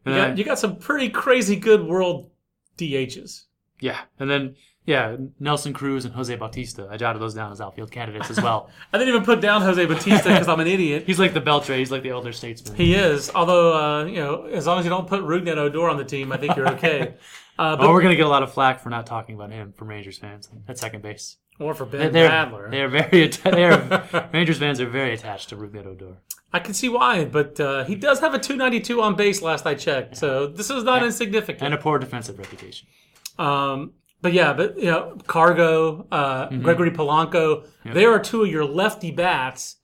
You 0.04 0.12
got, 0.12 0.16
then- 0.28 0.36
you 0.36 0.44
got 0.44 0.58
some 0.58 0.76
pretty 0.76 1.08
crazy 1.08 1.54
good 1.56 1.86
world 1.86 2.30
DHs. 2.76 3.44
Yeah, 3.80 4.00
and 4.18 4.28
then 4.28 4.56
yeah, 4.88 5.16
Nelson 5.38 5.74
Cruz 5.74 6.06
and 6.06 6.14
Jose 6.14 6.34
Bautista. 6.34 6.88
I 6.90 6.96
jotted 6.96 7.20
those 7.20 7.34
down 7.34 7.52
as 7.52 7.60
outfield 7.60 7.90
candidates 7.90 8.30
as 8.30 8.40
well. 8.40 8.70
I 8.92 8.96
didn't 8.96 9.12
even 9.12 9.22
put 9.22 9.42
down 9.42 9.60
Jose 9.60 9.84
Bautista 9.84 10.30
because 10.30 10.48
I'm 10.48 10.60
an 10.60 10.66
idiot. 10.66 11.04
He's 11.06 11.18
like 11.18 11.34
the 11.34 11.42
Beltre. 11.42 11.76
He's 11.76 11.90
like 11.90 12.02
the 12.02 12.08
elder 12.08 12.32
statesman. 12.32 12.74
He 12.74 12.94
is, 12.94 13.30
although 13.34 13.76
uh, 13.76 14.04
you 14.06 14.16
know, 14.16 14.44
as 14.46 14.66
long 14.66 14.78
as 14.78 14.86
you 14.86 14.90
don't 14.90 15.06
put 15.06 15.20
Rougned 15.20 15.54
Odor 15.58 15.90
on 15.90 15.98
the 15.98 16.06
team, 16.06 16.32
I 16.32 16.38
think 16.38 16.56
you're 16.56 16.68
okay. 16.72 17.14
Uh, 17.58 17.74
but, 17.74 17.86
oh, 17.86 17.92
we're 17.92 18.02
gonna 18.02 18.14
get 18.14 18.24
a 18.24 18.28
lot 18.28 18.44
of 18.44 18.52
flack 18.52 18.78
for 18.78 18.88
not 18.88 19.04
talking 19.04 19.34
about 19.34 19.50
him 19.50 19.72
from 19.72 19.88
Rangers 19.88 20.16
fans 20.16 20.48
at 20.68 20.78
second 20.78 21.02
base. 21.02 21.38
or 21.58 21.74
for 21.74 21.86
They're 21.86 22.08
Ben 22.08 22.30
Badler, 22.30 22.70
they're 22.70 22.88
very 22.88 23.24
atta- 23.24 23.50
they're 23.50 24.28
Rangers 24.32 24.58
fans 24.58 24.80
are 24.80 24.88
very 24.88 25.12
attached 25.12 25.48
to 25.48 25.56
Rougned 25.56 25.84
Odor. 25.84 26.18
I 26.52 26.60
can 26.60 26.72
see 26.72 26.88
why. 26.88 27.24
But 27.24 27.58
uh, 27.58 27.82
he 27.84 27.96
does 27.96 28.20
have 28.20 28.32
a 28.32 28.38
292 28.38 29.02
on 29.02 29.16
base. 29.16 29.42
Last 29.42 29.66
I 29.66 29.74
checked, 29.74 30.16
so 30.16 30.46
this 30.46 30.70
is 30.70 30.84
not 30.84 31.02
insignificant. 31.02 31.60
and 31.64 31.74
a 31.74 31.78
poor 31.78 31.98
defensive 31.98 32.38
reputation. 32.38 32.86
Um, 33.40 33.90
but 34.20 34.32
yeah, 34.32 34.52
but 34.52 34.76
you 34.78 34.86
know, 34.86 35.16
Cargo, 35.26 36.06
uh, 36.10 36.48
Mm-hmm. 36.48 36.62
Gregory 36.62 36.90
Polanco, 36.90 37.66
there 37.84 38.10
are 38.12 38.18
two 38.20 38.42
of 38.44 38.48
your 38.50 38.64
lefty 38.64 39.10
bats 39.10 39.76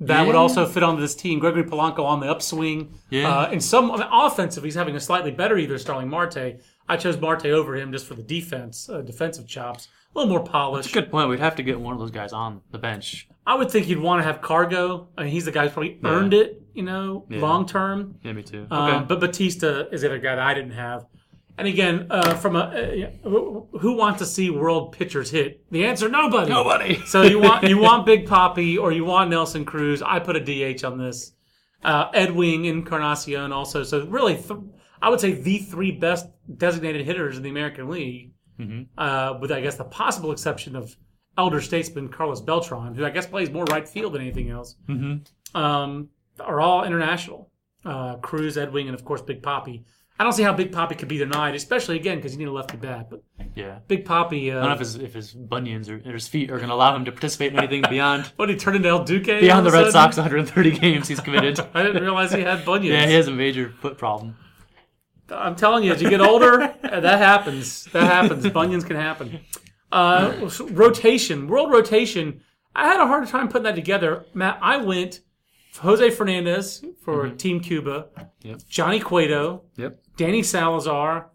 that 0.00 0.26
would 0.26 0.34
also 0.36 0.64
fit 0.66 0.82
on 0.82 0.98
this 0.98 1.14
team. 1.14 1.38
Gregory 1.38 1.64
Polanco 1.64 2.04
on 2.04 2.20
the 2.20 2.26
upswing. 2.26 2.94
Yeah. 3.10 3.28
Uh, 3.28 3.50
in 3.50 3.60
some 3.60 3.90
on 3.90 3.98
the 3.98 4.08
offensive, 4.10 4.64
he's 4.64 4.74
having 4.74 4.96
a 4.96 5.00
slightly 5.00 5.30
better 5.30 5.58
either 5.58 5.76
Starling 5.78 6.08
Marte. 6.08 6.60
I 6.88 6.96
chose 6.96 7.20
Marte 7.20 7.46
over 7.46 7.76
him 7.76 7.92
just 7.92 8.06
for 8.06 8.14
the 8.14 8.22
defense, 8.22 8.88
uh, 8.88 9.02
defensive 9.02 9.46
chops. 9.46 9.88
A 10.14 10.18
little 10.18 10.30
more 10.32 10.42
polished. 10.44 10.92
Good 10.92 11.10
point. 11.10 11.28
We'd 11.28 11.38
have 11.38 11.54
to 11.56 11.62
get 11.62 11.78
one 11.78 11.92
of 11.92 12.00
those 12.00 12.10
guys 12.10 12.32
on 12.32 12.62
the 12.72 12.78
bench. 12.78 13.28
I 13.46 13.54
would 13.54 13.70
think 13.70 13.88
you'd 13.88 14.00
want 14.00 14.20
to 14.20 14.24
have 14.24 14.40
Cargo. 14.40 15.08
I 15.16 15.22
mean, 15.24 15.32
he's 15.32 15.44
the 15.44 15.52
guy 15.52 15.64
who's 15.64 15.72
probably 15.72 16.00
earned 16.04 16.34
it, 16.34 16.62
you 16.74 16.82
know, 16.82 17.26
long 17.30 17.66
term. 17.66 18.16
Yeah, 18.24 18.32
me 18.32 18.42
too. 18.42 18.66
Um, 18.70 18.90
Okay. 18.90 19.04
but 19.06 19.20
Bautista 19.20 19.88
is 19.92 20.00
the 20.00 20.08
other 20.08 20.18
guy 20.18 20.34
that 20.34 20.44
I 20.44 20.52
didn't 20.54 20.72
have. 20.72 21.04
And 21.58 21.68
again, 21.68 22.06
uh, 22.10 22.34
from 22.34 22.56
a 22.56 23.10
uh, 23.24 23.28
who 23.78 23.96
wants 23.96 24.20
to 24.20 24.26
see 24.26 24.50
world 24.50 24.92
pitchers 24.92 25.30
hit? 25.30 25.64
The 25.70 25.84
answer: 25.84 26.08
nobody. 26.08 26.50
Nobody. 26.50 27.00
so 27.06 27.22
you 27.22 27.38
want 27.38 27.68
you 27.68 27.78
want 27.78 28.06
Big 28.06 28.26
Poppy 28.26 28.78
or 28.78 28.92
you 28.92 29.04
want 29.04 29.30
Nelson 29.30 29.64
Cruz? 29.64 30.02
I 30.02 30.20
put 30.20 30.36
a 30.36 30.40
DH 30.74 30.84
on 30.84 30.98
this. 30.98 31.32
Uh, 31.82 32.10
Edwin 32.12 32.64
Encarnacion 32.64 33.40
and 33.42 33.52
also. 33.52 33.82
So 33.82 34.06
really, 34.06 34.36
th- 34.36 34.60
I 35.02 35.08
would 35.08 35.20
say 35.20 35.32
the 35.32 35.58
three 35.58 35.92
best 35.92 36.26
designated 36.56 37.06
hitters 37.06 37.36
in 37.36 37.42
the 37.42 37.48
American 37.50 37.88
League, 37.88 38.32
uh, 38.98 39.38
with 39.40 39.50
I 39.52 39.60
guess 39.60 39.76
the 39.76 39.84
possible 39.84 40.32
exception 40.32 40.76
of 40.76 40.94
elder 41.38 41.60
statesman 41.60 42.08
Carlos 42.08 42.40
Beltran, 42.42 42.94
who 42.94 43.04
I 43.04 43.10
guess 43.10 43.26
plays 43.26 43.50
more 43.50 43.64
right 43.64 43.88
field 43.88 44.12
than 44.14 44.20
anything 44.22 44.50
else. 44.50 44.76
Um, 45.54 46.08
are 46.38 46.60
all 46.60 46.84
international. 46.84 47.50
Uh, 47.84 48.16
Cruz, 48.16 48.58
Edwin, 48.58 48.86
and 48.88 48.94
of 48.94 49.04
course 49.04 49.22
Big 49.22 49.42
Poppy. 49.42 49.84
I 50.20 50.22
don't 50.22 50.34
see 50.34 50.42
how 50.42 50.52
Big 50.52 50.70
Poppy 50.70 50.96
could 50.96 51.08
be 51.08 51.16
denied, 51.16 51.54
especially 51.54 51.96
again 51.96 52.18
because 52.18 52.34
you 52.34 52.38
need 52.38 52.48
a 52.48 52.52
lefty 52.52 52.76
bat. 52.76 53.08
But 53.08 53.22
yeah. 53.54 53.78
Big 53.88 54.04
Poppy, 54.04 54.52
I 54.52 54.56
don't 54.56 54.64
know 54.64 54.68
uh, 54.68 54.74
if 54.74 54.78
his 54.80 54.96
if 54.96 55.14
his 55.14 55.32
bunions 55.32 55.88
or, 55.88 55.96
or 56.04 56.12
his 56.12 56.28
feet 56.28 56.50
are 56.50 56.58
going 56.58 56.68
to 56.68 56.74
allow 56.74 56.94
him 56.94 57.06
to 57.06 57.10
participate 57.10 57.54
in 57.54 57.58
anything 57.58 57.82
beyond 57.88 58.26
what 58.36 58.50
he 58.50 58.56
turned 58.56 58.76
into 58.76 58.90
El 58.90 59.02
Duque 59.02 59.40
beyond 59.40 59.64
the 59.66 59.70
Red 59.70 59.90
sudden? 59.90 59.92
Sox 59.92 60.18
130 60.18 60.72
games 60.78 61.08
he's 61.08 61.20
committed. 61.20 61.58
I 61.74 61.82
didn't 61.84 62.02
realize 62.02 62.34
he 62.34 62.42
had 62.42 62.66
bunions. 62.66 62.92
yeah, 62.92 63.06
he 63.06 63.14
has 63.14 63.28
a 63.28 63.32
major 63.32 63.70
foot 63.80 63.96
problem. 63.96 64.36
I'm 65.30 65.56
telling 65.56 65.84
you, 65.84 65.92
as 65.94 66.02
you 66.02 66.10
get 66.10 66.20
older, 66.20 66.64
uh, 66.64 66.68
that 67.00 67.18
happens. 67.18 67.84
That 67.86 68.02
happens. 68.02 68.46
Bunions 68.50 68.84
can 68.84 68.96
happen. 68.96 69.40
Uh, 69.90 70.50
rotation, 70.70 71.48
world 71.48 71.72
rotation. 71.72 72.42
I 72.76 72.88
had 72.88 73.00
a 73.00 73.06
hard 73.06 73.26
time 73.26 73.48
putting 73.48 73.62
that 73.62 73.74
together. 73.74 74.26
Matt, 74.34 74.58
I 74.60 74.76
went 74.76 75.20
Jose 75.78 76.10
Fernandez 76.10 76.84
for 77.02 77.28
Team 77.30 77.60
Cuba, 77.60 78.08
Yep. 78.42 78.60
Johnny 78.68 79.00
Cueto, 79.00 79.62
Yep. 79.76 79.98
Danny 80.20 80.42
Salazar, 80.42 81.30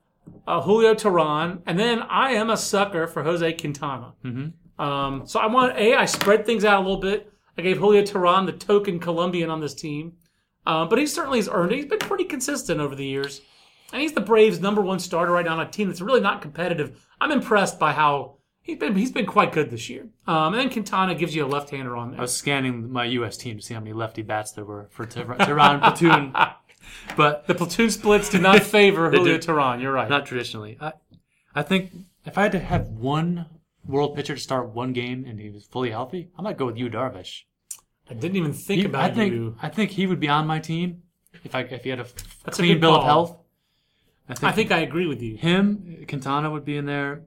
uh, 0.45 0.61
Julio 0.61 0.93
Teheran, 0.93 1.63
and 1.65 1.79
then 1.79 2.03
I 2.03 2.33
am 2.33 2.51
a 2.51 2.55
sucker 2.55 3.07
for 3.07 3.23
Jose 3.23 3.53
Quintana. 3.53 4.13
Mm-hmm. 4.23 4.79
Um, 4.79 5.25
so 5.25 5.39
I 5.39 5.47
want 5.47 5.75
a. 5.75 5.95
I 5.95 6.05
spread 6.05 6.45
things 6.45 6.63
out 6.63 6.83
a 6.83 6.83
little 6.83 7.01
bit. 7.01 7.33
I 7.57 7.63
gave 7.63 7.79
Julio 7.79 8.03
Teheran 8.03 8.45
the 8.45 8.51
token 8.51 8.99
Colombian 8.99 9.49
on 9.49 9.59
this 9.59 9.73
team, 9.73 10.13
uh, 10.67 10.85
but 10.85 10.99
he 10.99 11.07
certainly 11.07 11.39
has 11.39 11.49
earned 11.51 11.71
it. 11.71 11.77
He's 11.77 11.85
been 11.87 11.97
pretty 11.97 12.25
consistent 12.25 12.79
over 12.79 12.93
the 12.93 13.07
years, 13.07 13.41
and 13.91 14.03
he's 14.03 14.13
the 14.13 14.21
Braves' 14.21 14.59
number 14.59 14.81
one 14.81 14.99
starter 14.99 15.31
right 15.31 15.45
now 15.45 15.53
on 15.53 15.65
a 15.65 15.71
team 15.71 15.87
that's 15.87 16.01
really 16.01 16.21
not 16.21 16.43
competitive. 16.43 17.03
I'm 17.19 17.31
impressed 17.31 17.79
by 17.79 17.91
how 17.91 18.35
he's 18.61 18.77
been. 18.77 18.95
He's 18.95 19.11
been 19.11 19.25
quite 19.25 19.51
good 19.51 19.71
this 19.71 19.89
year. 19.89 20.09
Um, 20.27 20.53
and 20.53 20.61
then 20.61 20.69
Quintana 20.69 21.15
gives 21.15 21.35
you 21.35 21.43
a 21.43 21.47
left-hander 21.47 21.97
on 21.97 22.11
there. 22.11 22.19
I 22.19 22.21
was 22.21 22.37
scanning 22.37 22.91
my 22.91 23.05
U.S. 23.05 23.35
team 23.35 23.57
to 23.57 23.63
see 23.63 23.73
how 23.73 23.79
many 23.79 23.93
lefty 23.93 24.21
bats 24.21 24.51
there 24.51 24.63
were 24.63 24.89
for 24.91 25.07
Teheran 25.07 25.79
platoon, 25.81 26.35
but 27.17 27.47
the 27.47 27.55
platoon 27.55 27.89
splits 27.89 28.29
do 28.29 28.39
not 28.39 28.61
favor 28.77 29.09
Julio 29.11 29.37
do. 29.37 29.47
Teheran. 29.47 29.81
You're 29.81 29.91
right. 29.93 30.09
not 30.09 30.25
traditionally. 30.25 30.77
I, 30.81 30.93
I 31.53 31.61
think 31.63 31.91
if 32.25 32.37
I 32.37 32.43
had 32.43 32.51
to 32.53 32.59
have 32.59 32.87
one 32.87 33.45
world 33.85 34.15
pitcher 34.15 34.35
to 34.35 34.41
start 34.41 34.69
one 34.69 34.93
game 34.93 35.25
and 35.27 35.39
he 35.39 35.49
was 35.49 35.65
fully 35.65 35.91
healthy, 35.91 36.29
I 36.37 36.41
might 36.41 36.57
go 36.57 36.65
with 36.65 36.77
Yu, 36.77 36.89
Darvish. 36.89 37.43
I 38.09 38.13
didn't 38.13 38.37
even 38.37 38.53
think 38.53 38.81
He- 38.81 38.85
about 38.87 39.11
I 39.11 39.13
think 39.13 39.33
you. 39.33 39.55
I 39.61 39.69
think 39.69 39.91
he 39.91 40.05
would 40.07 40.19
be 40.19 40.27
on 40.29 40.45
my 40.47 40.59
team 40.59 41.03
if 41.43 41.53
I 41.55 41.61
if 41.61 41.83
he 41.83 41.89
had 41.89 41.99
a 41.99 42.05
That's 42.43 42.57
clean 42.57 42.73
good 42.73 42.81
bill 42.81 42.95
of 42.95 43.03
health. 43.03 43.37
I 44.27 44.33
think, 44.33 44.43
I 44.43 44.51
think 44.55 44.71
I 44.71 44.79
agree 44.79 45.05
with 45.05 45.21
you. 45.21 45.37
him, 45.37 46.03
Quintana 46.07 46.49
would 46.49 46.65
be 46.65 46.77
in 46.77 46.85
there, 46.87 47.21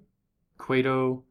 Cueto, 0.57 1.23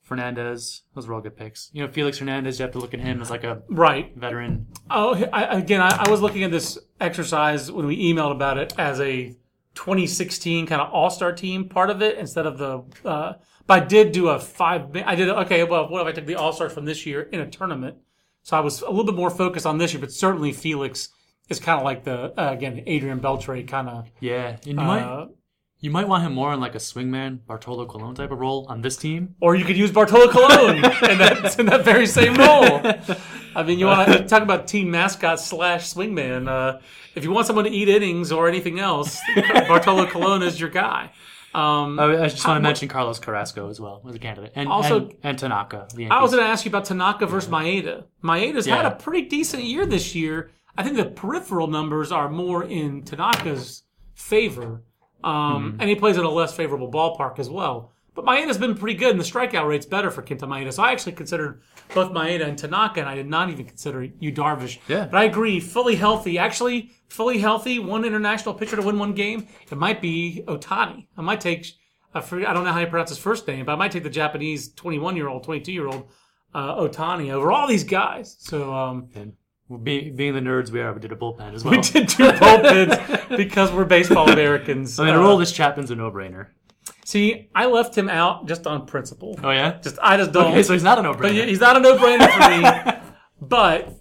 Fernandez. 0.00 0.82
Those 0.94 1.06
were 1.06 1.14
all 1.14 1.20
good 1.20 1.36
picks. 1.36 1.70
You 1.72 1.84
know, 1.84 1.92
Felix 1.92 2.18
Hernandez. 2.18 2.58
You 2.58 2.64
have 2.64 2.72
to 2.72 2.78
look 2.78 2.94
at 2.94 3.00
him 3.00 3.20
as 3.20 3.30
like 3.30 3.44
a 3.44 3.62
Right. 3.68 4.16
veteran. 4.16 4.66
Oh, 4.90 5.14
I, 5.32 5.58
again, 5.58 5.80
I, 5.80 6.04
I 6.06 6.10
was 6.10 6.20
looking 6.20 6.42
at 6.44 6.50
this 6.50 6.78
exercise 7.02 7.70
when 7.70 7.86
we 7.86 7.96
emailed 8.12 8.32
about 8.32 8.58
it 8.58 8.72
as 8.78 9.00
a 9.00 9.34
2016 9.74 10.66
kind 10.66 10.80
of 10.80 10.92
All 10.92 11.10
Star 11.10 11.32
team 11.32 11.68
part 11.68 11.90
of 11.90 12.02
it 12.02 12.18
instead 12.18 12.46
of 12.46 12.58
the. 12.58 12.84
Uh, 13.08 13.34
but 13.66 13.82
I 13.82 13.86
did 13.86 14.12
do 14.12 14.28
a 14.28 14.38
five. 14.38 14.94
I 14.96 15.14
did 15.14 15.28
okay. 15.28 15.64
Well, 15.64 15.88
what 15.88 16.02
if 16.02 16.06
I 16.08 16.12
took 16.12 16.26
the 16.26 16.36
All 16.36 16.52
Stars 16.52 16.72
from 16.72 16.84
this 16.84 17.06
year 17.06 17.22
in 17.22 17.40
a 17.40 17.48
tournament? 17.50 17.96
So 18.42 18.56
I 18.56 18.60
was 18.60 18.82
a 18.82 18.90
little 18.90 19.04
bit 19.04 19.14
more 19.14 19.30
focused 19.30 19.66
on 19.66 19.78
this 19.78 19.92
year, 19.92 20.00
but 20.00 20.12
certainly 20.12 20.52
Felix 20.52 21.08
is 21.48 21.60
kind 21.60 21.78
of 21.78 21.84
like 21.84 22.04
the 22.04 22.38
uh, 22.40 22.52
again 22.52 22.82
Adrian 22.86 23.20
Beltre 23.20 23.66
kind 23.66 23.88
of. 23.88 24.10
Yeah, 24.20 24.56
and 24.56 24.66
you 24.66 24.74
might 24.74 25.02
Uh, 25.02 25.26
You 25.80 25.90
might 25.90 26.06
want 26.08 26.22
him 26.24 26.32
more 26.34 26.52
in 26.52 26.60
like 26.60 26.74
a 26.74 26.78
swingman 26.78 27.38
Bartolo 27.46 27.86
Colon 27.86 28.14
type 28.14 28.30
of 28.30 28.38
role 28.38 28.66
on 28.68 28.82
this 28.82 28.96
team. 28.96 29.34
Or 29.40 29.54
you 29.56 29.64
could 29.64 29.76
use 29.76 29.90
Bartolo 29.92 30.28
Colon 30.28 30.76
in 31.10 31.18
that 31.18 31.58
in 31.58 31.66
that 31.66 31.84
very 31.84 32.06
same 32.06 32.34
role. 32.34 32.80
I 33.54 33.62
mean, 33.62 33.78
you 33.78 33.86
want 33.86 34.10
to 34.10 34.24
talk 34.28 34.42
about 34.42 34.66
team 34.66 34.90
mascot 34.90 35.40
slash 35.40 35.92
swingman. 35.92 36.48
Uh, 36.48 36.80
if 37.14 37.24
you 37.24 37.30
want 37.32 37.46
someone 37.46 37.64
to 37.64 37.70
eat 37.70 37.88
innings 37.88 38.32
or 38.32 38.48
anything 38.48 38.78
else, 38.78 39.20
Bartolo 39.68 40.06
Colon 40.06 40.42
is 40.42 40.58
your 40.60 40.70
guy. 40.70 41.10
Um, 41.54 42.00
I, 42.00 42.28
just 42.28 42.46
want 42.46 42.56
to 42.56 42.62
mention 42.62 42.88
Carlos 42.88 43.18
Carrasco 43.18 43.68
as 43.68 43.78
well 43.78 44.02
as 44.08 44.14
a 44.14 44.18
candidate, 44.18 44.52
and 44.54 44.68
Also- 44.68 45.00
and, 45.00 45.14
and 45.22 45.38
Tanaka. 45.38 45.86
I 46.10 46.22
was 46.22 46.30
going 46.30 46.42
to 46.42 46.48
ask 46.50 46.64
you 46.64 46.70
about 46.70 46.86
Tanaka 46.86 47.26
versus 47.26 47.50
Maeda. 47.50 48.04
Maeda's 48.24 48.64
had 48.66 48.86
a 48.86 48.92
pretty 48.92 49.28
decent 49.28 49.62
year 49.64 49.84
this 49.84 50.14
year. 50.14 50.50
I 50.78 50.82
think 50.82 50.96
the 50.96 51.04
peripheral 51.04 51.66
numbers 51.66 52.10
are 52.10 52.30
more 52.30 52.64
in 52.64 53.02
Tanaka's 53.02 53.82
favor, 54.14 54.82
um, 55.22 55.76
and 55.78 55.90
he 55.90 55.94
plays 55.96 56.16
at 56.16 56.24
a 56.24 56.28
less 56.30 56.54
favorable 56.56 56.90
ballpark 56.90 57.38
as 57.38 57.50
well. 57.50 57.92
But 58.14 58.24
Maeda's 58.24 58.56
been 58.58 58.74
pretty 58.74 58.98
good, 58.98 59.10
and 59.10 59.20
the 59.20 59.24
strikeout 59.24 59.66
rate's 59.68 59.86
better 59.86 60.10
for 60.10 60.22
Kenta 60.22 60.42
Maeda. 60.42 60.72
So 60.72 60.82
I 60.82 60.92
actually 60.92 61.12
considered 61.12 61.60
both 61.94 62.12
Maeda 62.12 62.46
and 62.46 62.58
Tanaka, 62.58 63.00
and 63.00 63.08
I 63.08 63.14
did 63.14 63.26
not 63.28 63.50
even 63.50 63.64
consider 63.66 64.02
you 64.04 64.32
Darvish. 64.32 64.78
Yeah. 64.88 65.06
But 65.10 65.18
I 65.18 65.24
agree, 65.24 65.60
fully 65.60 65.94
healthy. 65.96 66.38
Actually, 66.38 66.90
fully 67.08 67.38
healthy, 67.38 67.78
one 67.78 68.04
international 68.04 68.54
pitcher 68.54 68.76
to 68.76 68.82
win 68.82 68.98
one 68.98 69.12
game. 69.14 69.46
It 69.70 69.76
might 69.78 70.00
be 70.00 70.42
Otani. 70.46 71.06
I 71.16 71.22
might 71.22 71.40
take. 71.40 71.66
I 72.14 72.20
don't 72.20 72.64
know 72.64 72.72
how 72.72 72.80
you 72.80 72.86
pronounce 72.86 73.08
his 73.08 73.18
first 73.18 73.48
name, 73.48 73.64
but 73.64 73.72
I 73.72 73.76
might 73.76 73.90
take 73.92 74.02
the 74.02 74.10
Japanese 74.10 74.72
21 74.74 75.16
year 75.16 75.28
old, 75.28 75.44
22 75.44 75.72
year 75.72 75.86
old 75.86 76.08
uh, 76.54 76.74
Otani 76.76 77.30
over 77.30 77.50
all 77.50 77.66
these 77.66 77.84
guys. 77.84 78.36
So 78.38 78.74
um, 78.74 79.08
And 79.14 79.32
being, 79.82 80.14
being 80.14 80.34
the 80.34 80.40
nerds 80.40 80.70
we 80.70 80.82
are, 80.82 80.92
we 80.92 81.00
did 81.00 81.12
a 81.12 81.16
bullpen 81.16 81.54
as 81.54 81.64
well. 81.64 81.72
we 81.72 81.80
did 81.80 82.08
two 82.10 82.24
bullpens 82.32 83.34
because 83.36 83.72
we're 83.72 83.86
baseball 83.86 84.28
Americans. 84.30 85.00
I 85.00 85.06
mean, 85.06 85.14
Uh, 85.14 85.18
Aroldis 85.22 85.54
Chapman's 85.54 85.90
a 85.90 85.94
no-brainer. 85.94 86.48
See, 87.04 87.48
I 87.54 87.66
left 87.66 87.96
him 87.96 88.08
out 88.08 88.46
just 88.46 88.66
on 88.66 88.86
principle. 88.86 89.38
Oh 89.42 89.50
yeah. 89.50 89.78
Just 89.80 89.98
I 90.02 90.16
just 90.16 90.32
don't. 90.32 90.52
Okay, 90.52 90.62
so 90.62 90.72
he's 90.72 90.82
not 90.82 90.98
a 90.98 91.02
no-brainer. 91.02 91.46
he's 91.46 91.60
not 91.60 91.76
a 91.76 91.80
no-brainer 91.80 92.30
for 92.30 92.50
me. 92.50 93.00
but 93.40 93.98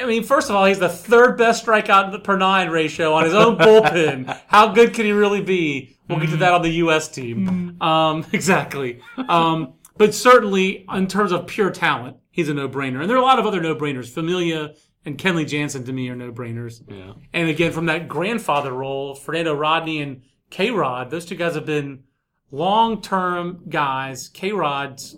I 0.00 0.06
mean, 0.06 0.24
first 0.24 0.50
of 0.50 0.56
all, 0.56 0.64
he's 0.64 0.78
the 0.80 0.88
third 0.88 1.38
best 1.38 1.64
strikeout 1.64 2.24
per 2.24 2.36
nine 2.36 2.68
ratio 2.70 3.12
on 3.14 3.24
his 3.24 3.34
own 3.34 3.56
bullpen. 3.58 4.36
How 4.46 4.72
good 4.72 4.92
can 4.94 5.04
he 5.04 5.12
really 5.12 5.40
be? 5.42 5.96
We'll 6.08 6.20
get 6.20 6.30
to 6.30 6.36
that 6.38 6.52
on 6.52 6.62
the 6.62 6.70
U.S. 6.70 7.08
team. 7.08 7.80
Um, 7.80 8.26
exactly. 8.32 9.00
Um, 9.28 9.74
but 9.96 10.14
certainly, 10.14 10.84
in 10.92 11.06
terms 11.06 11.32
of 11.32 11.46
pure 11.46 11.70
talent, 11.70 12.16
he's 12.30 12.48
a 12.48 12.54
no-brainer. 12.54 13.00
And 13.00 13.08
there 13.08 13.16
are 13.16 13.20
a 13.20 13.24
lot 13.24 13.38
of 13.38 13.46
other 13.46 13.60
no-brainers. 13.62 14.08
Familia 14.08 14.74
and 15.06 15.16
Kenley 15.16 15.46
Jansen 15.46 15.84
to 15.84 15.92
me 15.92 16.08
are 16.10 16.16
no-brainers. 16.16 16.82
yeah. 16.88 17.12
And 17.32 17.48
again, 17.48 17.72
from 17.72 17.86
that 17.86 18.08
grandfather 18.08 18.72
role, 18.72 19.14
Fernando 19.14 19.54
Rodney 19.54 20.02
and 20.02 20.22
K 20.50 20.70
Rod, 20.70 21.10
those 21.10 21.24
two 21.24 21.36
guys 21.36 21.54
have 21.54 21.64
been 21.64 22.02
long 22.50 23.00
term 23.02 23.64
guys. 23.68 24.28
K 24.28 24.52
Rod's 24.52 25.16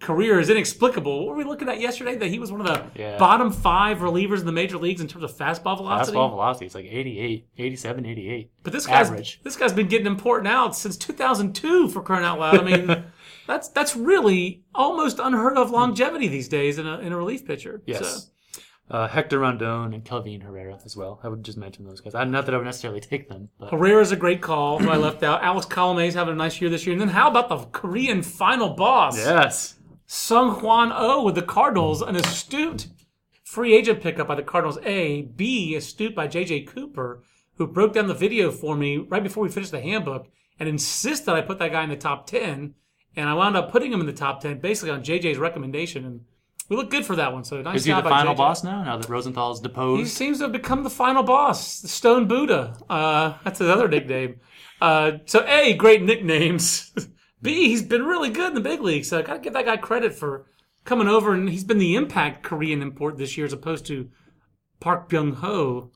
career 0.00 0.40
is 0.40 0.48
inexplicable. 0.48 1.18
What 1.26 1.32
were 1.32 1.36
we 1.36 1.44
looking 1.44 1.68
at 1.68 1.78
yesterday? 1.78 2.16
That 2.16 2.28
he 2.28 2.38
was 2.38 2.50
one 2.50 2.62
of 2.62 2.66
the 2.66 2.84
Yeah. 2.98 3.18
bottom 3.18 3.52
five 3.52 3.98
relievers 3.98 4.40
in 4.40 4.46
the 4.46 4.52
major 4.52 4.78
leagues 4.78 5.02
in 5.02 5.08
terms 5.08 5.24
of 5.24 5.32
fastball 5.32 5.76
velocity. 5.76 6.16
Fastball 6.16 6.30
velocity, 6.30 6.64
it's 6.66 6.74
like 6.74 6.86
88, 6.86 7.46
87, 7.58 8.06
88. 8.06 8.50
But 8.62 8.72
this 8.72 8.86
guy's 8.86 9.08
average. 9.08 9.40
this 9.44 9.56
guy's 9.56 9.74
been 9.74 9.88
getting 9.88 10.06
important 10.06 10.48
out 10.48 10.74
since 10.74 10.96
2002 10.96 11.88
for 11.90 12.00
crying 12.00 12.24
out 12.24 12.38
loud. 12.38 12.58
I 12.60 12.64
mean, 12.64 13.04
that's 13.46 13.68
that's 13.68 13.94
really 13.94 14.62
almost 14.74 15.18
unheard 15.18 15.58
of 15.58 15.70
longevity 15.70 16.28
these 16.28 16.48
days 16.48 16.78
in 16.78 16.86
a 16.86 16.98
in 17.00 17.12
a 17.12 17.16
relief 17.18 17.46
pitcher. 17.46 17.82
Yes. 17.84 17.98
So, 18.24 18.30
Uh, 18.90 19.06
Hector 19.06 19.38
Rondon 19.38 19.94
and 19.94 20.04
Kelvin 20.04 20.40
Herrera 20.40 20.78
as 20.84 20.96
well. 20.96 21.20
I 21.22 21.28
would 21.28 21.44
just 21.44 21.56
mention 21.56 21.84
those 21.84 22.00
guys. 22.00 22.14
I, 22.14 22.24
not 22.24 22.46
that 22.46 22.54
I 22.54 22.58
would 22.58 22.66
necessarily 22.66 23.00
take 23.00 23.28
them, 23.28 23.48
but 23.58 23.70
Herrera's 23.70 24.10
a 24.10 24.16
great 24.16 24.42
call, 24.42 24.80
who 24.80 24.90
I 24.90 24.96
left 24.96 25.22
out. 25.22 25.44
Alex 25.44 25.64
Colomé 25.66 26.08
is 26.08 26.14
having 26.14 26.34
a 26.34 26.36
nice 26.36 26.60
year 26.60 26.68
this 26.68 26.84
year. 26.86 26.92
And 26.94 27.00
then 27.00 27.08
how 27.10 27.30
about 27.30 27.48
the 27.48 27.58
Korean 27.66 28.22
final 28.22 28.70
boss? 28.70 29.16
yes. 29.16 29.76
Sung 30.06 30.56
Hwan 30.56 30.90
Oh 30.92 31.22
with 31.22 31.36
the 31.36 31.42
Cardinals, 31.42 32.02
an 32.02 32.16
astute 32.16 32.88
free 33.44 33.76
agent 33.76 34.00
pickup 34.00 34.26
by 34.26 34.34
the 34.34 34.42
Cardinals. 34.42 34.78
A. 34.84 35.22
B. 35.22 35.76
Astute 35.76 36.16
by 36.16 36.26
J.J. 36.26 36.62
Cooper, 36.62 37.22
who 37.54 37.66
broke 37.68 37.92
down 37.94 38.08
the 38.08 38.14
video 38.14 38.50
for 38.50 38.74
me 38.76 38.96
right 38.96 39.22
before 39.22 39.44
we 39.44 39.48
finished 39.50 39.70
the 39.70 39.80
handbook 39.80 40.26
and 40.58 40.68
insisted 40.68 41.32
I 41.32 41.40
put 41.42 41.58
that 41.58 41.72
guy 41.72 41.84
in 41.84 41.90
the 41.90 41.96
top 41.96 42.26
10. 42.26 42.74
And 43.16 43.28
I 43.28 43.34
wound 43.34 43.56
up 43.56 43.72
putting 43.72 43.92
him 43.92 44.00
in 44.00 44.06
the 44.06 44.12
top 44.12 44.40
10 44.40 44.60
basically 44.60 44.90
on 44.90 45.02
JJ's 45.02 45.38
recommendation. 45.38 46.04
And 46.04 46.20
we 46.70 46.76
look 46.76 46.88
good 46.88 47.04
for 47.04 47.16
that 47.16 47.32
one. 47.34 47.44
So 47.44 47.60
nice 47.60 47.76
Is 47.80 47.84
he 47.84 47.92
the 47.92 48.00
final 48.02 48.34
JJ. 48.34 48.38
boss 48.38 48.64
now? 48.64 48.82
Now 48.82 48.96
that 48.96 49.08
Rosenthal's 49.10 49.60
deposed, 49.60 50.00
He 50.00 50.06
seems 50.06 50.38
to 50.38 50.44
have 50.44 50.52
become 50.52 50.82
the 50.84 50.90
final 50.90 51.22
boss, 51.22 51.80
the 51.82 51.88
Stone 51.88 52.28
Buddha. 52.28 52.78
Uh, 52.88 53.34
that's 53.44 53.58
his 53.58 53.68
other 53.68 53.88
nickname. 53.88 54.36
Uh, 54.80 55.18
so 55.26 55.44
A, 55.46 55.74
great 55.74 56.02
nicknames. 56.02 56.92
B, 57.42 57.68
he's 57.68 57.82
been 57.82 58.04
really 58.04 58.30
good 58.30 58.48
in 58.48 58.54
the 58.54 58.60
big 58.60 58.80
leagues. 58.80 59.08
So 59.08 59.18
I 59.18 59.22
gotta 59.22 59.40
give 59.40 59.52
that 59.54 59.64
guy 59.66 59.76
credit 59.76 60.14
for 60.14 60.46
coming 60.84 61.08
over, 61.08 61.34
and 61.34 61.48
he's 61.50 61.64
been 61.64 61.78
the 61.78 61.96
impact 61.96 62.42
Korean 62.42 62.80
import 62.82 63.18
this 63.18 63.36
year 63.36 63.44
as 63.46 63.52
opposed 63.52 63.84
to 63.86 64.08
Park 64.78 65.08
Byung 65.10 65.34
Ho 65.36 65.90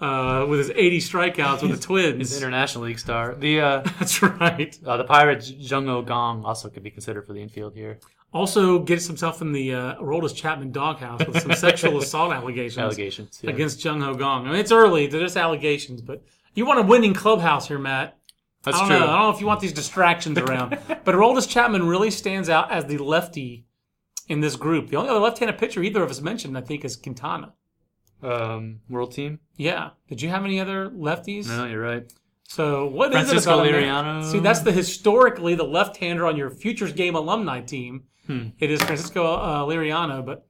uh, 0.00 0.46
with 0.48 0.58
his 0.60 0.70
80 0.70 0.98
strikeouts 1.00 1.62
with 1.62 1.72
the 1.72 1.76
Twins. 1.78 2.30
his 2.30 2.36
international 2.38 2.84
league 2.84 2.98
star. 2.98 3.34
The 3.34 3.60
uh, 3.60 3.80
That's 3.98 4.22
right. 4.22 4.78
uh, 4.86 4.96
the 4.96 5.04
Pirates 5.04 5.50
Jung 5.50 5.88
Oh 5.88 6.02
Gong 6.02 6.44
also 6.44 6.68
could 6.70 6.82
be 6.82 6.90
considered 6.90 7.26
for 7.26 7.32
the 7.34 7.42
infield 7.42 7.74
here. 7.74 7.98
Also 8.32 8.78
gets 8.78 9.06
himself 9.06 9.42
in 9.42 9.52
the 9.52 9.74
uh, 9.74 9.94
Aroldis 9.96 10.34
Chapman 10.34 10.70
doghouse 10.70 11.26
with 11.26 11.42
some 11.42 11.52
sexual 11.54 11.98
assault 12.02 12.32
allegations. 12.32 12.78
Allegations 12.78 13.40
yeah. 13.42 13.50
against 13.50 13.84
Jung 13.84 14.00
Ho 14.02 14.14
Kang. 14.14 14.46
I 14.46 14.50
mean, 14.50 14.60
it's 14.60 14.70
early. 14.70 15.08
They're 15.08 15.20
just 15.20 15.36
allegations, 15.36 16.00
but 16.00 16.22
you 16.54 16.64
want 16.64 16.78
a 16.78 16.82
winning 16.82 17.14
clubhouse 17.14 17.66
here, 17.66 17.78
Matt. 17.78 18.16
That's 18.62 18.76
I 18.76 18.80
don't 18.80 18.88
true. 18.88 18.98
know. 18.98 19.04
I 19.06 19.16
don't 19.16 19.22
know 19.22 19.34
if 19.34 19.40
you 19.40 19.46
want 19.46 19.60
these 19.60 19.72
distractions 19.72 20.38
around, 20.38 20.70
but 21.04 21.14
Aroldis 21.14 21.48
Chapman 21.48 21.88
really 21.88 22.10
stands 22.10 22.48
out 22.48 22.70
as 22.70 22.84
the 22.84 22.98
lefty 22.98 23.66
in 24.28 24.40
this 24.40 24.56
group. 24.56 24.90
The 24.90 24.96
only 24.96 25.10
other 25.10 25.20
left-handed 25.20 25.58
pitcher 25.58 25.82
either 25.82 26.02
of 26.02 26.10
us 26.10 26.20
mentioned, 26.20 26.56
I 26.56 26.60
think, 26.60 26.84
is 26.84 26.96
Quintana. 26.96 27.54
Um, 28.22 28.80
world 28.88 29.12
team? 29.12 29.40
Yeah. 29.56 29.90
Did 30.08 30.20
you 30.20 30.28
have 30.28 30.44
any 30.44 30.60
other 30.60 30.90
lefties? 30.90 31.48
No, 31.48 31.64
you're 31.64 31.80
right. 31.80 32.12
So 32.46 32.86
what 32.86 33.14
is 33.14 33.28
Francisco 33.28 33.62
it 33.62 33.70
about 33.70 33.82
Liriano. 33.82 34.30
See, 34.30 34.40
that's 34.40 34.60
the 34.60 34.72
historically 34.72 35.54
the 35.54 35.64
left-hander 35.64 36.26
on 36.26 36.36
your 36.36 36.50
Futures 36.50 36.92
Game 36.92 37.14
alumni 37.14 37.60
team. 37.60 38.04
Hmm. 38.30 38.50
It 38.60 38.70
is 38.70 38.80
Francisco 38.80 39.34
uh, 39.34 39.62
Liriano, 39.64 40.24
but 40.24 40.46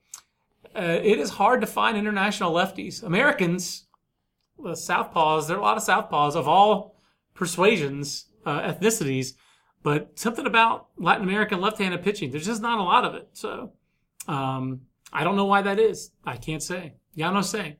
uh, 0.76 1.00
it 1.02 1.18
is 1.18 1.30
hard 1.30 1.62
to 1.62 1.66
find 1.66 1.96
international 1.96 2.52
lefties. 2.52 3.02
Americans, 3.02 3.86
the 4.62 4.72
Southpaws, 4.72 5.48
there 5.48 5.56
are 5.56 5.60
a 5.60 5.62
lot 5.62 5.78
of 5.78 5.82
Southpaws 5.82 6.34
of 6.36 6.46
all 6.46 7.00
persuasions, 7.32 8.26
uh, 8.44 8.60
ethnicities, 8.60 9.32
but 9.82 10.18
something 10.18 10.46
about 10.46 10.88
Latin 10.98 11.22
American 11.24 11.62
left-handed 11.62 12.02
pitching, 12.02 12.30
there's 12.30 12.44
just 12.44 12.60
not 12.60 12.78
a 12.78 12.82
lot 12.82 13.06
of 13.06 13.14
it. 13.14 13.30
So 13.32 13.72
um, 14.28 14.82
I 15.10 15.24
don't 15.24 15.36
know 15.36 15.46
why 15.46 15.62
that 15.62 15.78
is. 15.78 16.10
I 16.22 16.36
can't 16.36 16.62
say. 16.62 16.96
Yeah, 17.14 17.30
no 17.30 17.40
say. 17.40 17.78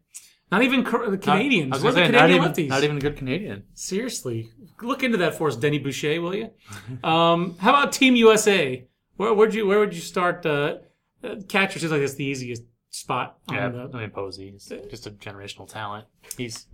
Not 0.50 0.62
even 0.62 0.82
the 0.82 1.18
Canadians. 1.20 1.74
Was 1.74 1.82
Where 1.82 1.92
the 1.92 2.06
say, 2.06 2.10
not 2.10 2.22
Canadian 2.22 2.42
even, 2.42 2.52
lefties? 2.54 2.68
not 2.68 2.84
even 2.84 2.96
a 2.96 3.00
good 3.00 3.16
Canadian. 3.18 3.64
Seriously, 3.74 4.48
look 4.80 5.02
into 5.02 5.18
that 5.18 5.34
for 5.34 5.48
us, 5.48 5.56
Denis 5.56 5.82
Boucher, 5.82 6.22
will 6.22 6.34
you? 6.34 6.50
um, 7.04 7.56
how 7.58 7.68
about 7.68 7.92
Team 7.92 8.16
USA? 8.16 8.86
Where 9.20 9.34
would 9.34 9.54
you 9.54 9.66
Where 9.66 9.80
would 9.80 9.92
you 9.92 10.00
start? 10.00 10.46
Uh, 10.46 10.78
uh, 11.22 11.36
catcher 11.46 11.78
seems 11.78 11.92
like 11.92 12.00
it's 12.00 12.14
the 12.14 12.24
easiest 12.24 12.62
spot. 12.88 13.36
On 13.50 13.54
Yeah, 13.54 13.68
the, 13.68 13.90
I 13.92 14.00
mean 14.00 14.10
Posey 14.12 14.48
is 14.48 14.72
just 14.88 15.06
a 15.06 15.10
generational 15.10 15.68
talent. 15.68 16.06
He's 16.38 16.66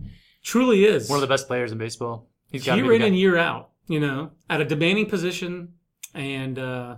truly 0.43 0.85
is 0.85 1.09
one 1.09 1.17
of 1.17 1.21
the 1.21 1.27
best 1.27 1.47
players 1.47 1.73
in 1.73 1.77
baseball. 1.77 2.29
He's 2.49 2.65
got 2.65 2.77
year 2.77 2.93
in 2.93 3.01
and 3.01 3.17
year 3.17 3.35
out. 3.37 3.71
You 3.87 3.99
know, 3.99 4.31
at 4.49 4.61
a 4.61 4.65
demanding 4.65 5.07
position 5.07 5.73
and 6.13 6.57
uh, 6.57 6.95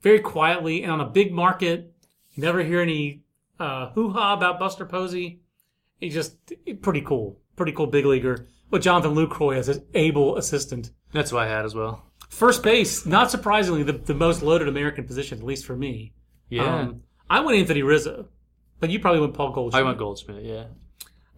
very 0.00 0.18
quietly 0.18 0.82
and 0.82 0.90
on 0.90 1.00
a 1.00 1.06
big 1.06 1.32
market. 1.32 1.94
You 2.32 2.42
never 2.42 2.64
hear 2.64 2.80
any 2.80 3.22
uh, 3.60 3.90
hoo 3.90 4.10
ha 4.10 4.32
about 4.32 4.58
Buster 4.58 4.84
Posey. 4.84 5.42
He's 6.00 6.14
just 6.14 6.38
pretty 6.80 7.02
cool, 7.02 7.38
pretty 7.54 7.70
cool 7.70 7.86
big 7.86 8.04
leaguer. 8.04 8.48
With 8.72 8.82
Jonathan 8.82 9.14
Lucroy 9.14 9.58
as 9.58 9.68
his 9.68 9.80
able 9.94 10.38
assistant. 10.38 10.90
That's 11.12 11.30
what 11.30 11.44
I 11.44 11.48
had 11.48 11.64
as 11.64 11.74
well. 11.76 12.02
First 12.32 12.62
base, 12.62 13.04
not 13.04 13.30
surprisingly, 13.30 13.82
the, 13.82 13.92
the 13.92 14.14
most 14.14 14.42
loaded 14.42 14.66
American 14.66 15.04
position, 15.04 15.38
at 15.38 15.44
least 15.44 15.66
for 15.66 15.76
me. 15.76 16.12
Yeah, 16.48 16.64
Um, 16.80 17.02
I 17.28 17.40
went 17.40 17.58
Anthony 17.58 17.82
Rizzo, 17.82 18.26
but 18.80 18.88
you 18.90 18.98
probably 19.00 19.20
went 19.20 19.34
Paul 19.34 19.52
Goldschmidt. 19.52 19.82
I 19.82 19.86
went 19.86 19.98
Goldschmidt. 19.98 20.42
Yeah, 20.42 20.64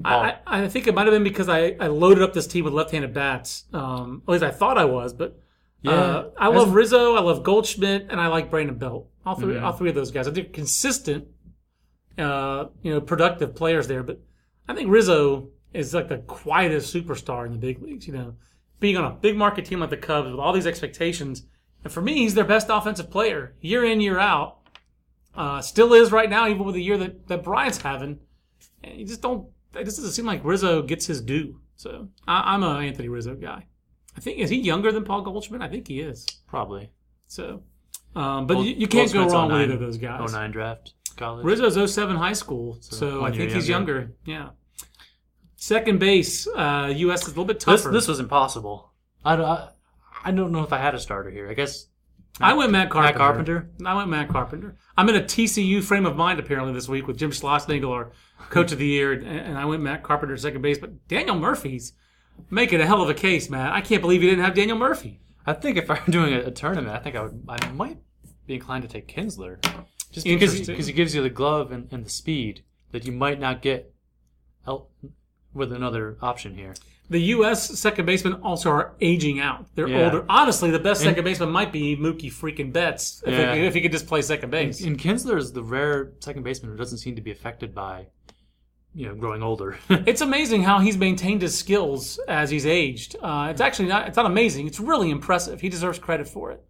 I, 0.05 0.37
I, 0.47 0.63
I 0.65 0.69
think 0.69 0.87
it 0.87 0.95
might 0.95 1.07
have 1.07 1.13
been 1.15 1.25
because 1.25 1.49
I, 1.49 1.77
I 1.81 1.89
loaded 1.89 2.23
up 2.23 2.33
this 2.33 2.47
team 2.47 2.65
with 2.65 2.73
left-handed 2.75 3.13
bats. 3.13 3.65
Um, 3.73 4.23
at 4.27 4.31
least 4.33 4.45
I 4.45 4.51
thought 4.53 4.79
I 4.79 4.85
was, 4.85 5.13
but 5.13 5.37
Yeah. 5.83 5.91
uh, 5.93 6.31
I 6.39 6.47
love 6.49 6.75
Rizzo, 6.75 7.15
I 7.17 7.21
love 7.21 7.43
Goldschmidt, 7.43 8.07
and 8.09 8.21
I 8.21 8.29
like 8.29 8.49
Brandon 8.51 8.77
Belt. 8.79 9.09
All 9.27 9.35
3 9.35 9.55
Mm-hmm. 9.55 9.65
all 9.65 9.73
three 9.73 9.89
of 9.89 9.95
those 9.97 10.11
guys. 10.13 10.29
I 10.29 10.31
think 10.31 10.53
consistent, 10.53 11.27
uh, 12.19 12.67
you 12.83 12.93
know, 12.93 13.01
productive 13.01 13.55
players 13.57 13.89
there. 13.89 14.03
But 14.05 14.21
I 14.69 14.75
think 14.75 14.91
Rizzo 14.91 15.49
is 15.73 15.93
like 15.93 16.09
the 16.09 16.19
quietest 16.19 16.95
superstar 16.95 17.47
in 17.47 17.53
the 17.53 17.59
big 17.59 17.83
leagues. 17.83 18.07
You 18.07 18.13
know, 18.13 18.35
being 18.85 18.99
on 18.99 19.11
a 19.11 19.15
big 19.15 19.35
market 19.35 19.65
team 19.65 19.81
like 19.81 19.89
the 19.89 19.97
Cubs 19.97 20.31
with 20.31 20.39
all 20.39 20.53
these 20.53 20.67
expectations, 20.67 21.47
and 21.85 21.91
for 21.91 22.03
me, 22.03 22.19
he's 22.19 22.35
their 22.35 22.45
best 22.45 22.67
offensive 22.69 23.11
player 23.11 23.55
year 23.63 23.83
in 23.83 23.99
year 23.99 24.19
out. 24.19 24.59
Uh, 25.35 25.63
still 25.63 25.95
is 25.95 26.13
right 26.13 26.29
now, 26.29 26.47
even 26.47 26.67
with 26.67 26.75
the 26.75 26.83
year 26.83 26.99
that 26.99 27.27
that 27.29 27.43
Bryant's 27.43 27.79
having. 27.81 28.21
And 28.83 28.99
you 28.99 29.07
just 29.07 29.23
don't. 29.23 29.49
It 29.75 29.85
just 29.85 29.97
doesn't 29.97 30.13
seem 30.13 30.27
like 30.27 30.45
Rizzo 30.45 30.83
gets 30.83 31.07
his 31.07 31.23
due. 31.23 31.61
So 31.77 32.09
I, 32.29 32.55
I'm 32.55 32.63
a 32.63 32.79
Anthony 32.81 33.09
Rizzo 33.09 33.35
guy. 33.35 33.65
I 34.15 34.21
think 34.21 34.39
is 34.39 34.51
he 34.51 34.61
younger 34.61 34.93
than 34.93 35.03
Paul 35.03 35.23
Goldschmidt? 35.23 35.63
I 35.63 35.69
think 35.69 35.89
he 35.89 36.01
is. 36.01 36.27
Probably. 36.47 36.91
So, 37.27 37.63
um, 38.15 38.47
but 38.47 38.55
Gold- 38.55 38.67
you, 38.67 38.75
you 38.75 38.87
can't 38.87 39.11
go 39.11 39.27
wrong 39.27 39.51
with 39.51 39.63
either 39.63 39.75
of 39.75 39.81
those 39.81 39.97
guys. 39.97 40.31
09 40.31 40.51
draft 40.51 40.93
college. 41.17 41.47
Rizzo's 41.47 41.95
07 41.95 42.17
high 42.17 42.35
school, 42.35 42.77
so, 42.81 43.23
one 43.23 43.33
I 43.33 43.37
think 43.37 43.53
he's 43.53 43.67
younger. 43.67 44.13
Yeah. 44.27 44.51
Second 45.65 45.99
base, 45.99 46.47
uh, 46.47 46.93
U.S. 46.95 47.23
is 47.23 47.29
a 47.29 47.31
little 47.31 47.47
bit 47.47 47.57
This 47.59 47.65
tougher. 47.65 47.91
this 47.91 48.07
was 48.07 48.21
impossible. 48.21 48.93
I, 49.25 49.35
don't- 49.37 49.47
I, 49.47 49.71
I 50.23 50.31
don't 50.31 50.53
know 50.53 50.63
if 50.63 50.75
I 50.75 50.79
had 50.79 50.95
a 50.95 51.01
starter 51.01 51.31
here. 51.31 51.49
I 51.49 51.55
guess 51.55 51.87
I 52.39 52.53
went 52.53 52.71
Matt 52.71 52.91
Carpenter. 52.91 53.13
Matt 53.13 53.17
Carpenter? 53.19 53.71
I 53.87 53.95
went 53.95 54.11
Matt 54.11 54.29
Carpenter. 54.29 54.77
I'm 54.99 55.09
in 55.09 55.17
a 55.17 55.23
TCU 55.23 55.83
frame 55.83 56.05
of 56.05 56.17
mind 56.17 56.39
apparently 56.39 56.75
this 56.75 56.87
week 56.87 57.07
with 57.07 57.17
Jim 57.17 57.31
Schlossnagle, 57.31 57.91
our 57.91 58.13
coach 58.51 58.73
of 58.73 58.79
the 58.79 58.85
year, 58.87 59.13
and, 59.15 59.27
and 59.27 59.57
I 59.57 59.65
went 59.65 59.83
Matt 59.83 60.03
Carpenter 60.03 60.37
second 60.37 60.61
base. 60.61 60.77
But 60.77 61.09
Daniel 61.09 61.39
Murphy's 61.39 61.95
making 62.51 62.83
a 62.83 62.87
hell 62.87 63.01
of 63.01 63.09
a 63.09 63.15
case, 63.15 63.49
man. 63.49 63.71
I 63.73 63.81
can't 63.81 64.03
believe 64.03 64.23
you 64.23 64.29
didn't 64.29 64.45
have 64.45 64.53
Daniel 64.55 64.77
Murphy. 64.77 65.19
I 65.47 65.55
think 65.55 65.79
if 65.79 65.91
I 65.91 65.95
were 65.95 66.01
doing 66.13 66.35
a, 66.35 66.41
a 66.41 66.51
tournament, 66.51 66.95
I 66.95 66.99
think 66.99 67.17
I 67.17 67.23
would. 67.23 67.43
I 67.49 67.71
might 67.71 67.97
be 68.47 68.53
inclined 68.53 68.83
to 68.83 68.89
take 68.89 69.09
Kinsler, 69.09 69.63
just 70.13 70.27
because 70.27 70.27
Interesting. 70.27 70.75
because 70.75 70.87
he 70.89 70.93
gives 70.93 71.15
you 71.15 71.23
the 71.23 71.31
glove 71.31 71.73
and, 71.73 71.89
and 71.91 72.05
the 72.05 72.11
speed 72.11 72.65
that 72.93 73.07
you 73.07 73.13
might 73.13 73.41
not 73.41 73.63
get 73.63 73.95
el- 74.67 74.91
with 75.55 75.73
another 75.73 76.17
option 76.21 76.55
here. 76.55 76.75
The 77.11 77.21
U.S. 77.37 77.79
second 77.79 78.07
basemen 78.07 78.35
also 78.43 78.71
are 78.71 78.95
aging 79.01 79.39
out. 79.39 79.67
They're 79.75 79.89
Yeah. 79.89 80.05
older. 80.07 80.25
Honestly, 80.29 80.71
the 80.71 80.79
best 80.79 81.03
And- 81.03 81.11
second 81.11 81.25
baseman 81.25 81.51
might 81.51 81.71
be 81.73 81.97
Mookie 81.97 82.33
freaking 82.33 82.73
Betts 82.73 83.23
if, 83.27 83.33
Yeah. 83.33 83.55
he, 83.55 83.67
if 83.67 83.75
he 83.75 83.81
could 83.83 83.93
just 83.93 84.07
play 84.07 84.23
second 84.23 84.51
base. 84.51 84.83
And 84.83 84.99
Kinsler 84.99 85.37
is 85.37 85.53
the 85.53 85.63
rare 85.63 86.13
second 86.21 86.43
baseman 86.45 86.73
who 86.73 86.79
doesn't 86.79 86.99
seem 86.99 87.15
to 87.17 87.21
be 87.23 87.31
affected 87.31 87.75
by, 87.75 88.07
you 88.95 89.07
know, 89.07 89.15
growing 89.15 89.43
older. 89.43 89.77
It's 89.91 90.23
amazing 90.23 90.63
how 90.63 90.79
he's 90.79 90.97
maintained 90.97 91.43
his 91.43 91.57
skills 91.57 92.19
as 92.27 92.49
he's 92.49 92.65
aged. 92.65 93.17
Uh, 93.21 93.49
it's 93.51 93.61
actually 93.61 93.89
not. 93.89 94.09
It's 94.09 94.17
not 94.17 94.27
amazing. 94.27 94.67
It's 94.67 94.81
really 94.81 95.11
impressive. 95.11 95.61
He 95.61 95.69
deserves 95.69 95.99
credit 95.99 96.27
for 96.27 96.53
it. 96.53 96.63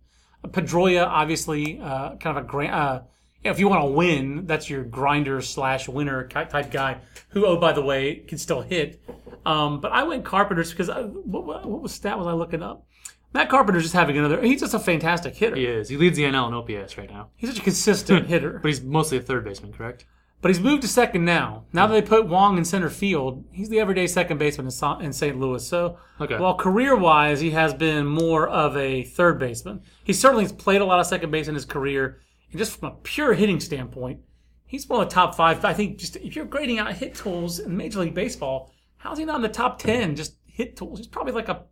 Pedroia, 0.48 1.06
obviously, 1.06 1.78
uh, 1.80 2.16
kind 2.16 2.36
of 2.36 2.44
a 2.44 2.46
grand. 2.46 2.74
Uh, 2.74 3.00
if 3.44 3.58
you 3.58 3.68
want 3.68 3.82
to 3.82 3.90
win, 3.90 4.46
that's 4.46 4.68
your 4.70 4.84
grinder 4.84 5.40
slash 5.40 5.88
winner 5.88 6.26
type 6.28 6.70
guy. 6.70 6.98
Who, 7.30 7.46
oh 7.46 7.56
by 7.56 7.72
the 7.72 7.82
way, 7.82 8.16
can 8.16 8.38
still 8.38 8.62
hit. 8.62 9.02
Um, 9.44 9.80
but 9.80 9.92
I 9.92 10.02
went 10.04 10.24
Carpenter's 10.24 10.70
because 10.70 10.88
I, 10.88 11.02
what, 11.02 11.44
what 11.44 11.66
what 11.68 11.82
was 11.82 11.92
stat 11.92 12.18
was 12.18 12.26
I 12.26 12.32
looking 12.32 12.62
up? 12.62 12.86
Matt 13.32 13.48
Carpenter's 13.50 13.82
just 13.82 13.94
having 13.94 14.16
another. 14.16 14.40
He's 14.42 14.60
just 14.60 14.74
a 14.74 14.78
fantastic 14.78 15.34
hitter. 15.34 15.56
he 15.56 15.66
is. 15.66 15.88
He 15.88 15.96
leads 15.96 16.16
the 16.16 16.22
NL 16.22 16.48
in 16.48 16.54
OPS 16.80 16.96
right 16.96 17.10
now, 17.10 17.30
He's 17.36 17.50
such 17.50 17.58
a 17.58 17.62
consistent 17.62 18.26
hitter. 18.28 18.60
but 18.62 18.68
he's 18.68 18.80
mostly 18.82 19.18
a 19.18 19.20
third 19.20 19.44
baseman, 19.44 19.72
correct? 19.72 20.06
But 20.40 20.50
he's 20.50 20.60
moved 20.60 20.82
to 20.82 20.88
second 20.88 21.24
now. 21.24 21.64
Now 21.72 21.86
that 21.86 21.94
they 21.94 22.02
put 22.06 22.28
Wong 22.28 22.58
in 22.58 22.64
center 22.66 22.90
field, 22.90 23.44
he's 23.50 23.70
the 23.70 23.80
everyday 23.80 24.06
second 24.06 24.36
baseman 24.38 24.68
in 24.68 25.04
in 25.06 25.12
St. 25.12 25.38
Louis. 25.40 25.66
So, 25.66 25.96
Okay. 26.20 26.38
while 26.38 26.54
career 26.54 26.94
wise, 26.94 27.40
he 27.40 27.50
has 27.52 27.72
been 27.74 28.06
more 28.06 28.46
of 28.46 28.76
a 28.76 29.02
third 29.04 29.38
baseman. 29.38 29.80
He 30.04 30.12
certainly 30.12 30.44
has 30.44 30.52
played 30.52 30.80
a 30.82 30.84
lot 30.84 31.00
of 31.00 31.06
second 31.06 31.30
base 31.30 31.48
in 31.48 31.54
his 31.54 31.64
career. 31.64 32.20
And 32.54 32.60
just 32.60 32.78
from 32.78 32.92
a 32.92 32.94
pure 33.02 33.34
hitting 33.34 33.58
standpoint, 33.58 34.20
he's 34.64 34.88
one 34.88 35.02
of 35.02 35.08
the 35.08 35.14
top 35.14 35.34
five. 35.34 35.64
I 35.64 35.74
think 35.74 35.98
just 35.98 36.14
if 36.14 36.36
you're 36.36 36.44
grading 36.44 36.78
out 36.78 36.92
hit 36.94 37.16
tools 37.16 37.58
in 37.58 37.76
Major 37.76 37.98
League 37.98 38.14
Baseball, 38.14 38.72
how's 38.96 39.18
he 39.18 39.24
not 39.24 39.36
in 39.36 39.42
the 39.42 39.48
top 39.48 39.80
10 39.80 40.14
just 40.14 40.36
hit 40.46 40.76
tools? 40.76 41.00
He's 41.00 41.08
probably 41.08 41.32
like 41.32 41.48
a 41.48 41.64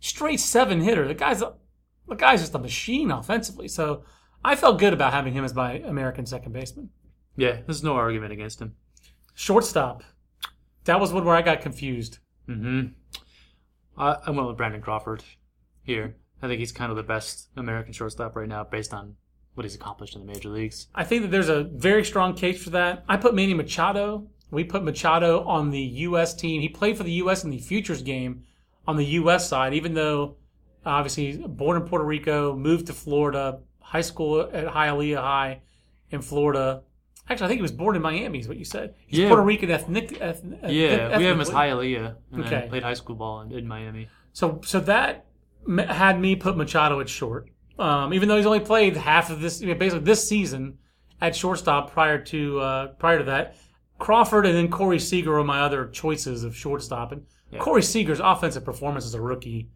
straight 0.00 0.40
seven 0.40 0.80
hitter. 0.80 1.06
The 1.06 1.12
guy's 1.12 1.42
a, 1.42 1.52
the 2.08 2.14
guy's 2.14 2.40
just 2.40 2.54
a 2.54 2.58
machine 2.58 3.10
offensively. 3.10 3.68
So, 3.68 4.04
I 4.42 4.56
felt 4.56 4.78
good 4.78 4.94
about 4.94 5.12
having 5.12 5.34
him 5.34 5.44
as 5.44 5.52
my 5.52 5.74
American 5.80 6.24
second 6.24 6.52
baseman. 6.52 6.88
Yeah, 7.36 7.60
there's 7.66 7.82
no 7.82 7.92
argument 7.92 8.32
against 8.32 8.62
him. 8.62 8.74
Shortstop. 9.34 10.02
That 10.84 10.98
was 10.98 11.12
one 11.12 11.26
where 11.26 11.36
I 11.36 11.42
got 11.42 11.60
confused. 11.60 12.20
hmm 12.46 12.84
I, 13.98 14.16
I 14.26 14.30
went 14.30 14.48
with 14.48 14.56
Brandon 14.56 14.80
Crawford 14.80 15.22
here. 15.82 16.16
I 16.40 16.48
think 16.48 16.58
he's 16.58 16.72
kind 16.72 16.90
of 16.90 16.96
the 16.96 17.02
best 17.02 17.50
American 17.54 17.92
shortstop 17.92 18.34
right 18.34 18.48
now, 18.48 18.64
based 18.64 18.94
on 18.94 19.16
what 19.54 19.64
he's 19.64 19.74
accomplished 19.74 20.14
in 20.16 20.24
the 20.26 20.32
major 20.32 20.48
leagues. 20.48 20.88
I 20.94 21.04
think 21.04 21.22
that 21.22 21.30
there's 21.30 21.48
a 21.48 21.64
very 21.64 22.04
strong 22.04 22.34
case 22.34 22.62
for 22.62 22.70
that. 22.70 23.04
I 23.08 23.16
put 23.16 23.34
Manny 23.34 23.54
Machado. 23.54 24.26
We 24.50 24.64
put 24.64 24.82
Machado 24.84 25.44
on 25.44 25.70
the 25.70 25.80
U.S. 25.80 26.34
team. 26.34 26.60
He 26.60 26.68
played 26.68 26.96
for 26.96 27.04
the 27.04 27.12
U.S. 27.12 27.44
in 27.44 27.50
the 27.50 27.58
futures 27.58 28.02
game 28.02 28.44
on 28.86 28.96
the 28.96 29.04
U.S. 29.04 29.48
side, 29.48 29.74
even 29.74 29.94
though 29.94 30.36
obviously 30.84 31.36
born 31.36 31.80
in 31.80 31.86
Puerto 31.88 32.04
Rico, 32.04 32.54
moved 32.56 32.86
to 32.88 32.92
Florida, 32.92 33.60
high 33.80 34.00
school 34.00 34.40
at 34.52 34.66
Hialeah 34.66 35.18
High 35.20 35.60
in 36.10 36.20
Florida. 36.22 36.82
Actually, 37.28 37.44
I 37.44 37.48
think 37.48 37.58
he 37.58 37.62
was 37.62 37.72
born 37.72 37.94
in 37.96 38.02
Miami, 38.02 38.40
is 38.40 38.48
what 38.48 38.56
you 38.56 38.64
said. 38.64 38.94
He's 39.06 39.20
Yeah. 39.20 39.28
Puerto 39.28 39.42
Rican 39.42 39.70
ethnic. 39.70 40.18
ethnic 40.20 40.58
Yeah, 40.64 41.16
we 41.16 41.24
have 41.24 41.36
him 41.36 41.40
as. 41.40 41.50
Hialeah, 41.50 42.16
and 42.32 42.44
Okay. 42.44 42.66
played 42.68 42.82
high 42.82 42.94
school 42.94 43.14
ball 43.16 43.42
in, 43.42 43.52
in 43.52 43.68
Miami. 43.68 44.08
So 44.32 44.60
so 44.64 44.80
that 44.80 45.26
had 45.88 46.20
me 46.20 46.34
put 46.36 46.56
Machado 46.56 47.00
at 47.00 47.08
short. 47.08 47.48
Um, 47.82 48.14
even 48.14 48.28
though 48.28 48.36
he's 48.36 48.46
only 48.46 48.60
played 48.60 48.96
half 48.96 49.30
of 49.30 49.40
this, 49.40 49.60
I 49.62 49.66
mean, 49.66 49.78
basically 49.78 50.04
this 50.04 50.26
season 50.26 50.78
at 51.20 51.34
shortstop 51.34 51.92
prior 51.92 52.18
to 52.18 52.60
uh, 52.60 52.86
prior 52.98 53.18
to 53.18 53.24
that, 53.24 53.56
Crawford 53.98 54.46
and 54.46 54.54
then 54.56 54.68
Corey 54.68 54.98
Seager 54.98 55.32
were 55.32 55.44
my 55.44 55.60
other 55.60 55.86
choices 55.88 56.44
of 56.44 56.56
shortstop. 56.56 57.12
And 57.12 57.24
Corey 57.60 57.82
Seager's 57.82 58.20
offensive 58.20 58.64
performance 58.64 59.04
as 59.04 59.14
a 59.14 59.20
rookie 59.20 59.68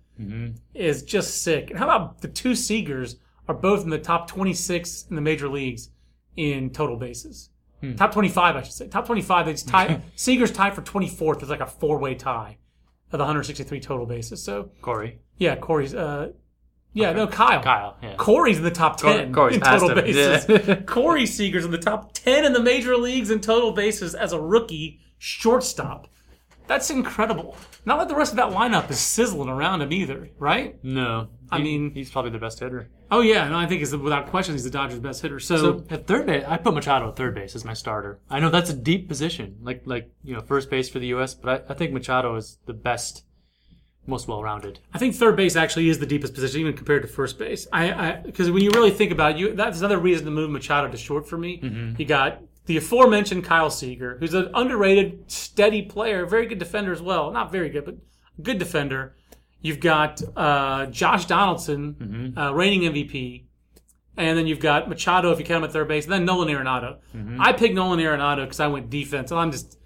is 0.75 1.03
just 1.03 1.43
sick. 1.43 1.71
And 1.71 1.79
how 1.79 1.85
about 1.85 2.21
the 2.21 2.29
two 2.29 2.53
Seagers 2.53 3.17
are 3.49 3.55
both 3.55 3.85
in 3.85 3.91
the 3.91 3.99
top 3.99 4.29
26 4.29 5.07
in 5.11 5.17
the 5.17 5.23
major 5.23 5.49
leagues 5.49 5.91
in 6.37 6.71
total 6.71 6.97
bases? 6.97 7.51
Top 7.97 8.13
25, 8.13 8.57
I 8.57 8.63
should 8.63 8.73
say. 8.73 8.89
Top 8.89 9.07
25. 9.07 9.47
They 9.47 9.53
just 9.53 9.69
tie. 9.69 10.01
Seager's 10.17 10.51
tied 10.51 10.75
for 10.75 10.83
24th. 10.83 11.43
It's 11.43 11.51
like 11.51 11.61
a 11.61 11.67
four 11.67 11.99
way 11.99 12.15
tie 12.15 12.57
of 13.13 13.19
the 13.19 13.25
163 13.25 13.79
total 13.81 14.07
bases. 14.07 14.43
So 14.43 14.71
Corey. 14.81 15.19
yeah, 15.39 15.57
Corey's. 15.57 15.95
Uh, 15.95 16.33
yeah, 16.97 17.13
no, 17.13 17.27
Kyle. 17.29 17.63
Kyle, 17.63 17.97
yeah. 18.03 18.17
Corey's 18.17 18.59
in 18.59 18.65
the 18.65 18.71
top 18.71 18.97
ten 18.97 19.33
Corey's 19.33 19.57
in 19.57 19.61
total 19.63 19.91
him, 19.91 19.97
bases. 20.05 20.47
yeah. 20.69 20.75
Corey 20.87 21.27
Seager's 21.27 21.65
in 21.65 21.71
the 21.71 21.79
top 21.79 22.13
ten 22.13 22.45
in 22.45 22.53
the 22.53 22.61
major 22.63 22.97
leagues 22.97 23.31
in 23.31 23.41
total 23.41 23.71
bases 23.73 24.15
as 24.15 24.33
a 24.33 24.41
rookie 24.41 25.01
shortstop. 25.19 26.09
That's 26.67 26.91
incredible. 26.91 27.57
Not 27.85 27.99
that 28.01 28.09
the 28.09 28.17
rest 28.17 28.33
of 28.33 28.39
that 28.39 28.51
lineup 28.51 28.91
is 28.91 28.99
sizzling 28.99 29.49
around 29.49 29.83
him 29.83 29.93
either, 29.93 30.31
right? 30.39 30.83
No. 30.83 31.29
I 31.49 31.59
He- 31.59 31.63
mean- 31.63 31.91
he's 31.95 32.11
probably 32.11 32.33
the 32.33 32.39
best 32.41 32.59
hitter. 32.59 32.91
Oh 33.09 33.21
yeah, 33.21 33.49
no, 33.49 33.57
I 33.57 33.67
think 33.67 33.79
he's 33.79 33.95
without 33.95 34.27
question 34.31 34.55
he's 34.57 34.65
the 34.65 34.71
Dodgers' 34.71 34.99
best 34.99 35.23
hitter. 35.23 35.39
So, 35.39 35.57
So 35.59 35.85
at 35.91 36.09
third 36.09 36.27
base, 36.27 36.45
I 36.49 36.57
put 36.57 36.75
Machado 36.75 37.09
at 37.09 37.15
third 37.15 37.37
base 37.37 37.55
as 37.55 37.65
my 37.65 37.73
starter. 37.73 38.19
I 38.29 38.41
know 38.41 38.51
that's 38.51 38.69
a 38.71 38.75
deep 38.75 39.07
position, 39.07 39.59
like 39.63 39.83
like 39.85 40.11
you 40.25 40.35
know 40.35 40.41
first 40.41 40.71
base 40.71 40.89
for 40.89 40.99
the 40.99 41.07
U.S., 41.09 41.33
but 41.35 41.67
I, 41.71 41.73
I 41.73 41.77
think 41.77 41.93
Machado 41.93 42.35
is 42.35 42.59
the 42.67 42.73
best, 42.73 43.25
most 44.07 44.29
well-rounded. 44.29 44.79
I 44.95 44.99
think 44.99 45.15
third 45.15 45.37
base 45.37 45.57
actually 45.57 45.89
is 45.89 45.99
the 45.99 46.07
deepest 46.07 46.35
position, 46.35 46.61
even 46.61 46.75
compared 46.75 47.03
to 47.03 47.09
first 47.09 47.39
base. 47.39 47.67
I 47.73 48.13
because 48.25 48.51
when 48.51 48.63
you 48.63 48.71
really 48.71 48.91
think 48.91 49.13
about 49.13 49.33
it, 49.33 49.39
you, 49.39 49.55
that's 49.55 49.79
another 49.81 49.99
reason 49.99 50.25
to 50.27 50.31
move 50.31 50.51
Machado 50.51 50.89
to 50.91 50.97
short 50.97 51.29
for 51.29 51.37
me. 51.39 51.61
Mm-hmm. 51.61 51.95
You 52.01 52.07
got 52.07 52.43
the 52.67 52.77
aforementioned 52.77 53.45
Kyle 53.45 53.71
Seager, 53.71 54.17
who's 54.19 54.35
an 54.35 54.51
underrated, 54.55 55.31
steady 55.31 55.83
player, 55.83 56.27
very 56.27 56.47
good 56.47 56.59
defender 56.59 56.93
as 56.93 57.01
well. 57.03 57.31
Not 57.31 57.53
very 57.53 57.69
good, 57.69 57.85
but 57.85 57.97
good 58.43 58.59
defender. 58.59 59.15
You've 59.61 59.81
got 59.81 60.21
uh, 60.37 60.87
Josh 60.87 61.27
Donaldson, 61.27 61.95
Mm-hmm. 61.95 62.39
uh, 62.39 62.53
reigning 62.53 62.83
MVP. 62.93 63.45
And 64.19 64.39
then 64.39 64.47
you've 64.47 64.61
got 64.61 64.89
Machado 64.89 65.31
if 65.31 65.39
you 65.39 65.45
count 65.45 65.59
him 65.63 65.65
at 65.69 65.73
third 65.73 65.89
base, 65.89 66.05
and 66.05 66.13
then 66.13 66.25
Nolan 66.25 66.49
Arenado. 66.49 66.99
Mm-hmm. 67.15 67.39
I 67.41 67.53
picked 67.53 67.75
Nolan 67.75 67.99
Arenado 67.99 68.45
because 68.45 68.61
I 68.61 68.67
went 68.67 68.89
defense, 68.89 69.31
and 69.31 69.39
I'm 69.39 69.53
just, 69.53 69.79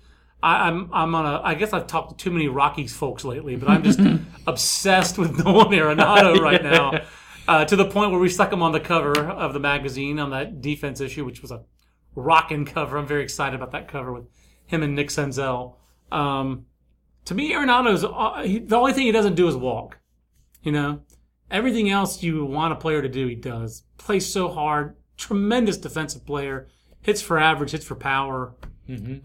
I, 0.43 0.69
I'm, 0.69 0.91
I'm 0.93 1.15
on 1.15 1.27
a. 1.27 1.41
I 1.43 1.55
guess 1.55 1.73
I've 1.73 1.87
talked 1.87 2.11
to 2.11 2.25
too 2.25 2.31
many 2.31 2.49
Rockies 2.49 2.95
folks 2.95 3.25
lately, 3.25 3.57
but 3.57 3.69
I'm 3.69 3.83
just 3.83 4.01
obsessed 4.47 5.19
with 5.19 5.39
Nolan 5.45 5.69
Arenado 5.69 6.41
right 6.41 6.63
now, 6.63 7.03
uh, 7.47 7.65
to 7.65 7.77
the 7.77 7.85
point 7.85 8.11
where 8.11 8.21
we 8.21 8.29
stuck 8.29 8.53
him 8.53 8.63
on 8.63 8.73
the 8.73 8.81
cover 8.81 9.19
of 9.19 9.53
the 9.53 9.61
magazine 9.61 10.19
on 10.19 10.31
that 10.31 10.61
defense 10.61 11.01
issue, 11.01 11.25
which 11.25 11.43
was 11.43 11.51
a 11.51 11.65
rocking 12.15 12.65
cover. 12.65 12.97
I'm 12.97 13.07
very 13.07 13.23
excited 13.23 13.55
about 13.55 13.73
that 13.73 13.89
cover 13.89 14.13
with 14.13 14.25
him 14.67 14.83
and 14.83 14.95
Nick 14.95 15.09
Senzel. 15.09 15.77
Um, 16.11 16.67
to 17.27 17.35
me, 17.35 17.53
Arenado's 17.53 18.05
uh, 18.05 18.43
he, 18.43 18.59
the 18.61 18.77
only 18.77 18.93
thing 18.93 19.05
he 19.05 19.13
doesn't 19.13 19.35
do 19.35 19.49
is 19.49 19.57
walk. 19.57 19.99
You 20.63 20.73
know, 20.73 21.01
everything 21.51 21.91
else 21.91 22.23
you 22.23 22.45
want 22.45 22.73
a 22.73 22.77
player 22.77 23.03
to 23.03 23.09
do, 23.09 23.27
he 23.27 23.35
does. 23.35 23.85
Plays 23.99 24.31
so 24.31 24.49
hard, 24.49 24.97
tremendous 25.17 25.77
defensive 25.77 26.25
player, 26.25 26.69
hits 27.03 27.23
for 27.23 27.39
average, 27.39 27.71
hits 27.73 27.85
for 27.85 27.95
power. 27.95 28.55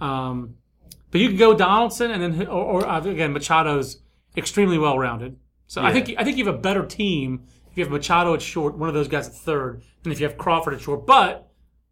Um, 0.01 0.55
but 1.16 1.22
you 1.22 1.30
can 1.30 1.38
go 1.38 1.53
Donaldson, 1.55 2.11
and 2.11 2.22
then 2.22 2.47
or, 2.47 2.82
or 2.82 2.86
uh, 2.86 3.01
again 3.01 3.32
Machado's 3.32 4.01
extremely 4.36 4.78
well 4.78 4.99
rounded. 4.99 5.38
So 5.66 5.82
I 5.82 5.93
think 5.93 6.13
I 6.18 6.26
think 6.26 6.36
you 6.36 6.45
have 6.45 6.53
a 6.53 6.57
better 6.57 6.86
team 6.86 7.45
if 7.72 7.78
you 7.78 7.86
have 7.86 7.93
Machado 7.93 8.34
at 8.34 8.41
short, 8.41 8.78
one 8.78 8.89
of 8.89 8.95
those 8.95 9.07
guys 9.07 9.30
at 9.30 9.34
third, 9.34 9.82
than 10.03 10.11
if 10.11 10.20
you 10.20 10.28
have 10.28 10.38
Crawford 10.38 10.74
at 10.74 10.82
short. 10.82 11.05
But 11.05 11.47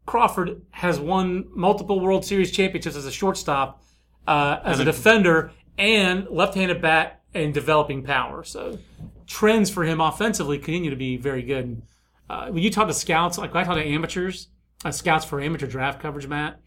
Crawford 0.05 0.63
has 0.71 0.99
won 0.99 1.45
multiple 1.55 2.01
World 2.01 2.25
Series 2.25 2.51
championships 2.51 2.97
as 2.97 3.05
a 3.05 3.13
shortstop, 3.13 3.81
uh, 4.27 4.57
as 4.61 4.81
a 4.81 4.83
defender, 4.83 5.51
and 5.77 6.27
left-handed 6.29 6.81
bat 6.81 7.21
and 7.33 7.53
developing 7.53 8.03
power. 8.03 8.43
So 8.43 8.77
trends 9.25 9.69
for 9.69 9.85
him 9.85 10.01
offensively 10.01 10.57
continue 10.57 10.89
to 10.89 10.97
be 10.97 11.15
very 11.15 11.43
good. 11.43 11.81
Uh, 12.29 12.47
when 12.47 12.61
you 12.61 12.69
talk 12.69 12.89
to 12.89 12.93
scouts, 12.93 13.37
like 13.37 13.55
I 13.55 13.63
talk 13.63 13.75
to 13.75 13.87
amateurs, 13.87 14.49
uh, 14.83 14.91
scouts 14.91 15.23
for 15.23 15.39
amateur 15.39 15.67
draft 15.67 16.01
coverage, 16.01 16.27
Matt, 16.27 16.59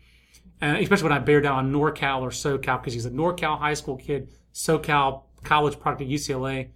and 0.61 0.79
especially 0.79 1.11
when 1.11 1.19
I 1.19 1.21
bear 1.21 1.41
down 1.41 1.59
on 1.59 1.73
NorCal 1.73 2.23
or 2.23 2.31
SoCal 2.31 2.81
because 2.81 2.95
he's 2.95 3.07
a 3.07 3.11
NorCal 3.11 3.59
high 3.59 3.75
school 3.75 3.97
kid, 3.97 4.31
SoCal 4.55 5.23
college 5.45 5.79
product 5.79 6.03
at 6.03 6.09
UCLA. 6.09 6.71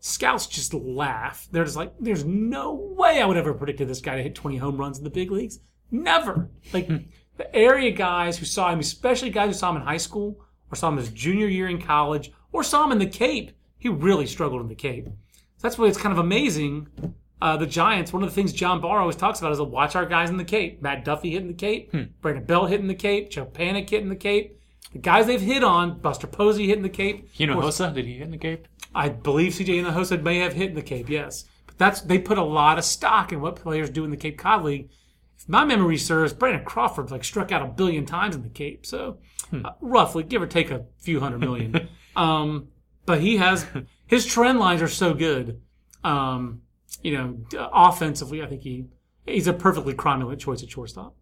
scouts 0.00 0.46
just 0.46 0.72
laugh. 0.72 1.48
They're 1.52 1.64
just 1.64 1.76
like, 1.76 1.92
"There's 2.00 2.24
no 2.24 2.74
way 2.74 3.20
I 3.20 3.26
would 3.26 3.36
ever 3.36 3.54
predicted 3.54 3.88
this 3.88 4.00
guy 4.00 4.16
to 4.16 4.22
hit 4.22 4.34
20 4.34 4.56
home 4.56 4.78
runs 4.78 4.98
in 4.98 5.04
the 5.04 5.10
big 5.10 5.30
leagues. 5.30 5.60
Never." 5.90 6.48
Like 6.72 6.86
hmm. 6.86 6.96
the 7.36 7.54
area 7.54 7.90
guys 7.90 8.38
who 8.38 8.46
saw 8.46 8.72
him, 8.72 8.80
especially 8.80 9.30
guys 9.30 9.48
who 9.48 9.54
saw 9.54 9.70
him 9.70 9.76
in 9.76 9.82
high 9.82 9.98
school 9.98 10.40
or 10.70 10.76
saw 10.76 10.88
him 10.88 10.96
his 10.96 11.10
junior 11.10 11.46
year 11.46 11.68
in 11.68 11.80
college 11.80 12.32
or 12.52 12.62
saw 12.62 12.84
him 12.84 12.92
in 12.92 12.98
the 12.98 13.06
Cape, 13.06 13.52
he 13.78 13.88
really 13.88 14.26
struggled 14.26 14.60
in 14.60 14.68
the 14.68 14.74
Cape. 14.74 15.06
So 15.06 15.12
that's 15.62 15.78
why 15.78 15.86
it's 15.86 15.98
kind 15.98 16.12
of 16.12 16.18
amazing. 16.18 16.88
Uh, 17.40 17.56
the 17.56 17.66
Giants, 17.66 18.12
one 18.12 18.22
of 18.22 18.28
the 18.28 18.34
things 18.34 18.52
John 18.52 18.80
Barr 18.80 19.00
always 19.00 19.16
talks 19.16 19.38
about 19.38 19.52
is 19.52 19.58
to 19.58 19.64
watch 19.64 19.96
our 19.96 20.04
guys 20.04 20.28
in 20.28 20.36
the 20.36 20.44
Cape. 20.44 20.82
Matt 20.82 21.04
Duffy 21.04 21.30
hitting 21.30 21.48
the 21.48 21.54
Cape, 21.54 21.90
Brandon 22.20 22.44
Belt 22.44 22.68
hitting 22.68 22.86
the 22.86 22.94
Cape, 22.94 23.30
Joe 23.30 23.46
Panik 23.46 23.88
hitting 23.88 24.10
the 24.10 24.16
Cape. 24.16 24.58
The 24.92 24.98
guys 24.98 25.26
they've 25.26 25.40
hit 25.40 25.62
on, 25.62 26.00
Buster 26.00 26.26
Posey 26.26 26.66
hitting 26.66 26.82
the 26.82 26.88
Cape. 26.88 27.32
Hino 27.34 27.56
Of 27.56 27.60
course, 27.60 27.78
did 27.78 28.04
he 28.04 28.14
hit 28.14 28.22
in 28.22 28.30
the 28.32 28.38
Cape? 28.38 28.66
I 28.94 29.08
believe 29.08 29.52
CJ 29.52 29.84
Hinojosa 29.84 30.22
may 30.22 30.38
have 30.38 30.52
hit 30.52 30.70
in 30.70 30.74
the 30.74 30.82
Cape, 30.82 31.08
yes. 31.08 31.44
But 31.66 31.78
that's 31.78 32.00
they 32.00 32.18
put 32.18 32.38
a 32.38 32.44
lot 32.44 32.78
of 32.78 32.84
stock 32.84 33.32
in 33.32 33.40
what 33.40 33.56
players 33.56 33.88
do 33.90 34.04
in 34.04 34.10
the 34.10 34.16
Cape 34.16 34.36
Cod 34.36 34.64
League. 34.64 34.90
If 35.38 35.48
my 35.48 35.64
memory 35.64 35.96
serves, 35.96 36.32
Brandon 36.32 36.64
Crawford 36.64 37.10
like 37.10 37.24
struck 37.24 37.52
out 37.52 37.62
a 37.62 37.66
billion 37.66 38.04
times 38.04 38.34
in 38.34 38.42
the 38.42 38.48
Cape, 38.48 38.84
so 38.84 39.18
uh, 39.52 39.72
roughly 39.80 40.24
give 40.24 40.42
or 40.42 40.46
take 40.46 40.70
a 40.70 40.84
few 40.98 41.20
hundred 41.20 41.38
million. 41.38 41.88
um, 42.16 42.68
but 43.06 43.20
he 43.20 43.36
has 43.36 43.64
his 44.06 44.26
trend 44.26 44.58
lines 44.58 44.82
are 44.82 44.88
so 44.88 45.14
good. 45.14 45.62
Um, 46.02 46.62
you 47.02 47.16
know, 47.16 47.38
offensively, 47.72 48.42
I 48.42 48.46
think 48.46 48.62
he 48.62 48.86
he's 49.26 49.46
a 49.46 49.52
perfectly 49.52 49.94
cromulent 49.94 50.38
choice 50.38 50.62
at 50.62 50.70
shortstop. 50.70 51.14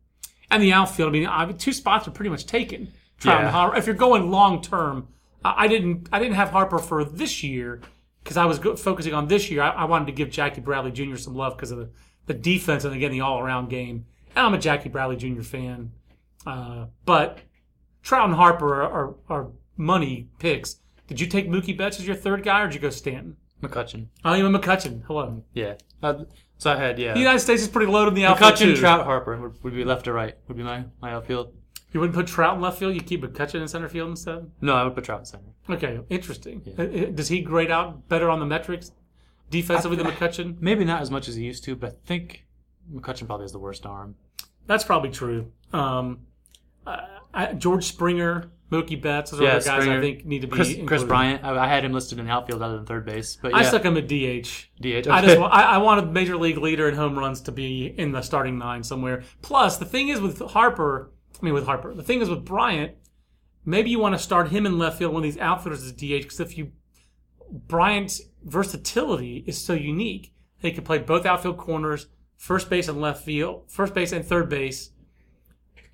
And 0.51 0.63
the 0.63 0.73
outfield, 0.73 1.15
I 1.15 1.47
mean, 1.47 1.57
two 1.59 1.73
spots 1.73 2.09
are 2.09 2.11
pretty 2.11 2.31
much 2.31 2.47
taken. 2.47 2.93
Trout 3.19 3.39
and 3.39 3.47
Yeah. 3.47 3.51
Harper. 3.51 3.77
If 3.77 3.87
you're 3.87 3.95
going 3.95 4.31
long 4.31 4.63
term, 4.63 5.09
I 5.45 5.65
I 5.65 5.69
didn't 5.69 6.09
I 6.13 6.19
didn't 6.19 6.35
have 6.37 6.51
Harper 6.51 6.79
for 6.79 7.05
this 7.05 7.43
year 7.43 7.81
because 8.23 8.37
I 8.37 8.45
was 8.47 8.59
go- 8.59 8.77
focusing 8.77 9.13
on 9.15 9.29
this 9.29 9.51
year. 9.51 9.63
I, 9.63 9.71
I 9.71 9.85
wanted 9.85 10.07
to 10.07 10.13
give 10.13 10.31
Jackie 10.31 10.61
Bradley 10.61 10.91
Jr. 10.93 11.17
some 11.17 11.35
love 11.35 11.57
because 11.57 11.71
of 11.71 11.79
the, 11.79 11.91
the 12.27 12.35
defense 12.35 12.85
and 12.85 12.95
again 12.95 13.11
the 13.11 13.21
all 13.21 13.41
around 13.41 13.69
game. 13.71 14.07
And 14.37 14.47
I'm 14.47 14.55
a 14.55 14.59
Jackie 14.59 14.89
Bradley 14.89 15.17
Jr. 15.17 15.43
fan, 15.43 15.93
uh, 16.47 16.87
but 17.05 17.41
Trout 18.03 18.27
and 18.27 18.35
Harper 18.37 18.83
are, 18.83 18.91
are, 18.91 19.15
are 19.29 19.51
money 19.77 20.29
picks. 20.39 20.77
Did 21.09 21.21
you 21.21 21.27
take 21.27 21.49
Mookie 21.49 21.77
Betts 21.77 21.99
as 21.99 22.07
your 22.07 22.15
third 22.17 22.43
guy, 22.45 22.61
or 22.63 22.67
did 22.67 22.75
you 22.75 22.81
go 22.81 22.91
Stanton? 22.91 23.37
McCutcheon. 23.63 24.07
Oh, 24.25 24.35
you 24.35 24.49
went 24.49 24.57
McCutcheon. 24.63 25.03
Hello. 25.07 25.43
Yeah. 25.55 25.75
Uh, 26.03 26.25
so 26.59 26.73
I 26.73 26.77
had, 26.77 26.99
yeah. 26.99 27.13
The 27.13 27.21
United 27.21 27.41
States 27.41 27.63
is 27.63 27.69
pretty 27.69 27.91
loaded 27.91 28.09
in 28.11 28.15
the 28.15 28.27
outfield 28.27 28.55
McCutcheon, 28.55 28.59
too. 28.59 28.77
Trout, 28.77 29.05
Harper 29.05 29.37
would, 29.41 29.63
would 29.63 29.75
be 29.75 29.85
left 29.85 30.07
or 30.09 30.13
right, 30.13 30.37
would 30.49 30.57
be 30.57 30.63
my, 30.63 30.85
my 31.01 31.13
outfield. 31.13 31.55
You 31.93 32.01
wouldn't 32.01 32.15
put 32.15 32.27
Trout 32.27 32.55
in 32.57 32.61
left 32.61 32.79
field. 32.79 32.95
You 32.95 33.01
keep 33.01 33.23
McCutcheon 33.23 33.63
in 33.63 33.69
center 33.69 33.89
field 33.89 34.11
instead. 34.11 34.51
No, 34.61 34.75
I 34.75 34.85
would 34.85 34.95
put 34.95 35.05
Trout 35.05 35.21
in 35.21 35.25
center. 35.27 35.45
Okay, 35.71 36.01
interesting. 36.11 36.63
Uh, 36.79 36.83
uh, 36.83 37.11
Does 37.11 37.29
he 37.29 37.41
grade 37.41 37.71
out 37.71 38.09
better 38.09 38.29
on 38.29 38.41
the 38.41 38.47
metrics 38.47 38.93
defensively 39.51 39.97
than 39.97 40.07
McCutcheon? 40.07 40.61
Maybe 40.61 40.85
not 40.85 41.01
as 41.01 41.11
much 41.11 41.29
as 41.29 41.35
he 41.37 41.45
used 41.45 41.65
to, 41.65 41.75
but 41.75 41.93
I 41.93 42.07
think 42.07 42.47
McCutcheon 42.93 43.27
probably 43.27 43.45
has 43.45 43.53
the 43.53 43.59
worst 43.59 43.87
arm. 43.87 44.17
That's 44.67 44.85
probably 44.85 45.11
true. 45.11 45.51
Um, 45.73 46.21
uh, 46.87 47.07
I, 47.33 47.55
George 47.55 47.85
Springer, 47.85 48.51
Mookie 48.71 49.01
Betts, 49.01 49.31
those 49.31 49.41
Yeah, 49.41 49.59
the 49.59 49.65
guys 49.65 49.89
I 49.89 50.01
think 50.01 50.25
need 50.25 50.43
to 50.43 50.47
be 50.47 50.55
Chris. 50.55 50.77
Chris 50.87 51.05
Bryant, 51.05 51.45
I, 51.45 51.65
I 51.65 51.69
had 51.69 51.85
him 51.85 51.93
listed 51.93 52.19
in 52.19 52.27
the 52.27 52.31
outfield 52.31 52.61
other 52.61 52.77
than 52.77 52.87
third 52.87 53.07
base. 53.07 53.39
But 53.41 53.53
yeah, 53.53 53.59
I 53.59 53.63
stuck 53.63 53.83
him 53.83 53.97
at 53.97 54.07
DH. 54.09 54.69
DH. 54.81 55.09
I 55.09 55.23
just 55.23 55.39
I, 55.39 55.63
I 55.63 55.79
want 55.79 56.01
a 56.01 56.07
major 56.07 56.37
league 56.37 56.59
leader 56.59 56.89
in 56.89 56.95
home 56.95 57.19
runs 57.19 57.41
to 57.43 57.53
be 57.53 57.87
in 57.87 58.13
the 58.13 58.23
starting 58.23 58.59
nine 58.59 58.83
somewhere. 58.83 59.23
Plus, 59.43 59.79
the 59.79 59.87
thing 59.87 60.09
is 60.09 60.21
with 60.21 60.41
Harper, 60.41 61.11
I 61.41 61.45
mean 61.45 61.55
with 61.55 61.65
Harper, 61.65 61.95
the 61.95 62.03
thing 62.03 62.21
is 62.21 62.29
with 62.29 62.45
Bryant, 62.45 62.93
maybe 63.65 63.91
you 63.91 63.99
want 63.99 64.15
to 64.15 64.19
start 64.19 64.51
him 64.51 64.67
in 64.67 64.79
left 64.79 64.99
field 64.99 65.15
when 65.15 65.23
these 65.23 65.39
outfielders 65.39 65.83
is 65.85 65.93
DH 65.93 66.23
because 66.23 66.41
if 66.41 66.59
you 66.59 66.73
Bryant's 67.51 68.23
versatility 68.45 69.45
is 69.47 69.59
so 69.59 69.73
unique. 69.73 70.33
He 70.59 70.73
can 70.73 70.85
play 70.85 70.99
both 70.99 71.25
outfield 71.25 71.57
corners, 71.57 72.09
first 72.37 72.69
base 72.69 72.89
and 72.89 73.01
left 73.01 73.25
field, 73.25 73.65
first 73.69 73.95
base 73.95 74.13
and 74.13 74.25
third 74.25 74.49
base. 74.49 74.91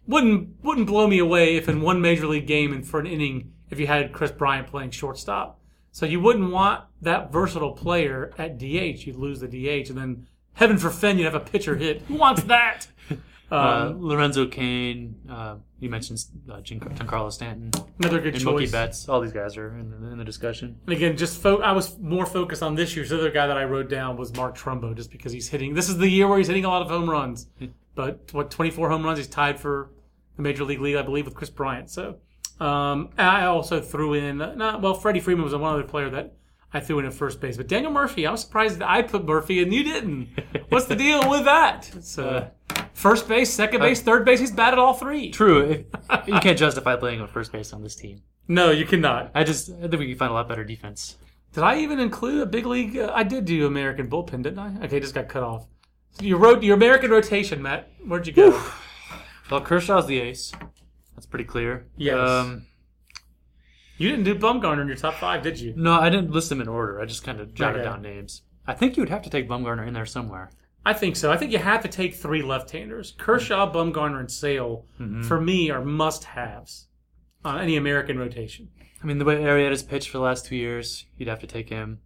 Wouldn't 0.07 0.63
wouldn't 0.63 0.87
blow 0.87 1.07
me 1.07 1.19
away 1.19 1.57
if 1.57 1.69
in 1.69 1.81
one 1.81 2.01
major 2.01 2.27
league 2.27 2.47
game 2.47 2.73
and 2.73 2.87
for 2.87 3.01
an 3.01 3.07
inning 3.07 3.53
if 3.71 3.81
you 3.81 3.87
had 3.87 4.13
Chris 4.13 4.31
Bryant 4.31 4.67
playing 4.69 4.91
shortstop. 4.91 5.59
So 5.93 6.05
you 6.07 6.21
wouldn't 6.21 6.51
want 6.51 6.85
that 7.03 7.33
versatile 7.33 7.73
player 7.73 8.33
at 8.37 8.59
DH. 8.59 9.07
You'd 9.07 9.17
lose 9.17 9.41
the 9.41 9.47
DH, 9.49 9.89
and 9.91 9.99
then 9.99 10.27
heaven 10.55 10.77
forfend 10.77 11.19
you'd 11.19 11.25
have 11.25 11.35
a 11.35 11.41
pitcher 11.41 11.77
hit. 11.77 12.03
Who 12.03 12.15
wants 12.15 12.43
that? 12.45 12.87
uh, 13.53 13.55
Um, 13.57 14.03
Lorenzo 14.03 14.47
Cain, 14.47 15.15
uh, 15.31 15.57
you 15.79 15.89
mentioned 15.89 16.25
uh, 16.51 16.61
Gian- 16.63 16.81
Giancarlo 16.81 17.31
Stanton, 17.33 17.71
another 18.01 18.21
good 18.21 18.35
and 18.35 18.43
choice. 18.43 18.69
Mookie 18.71 18.73
Betts. 18.73 19.09
All 19.09 19.21
these 19.21 19.33
guys 19.33 19.57
are 19.57 19.77
in 19.79 19.91
the, 19.91 20.09
in 20.09 20.19
the 20.19 20.25
discussion. 20.25 20.81
And 20.87 20.97
again, 20.97 21.17
just 21.17 21.41
fo- 21.41 21.63
I 21.63 21.71
was 21.73 21.97
more 22.01 22.27
focused 22.27 22.63
on 22.65 22.75
this 22.75 22.97
year's. 22.97 23.11
The 23.11 23.19
other 23.19 23.31
guy 23.31 23.47
that 23.47 23.57
I 23.57 23.65
wrote 23.65 23.89
down 23.89 24.17
was 24.17 24.35
Mark 24.35 24.57
Trumbo, 24.59 24.95
just 24.97 25.11
because 25.13 25.33
he's 25.33 25.49
hitting. 25.49 25.75
This 25.75 25.89
is 25.89 25.97
the 25.99 26.09
year 26.09 26.27
where 26.27 26.39
he's 26.39 26.49
hitting 26.49 26.65
a 26.65 26.69
lot 26.69 26.83
of 26.83 26.89
home 26.89 27.09
runs. 27.09 27.47
But 27.95 28.33
what 28.33 28.51
24 28.51 28.91
home 28.91 29.05
runs? 29.05 29.19
He's 29.19 29.29
tied 29.29 29.61
for 29.61 29.91
the 30.37 30.43
major 30.43 30.65
league 30.65 30.81
lead, 30.81 30.97
I 30.97 31.03
believe, 31.03 31.27
with 31.27 31.35
Chris 31.35 31.51
Bryant. 31.51 31.91
So 31.91 32.17
um, 32.61 33.11
I 33.19 33.45
also 33.45 33.81
threw 33.81 34.15
in. 34.15 34.39
Not, 34.39 34.81
well, 34.81 34.95
Freddie 34.95 35.21
Freeman 35.21 35.45
was 35.45 35.55
one 35.55 35.73
other 35.73 35.85
player 35.85 36.11
that 36.11 36.35
I 36.73 36.81
threw 36.81 36.99
in 36.99 37.07
at 37.07 37.15
first 37.15 37.41
base. 37.41 37.57
But 37.57 37.69
Daniel 37.69 37.93
Murphy, 37.93 38.27
I 38.27 38.33
was 38.33 38.41
surprised 38.41 38.81
that 38.81 38.91
I 38.91 39.03
put 39.03 39.25
Murphy 39.25 39.63
and 39.63 39.73
you 39.73 39.85
didn't. 39.85 40.29
What's 40.69 40.87
the 40.87 40.97
deal 40.97 41.29
with 41.31 41.45
that? 41.45 41.89
So 42.01 42.51
first 42.93 43.29
base, 43.29 43.53
second 43.53 43.81
base, 43.81 44.03
third 44.03 44.25
base. 44.25 44.41
He's 44.41 44.51
batted 44.51 44.79
all 44.79 44.95
three. 44.95 45.31
True. 45.31 45.85
You 46.27 46.41
can't 46.41 46.59
justify 46.59 46.97
playing 46.97 47.21
on 47.21 47.29
first 47.29 47.53
base 47.53 47.73
on 47.73 47.83
this 47.83 47.95
team. 47.95 48.23
No, 48.49 48.71
you 48.71 48.85
cannot. 48.85 49.31
I 49.35 49.45
just 49.45 49.71
I 49.71 49.83
think 49.89 49.99
we 49.99 50.09
can 50.09 50.19
find 50.19 50.31
a 50.31 50.35
lot 50.35 50.49
better 50.49 50.65
defense. 50.65 51.17
Did 51.53 51.63
I 51.63 51.79
even 51.79 52.01
include 52.01 52.43
a 52.43 52.47
big 52.47 52.67
league? 52.67 52.99
Uh, 52.99 53.13
I 53.15 53.23
did 53.23 53.45
do 53.45 53.67
American 53.67 54.11
bullpen, 54.11 54.43
didn't 54.43 54.59
I? 54.59 54.85
Okay, 54.85 54.99
just 54.99 55.15
got 55.15 55.29
cut 55.29 55.45
off. 55.45 55.67
So 56.15 56.25
you 56.25 56.37
wrote 56.37 56.63
your 56.63 56.77
American 56.77 57.11
rotation, 57.11 57.61
Matt. 57.63 57.91
Where'd 58.07 58.27
you 58.27 58.33
go? 58.33 58.61
Well, 59.51 59.61
Kershaw's 59.61 60.07
the 60.07 60.21
ace. 60.21 60.53
That's 61.15 61.27
pretty 61.27 61.45
clear. 61.45 61.87
Yes. 61.97 62.17
Um, 62.17 62.67
You 63.99 64.09
didn't 64.11 64.25
do 64.25 64.35
Bumgarner 64.35 64.83
in 64.83 64.89
your 64.89 64.97
top 64.97 65.15
five, 65.15 65.43
did 65.43 65.59
you? 65.61 65.75
no, 65.77 65.93
I 66.01 66.11
didn't 66.11 66.31
list 66.31 66.49
them 66.49 66.61
in 66.61 66.69
order. 66.69 67.01
I 67.01 67.05
just 67.05 67.25
kind 67.25 67.41
of 67.41 67.55
jotted 67.55 67.81
Okay. 67.83 67.85
down 67.91 68.03
names. 68.03 68.43
I 68.67 68.75
think 68.75 68.97
you 68.97 69.03
would 69.03 69.11
have 69.11 69.23
to 69.23 69.31
take 69.31 69.49
Bumgarner 69.49 69.87
in 69.87 69.95
there 69.95 70.07
somewhere. 70.07 70.51
I 70.87 70.93
think 70.93 71.17
so. 71.17 71.31
I 71.33 71.37
think 71.37 71.53
you 71.53 71.59
have 71.59 71.83
to 71.83 71.89
take 71.89 72.15
three 72.15 72.43
left-handers: 72.43 73.15
Kershaw, 73.19 73.73
Bumgarner, 73.73 74.21
and 74.21 74.31
Sale. 74.31 74.87
For 75.23 75.41
me, 75.41 75.71
are 75.71 75.85
must-haves 75.85 76.89
on 77.45 77.59
any 77.61 77.77
American 77.77 78.19
rotation. 78.19 78.69
I 79.03 79.07
mean, 79.07 79.19
the 79.19 79.25
way 79.25 79.37
Arrieta's 79.37 79.83
pitched 79.83 80.09
for 80.11 80.19
the 80.19 80.25
last 80.25 80.47
two 80.47 80.57
years, 80.57 81.07
you'd 81.17 81.29
have 81.29 81.41
to 81.41 81.47
take 81.47 81.69
him. 81.69 82.01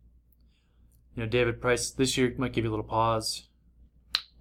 You 1.17 1.23
know, 1.25 1.29
David 1.29 1.61
Price 1.61 1.91
this 1.91 2.17
year 2.17 2.33
might 2.39 2.53
give 2.53 2.65
you 2.65 2.71
a 2.71 2.75
little 2.75 2.85
pause. 2.85 3.48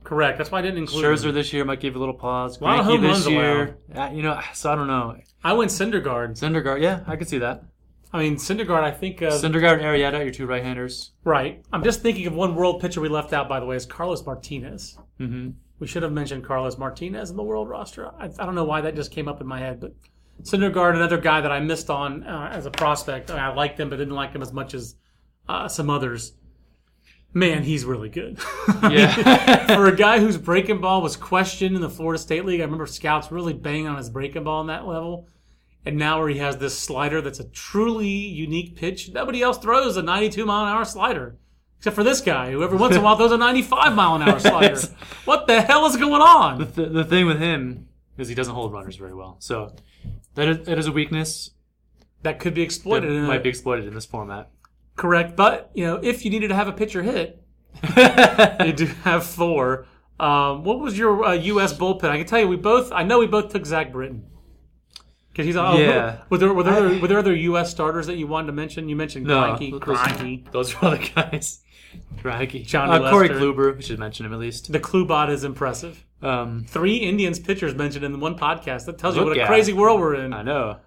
Correct. 0.07 0.37
That's 0.37 0.49
why 0.51 0.59
I 0.59 0.61
didn't 0.61 0.77
include. 0.77 1.03
Scherzer 1.03 1.25
him. 1.25 1.35
this 1.35 1.51
year 1.51 1.65
might 1.65 1.81
give 1.81 1.93
you 1.93 1.99
a 1.99 2.01
little 2.01 2.15
pause. 2.15 2.61
A 2.61 2.63
lot 2.63 2.79
of 2.79 2.85
home 2.85 3.01
this 3.01 3.11
runs 3.11 3.27
year, 3.27 3.77
you 4.13 4.21
know, 4.23 4.39
so 4.53 4.71
I 4.71 4.75
don't 4.75 4.87
know. 4.87 5.17
I 5.43 5.51
went 5.51 5.69
Syndergaard. 5.69 6.39
Syndergaard, 6.39 6.81
yeah, 6.81 7.03
I 7.07 7.17
could 7.17 7.27
see 7.27 7.39
that. 7.39 7.65
I 8.13 8.19
mean, 8.19 8.37
Syndergaard. 8.37 8.83
I 8.83 8.91
think. 8.91 9.21
Uh, 9.21 9.31
Syndergaard 9.31 9.73
and 9.73 9.81
Arrieta, 9.81 10.23
your 10.23 10.31
two 10.31 10.47
right-handers. 10.47 11.11
right. 11.25 11.61
I'm 11.73 11.83
just 11.83 12.01
thinking 12.01 12.25
of 12.25 12.33
one 12.33 12.55
world 12.55 12.79
pitcher 12.79 13.01
we 13.01 13.09
left 13.09 13.33
out. 13.33 13.49
By 13.49 13.59
the 13.59 13.65
way, 13.65 13.75
is 13.75 13.85
Carlos 13.85 14.25
Martinez. 14.25 14.97
Mm-hmm. 15.19 15.49
We 15.79 15.87
should 15.87 16.03
have 16.03 16.13
mentioned 16.13 16.45
Carlos 16.45 16.77
Martinez 16.77 17.29
in 17.29 17.35
the 17.35 17.43
world 17.43 17.67
roster. 17.67 18.07
I, 18.17 18.27
I 18.27 18.45
don't 18.45 18.55
know 18.55 18.63
why 18.63 18.79
that 18.79 18.95
just 18.95 19.11
came 19.11 19.27
up 19.27 19.41
in 19.41 19.47
my 19.47 19.59
head, 19.59 19.81
but 19.81 19.93
Syndergaard, 20.41 20.95
another 20.95 21.17
guy 21.17 21.41
that 21.41 21.51
I 21.51 21.59
missed 21.59 21.89
on 21.89 22.23
uh, 22.23 22.49
as 22.53 22.65
a 22.65 22.71
prospect. 22.71 23.29
I 23.29 23.53
liked 23.53 23.77
him, 23.77 23.89
but 23.89 23.97
didn't 23.97 24.15
like 24.15 24.31
him 24.31 24.41
as 24.41 24.53
much 24.53 24.73
as 24.73 24.95
uh, 25.49 25.67
some 25.67 25.89
others. 25.89 26.31
Man, 27.37 27.61
he's 27.63 27.85
really 27.85 28.09
good. 28.09 28.39
Yeah. 28.89 29.67
For 29.75 29.87
a 29.87 29.95
guy 29.95 30.19
whose 30.19 30.37
breaking 30.37 30.81
ball 30.81 31.01
was 31.01 31.15
questioned 31.15 31.75
in 31.75 31.81
the 31.81 31.89
Florida 31.89 32.21
State 32.21 32.45
League, 32.45 32.61
I 32.61 32.63
remember 32.63 32.85
scouts 32.85 33.31
really 33.31 33.53
banging 33.53 33.87
on 33.87 33.97
his 33.97 34.09
breaking 34.09 34.43
ball 34.43 34.59
on 34.61 34.67
that 34.67 34.87
level. 34.87 35.27
And 35.85 35.97
now 35.97 36.19
where 36.19 36.29
he 36.29 36.37
has 36.39 36.57
this 36.57 36.77
slider 36.77 37.21
that's 37.21 37.39
a 37.39 37.45
truly 37.49 38.07
unique 38.09 38.75
pitch. 38.75 39.09
Nobody 39.11 39.41
else 39.41 39.57
throws 39.57 39.97
a 39.97 40.01
92 40.01 40.45
mile 40.45 40.65
an 40.65 40.73
hour 40.73 40.83
slider. 40.85 41.37
Except 41.77 41.95
for 41.95 42.03
this 42.03 42.21
guy, 42.21 42.51
who 42.51 42.63
every 42.63 42.77
once 42.77 42.95
in 42.95 43.01
a 43.01 43.03
while 43.03 43.15
throws 43.17 43.31
a 43.31 43.37
95 43.37 43.93
mile 43.95 44.15
an 44.15 44.23
hour 44.23 44.39
slider. 44.39 44.79
what 45.25 45.45
the 45.47 45.61
hell 45.61 45.85
is 45.85 45.95
going 45.95 46.21
on? 46.21 46.71
the, 46.73 46.85
the 46.87 47.05
thing 47.05 47.25
with 47.27 47.39
him 47.39 47.87
is 48.17 48.27
he 48.27 48.35
doesn't 48.35 48.55
hold 48.55 48.73
runners 48.73 48.95
very 48.95 49.13
well. 49.13 49.37
So 49.39 49.73
that 50.35 50.47
is, 50.47 50.65
that 50.65 50.77
is 50.79 50.87
a 50.87 50.91
weakness 50.91 51.51
That 52.23 52.39
could 52.39 52.53
be 52.55 52.61
that 52.61 52.65
exploited. 52.65 53.11
a- 53.11 53.21
might 53.27 53.43
be 53.43 53.49
exploited 53.49 53.85
in 53.85 53.93
this 53.93 54.05
format. 54.05 54.49
Correct, 54.97 55.35
but 55.37 55.71
you 55.73 55.85
know, 55.85 55.95
if 56.03 56.25
you 56.25 56.31
needed 56.31 56.49
to 56.49 56.55
have 56.55 56.67
a 56.67 56.73
pitcher 56.73 57.01
hit, 57.03 57.41
you 58.65 58.73
do 58.73 58.85
have 59.03 59.25
four. 59.25 59.85
Um, 60.19 60.63
what 60.63 60.79
was 60.79 60.97
your 60.97 61.23
uh, 61.23 61.33
U.S. 61.33 61.73
bullpen? 61.77 62.05
I 62.09 62.17
can 62.17 62.25
tell 62.25 62.39
you, 62.39 62.47
we 62.47 62.55
both. 62.55 62.91
I 62.91 63.03
know 63.03 63.19
we 63.19 63.27
both 63.27 63.51
took 63.51 63.65
Zach 63.65 63.91
Britton 63.93 64.25
because 65.29 65.45
he's. 65.45 65.55
Oh, 65.55 65.77
Yeah. 65.77 66.23
Were 66.29 66.39
there, 66.39 66.51
were 66.53 66.63
there 66.63 66.73
other, 66.73 66.99
were 66.99 67.07
there 67.07 67.19
other 67.19 67.35
U.S. 67.35 67.69
starters 67.69 68.07
that 68.07 68.17
you 68.17 68.25
wanted 68.25 68.47
to 68.47 68.53
mention? 68.53 68.89
You 68.89 68.95
mentioned 68.95 69.27
No, 69.27 69.55
Greinke, 69.55 70.51
those- 70.51 70.73
Those 70.73 70.75
are 70.83 70.97
the 70.97 71.09
guys. 71.15 71.61
Greinke. 72.17 72.65
John 72.65 72.89
uh, 72.89 73.11
Corey. 73.11 73.29
Kluber, 73.29 73.75
we 73.75 73.83
should 73.83 73.99
mention 73.99 74.25
him 74.25 74.33
at 74.33 74.39
least. 74.39 74.71
The 74.71 74.79
Klubot 74.79 75.29
is 75.29 75.43
impressive. 75.43 76.03
Um, 76.21 76.65
Three 76.67 76.97
Indians 76.97 77.37
pitchers 77.39 77.75
mentioned 77.75 78.03
in 78.03 78.19
one 78.19 78.35
podcast. 78.37 78.85
That 78.85 78.97
tells 78.97 79.15
you 79.15 79.23
what 79.23 79.37
a 79.37 79.45
crazy 79.45 79.71
it. 79.71 79.75
world 79.75 79.99
we're 79.99 80.15
in. 80.15 80.33
I 80.33 80.41
know. 80.41 80.79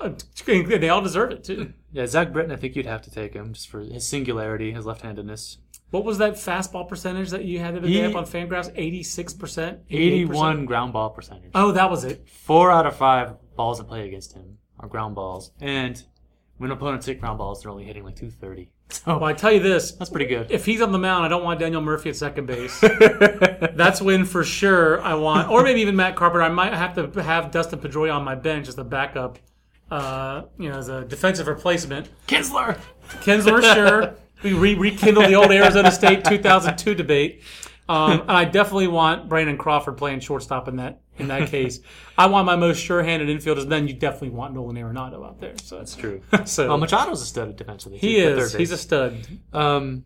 Uh, 0.00 0.10
they 0.46 0.88
all 0.88 1.00
deserve 1.02 1.30
it 1.32 1.44
too. 1.44 1.72
Yeah, 1.94 2.06
Zach 2.06 2.32
Britton, 2.32 2.50
I 2.50 2.56
think 2.56 2.74
you'd 2.74 2.86
have 2.86 3.02
to 3.02 3.10
take 3.12 3.34
him 3.34 3.52
just 3.52 3.68
for 3.68 3.78
his 3.78 4.04
singularity, 4.04 4.72
his 4.72 4.84
left-handedness. 4.84 5.58
What 5.92 6.04
was 6.04 6.18
that 6.18 6.32
fastball 6.32 6.88
percentage 6.88 7.30
that 7.30 7.44
you 7.44 7.60
had 7.60 7.74
the 7.74 7.78
other 7.78 7.86
He- 7.86 7.94
day 8.00 8.06
up 8.06 8.16
on 8.16 8.24
Fangraphs? 8.24 8.72
Eighty-six 8.74 9.32
percent, 9.32 9.78
81 9.90 10.64
ground 10.66 10.92
ball 10.92 11.10
percentage. 11.10 11.52
Oh, 11.54 11.70
that 11.70 11.88
was 11.88 12.02
it. 12.02 12.28
Four 12.28 12.72
out 12.72 12.84
of 12.86 12.96
five 12.96 13.34
balls 13.54 13.78
in 13.78 13.86
play 13.86 14.08
against 14.08 14.32
him 14.34 14.58
are 14.80 14.88
ground 14.88 15.14
balls. 15.14 15.52
And 15.60 16.02
when 16.56 16.72
opponents 16.72 17.06
hit 17.06 17.20
ground 17.20 17.38
balls, 17.38 17.62
they're 17.62 17.70
only 17.70 17.84
hitting 17.84 18.02
like 18.02 18.16
230. 18.16 18.70
So 18.88 19.02
Well, 19.18 19.24
I 19.24 19.32
tell 19.32 19.52
you 19.52 19.60
this: 19.60 19.92
that's 19.92 20.10
pretty 20.10 20.26
good. 20.26 20.50
if 20.50 20.66
he's 20.66 20.82
on 20.82 20.90
the 20.90 20.98
mound, 20.98 21.24
I 21.24 21.28
don't 21.28 21.44
want 21.44 21.60
Daniel 21.60 21.80
Murphy 21.80 22.10
at 22.10 22.16
second 22.16 22.46
base. 22.46 22.80
That's 23.74 24.02
when 24.02 24.24
for 24.24 24.42
sure. 24.44 25.00
I 25.00 25.14
want, 25.14 25.48
or 25.48 25.62
maybe 25.62 25.80
even 25.80 25.94
Matt 25.96 26.16
Carpenter. 26.16 26.42
I 26.42 26.48
might 26.48 26.74
have 26.74 26.94
to 27.14 27.22
have 27.22 27.50
Dustin 27.50 27.78
Pedroia 27.78 28.14
on 28.14 28.24
my 28.24 28.34
bench 28.34 28.68
as 28.68 28.74
the 28.76 28.84
backup, 28.84 29.38
uh, 29.90 30.42
you 30.58 30.68
know, 30.68 30.78
as 30.78 30.88
a 30.88 31.04
defensive 31.04 31.46
replacement. 31.46 32.08
Kinsler! 32.26 32.78
Kinsler, 33.22 33.74
sure. 33.74 34.14
We 34.42 34.52
re- 34.52 34.74
rekindle 34.74 35.26
the 35.26 35.36
old 35.36 35.50
Arizona 35.50 35.90
State 35.90 36.22
2002 36.22 36.94
debate. 36.94 37.42
Um, 37.88 38.20
and 38.22 38.30
I 38.30 38.44
definitely 38.44 38.88
want 38.88 39.26
Brandon 39.26 39.56
Crawford 39.56 39.96
playing 39.96 40.20
shortstop 40.20 40.68
in 40.68 40.76
that 40.76 41.00
in 41.18 41.28
that 41.28 41.48
case. 41.48 41.80
I 42.18 42.26
want 42.26 42.44
my 42.44 42.56
most 42.56 42.78
sure-handed 42.78 43.28
infielders. 43.28 43.62
And 43.62 43.72
then 43.72 43.88
you 43.88 43.94
definitely 43.94 44.30
want 44.30 44.52
Nolan 44.52 44.76
Arenado 44.76 45.26
out 45.26 45.40
there. 45.40 45.54
So 45.62 45.78
That's 45.78 45.94
true. 45.96 46.20
So 46.44 46.68
Well, 46.68 46.78
Machado's 46.78 47.22
a 47.22 47.26
stud 47.26 47.56
defensively. 47.56 47.98
he 47.98 48.18
is. 48.18 48.52
He's 48.52 48.70
a 48.70 48.76
stud. 48.76 49.16
Um, 49.52 50.04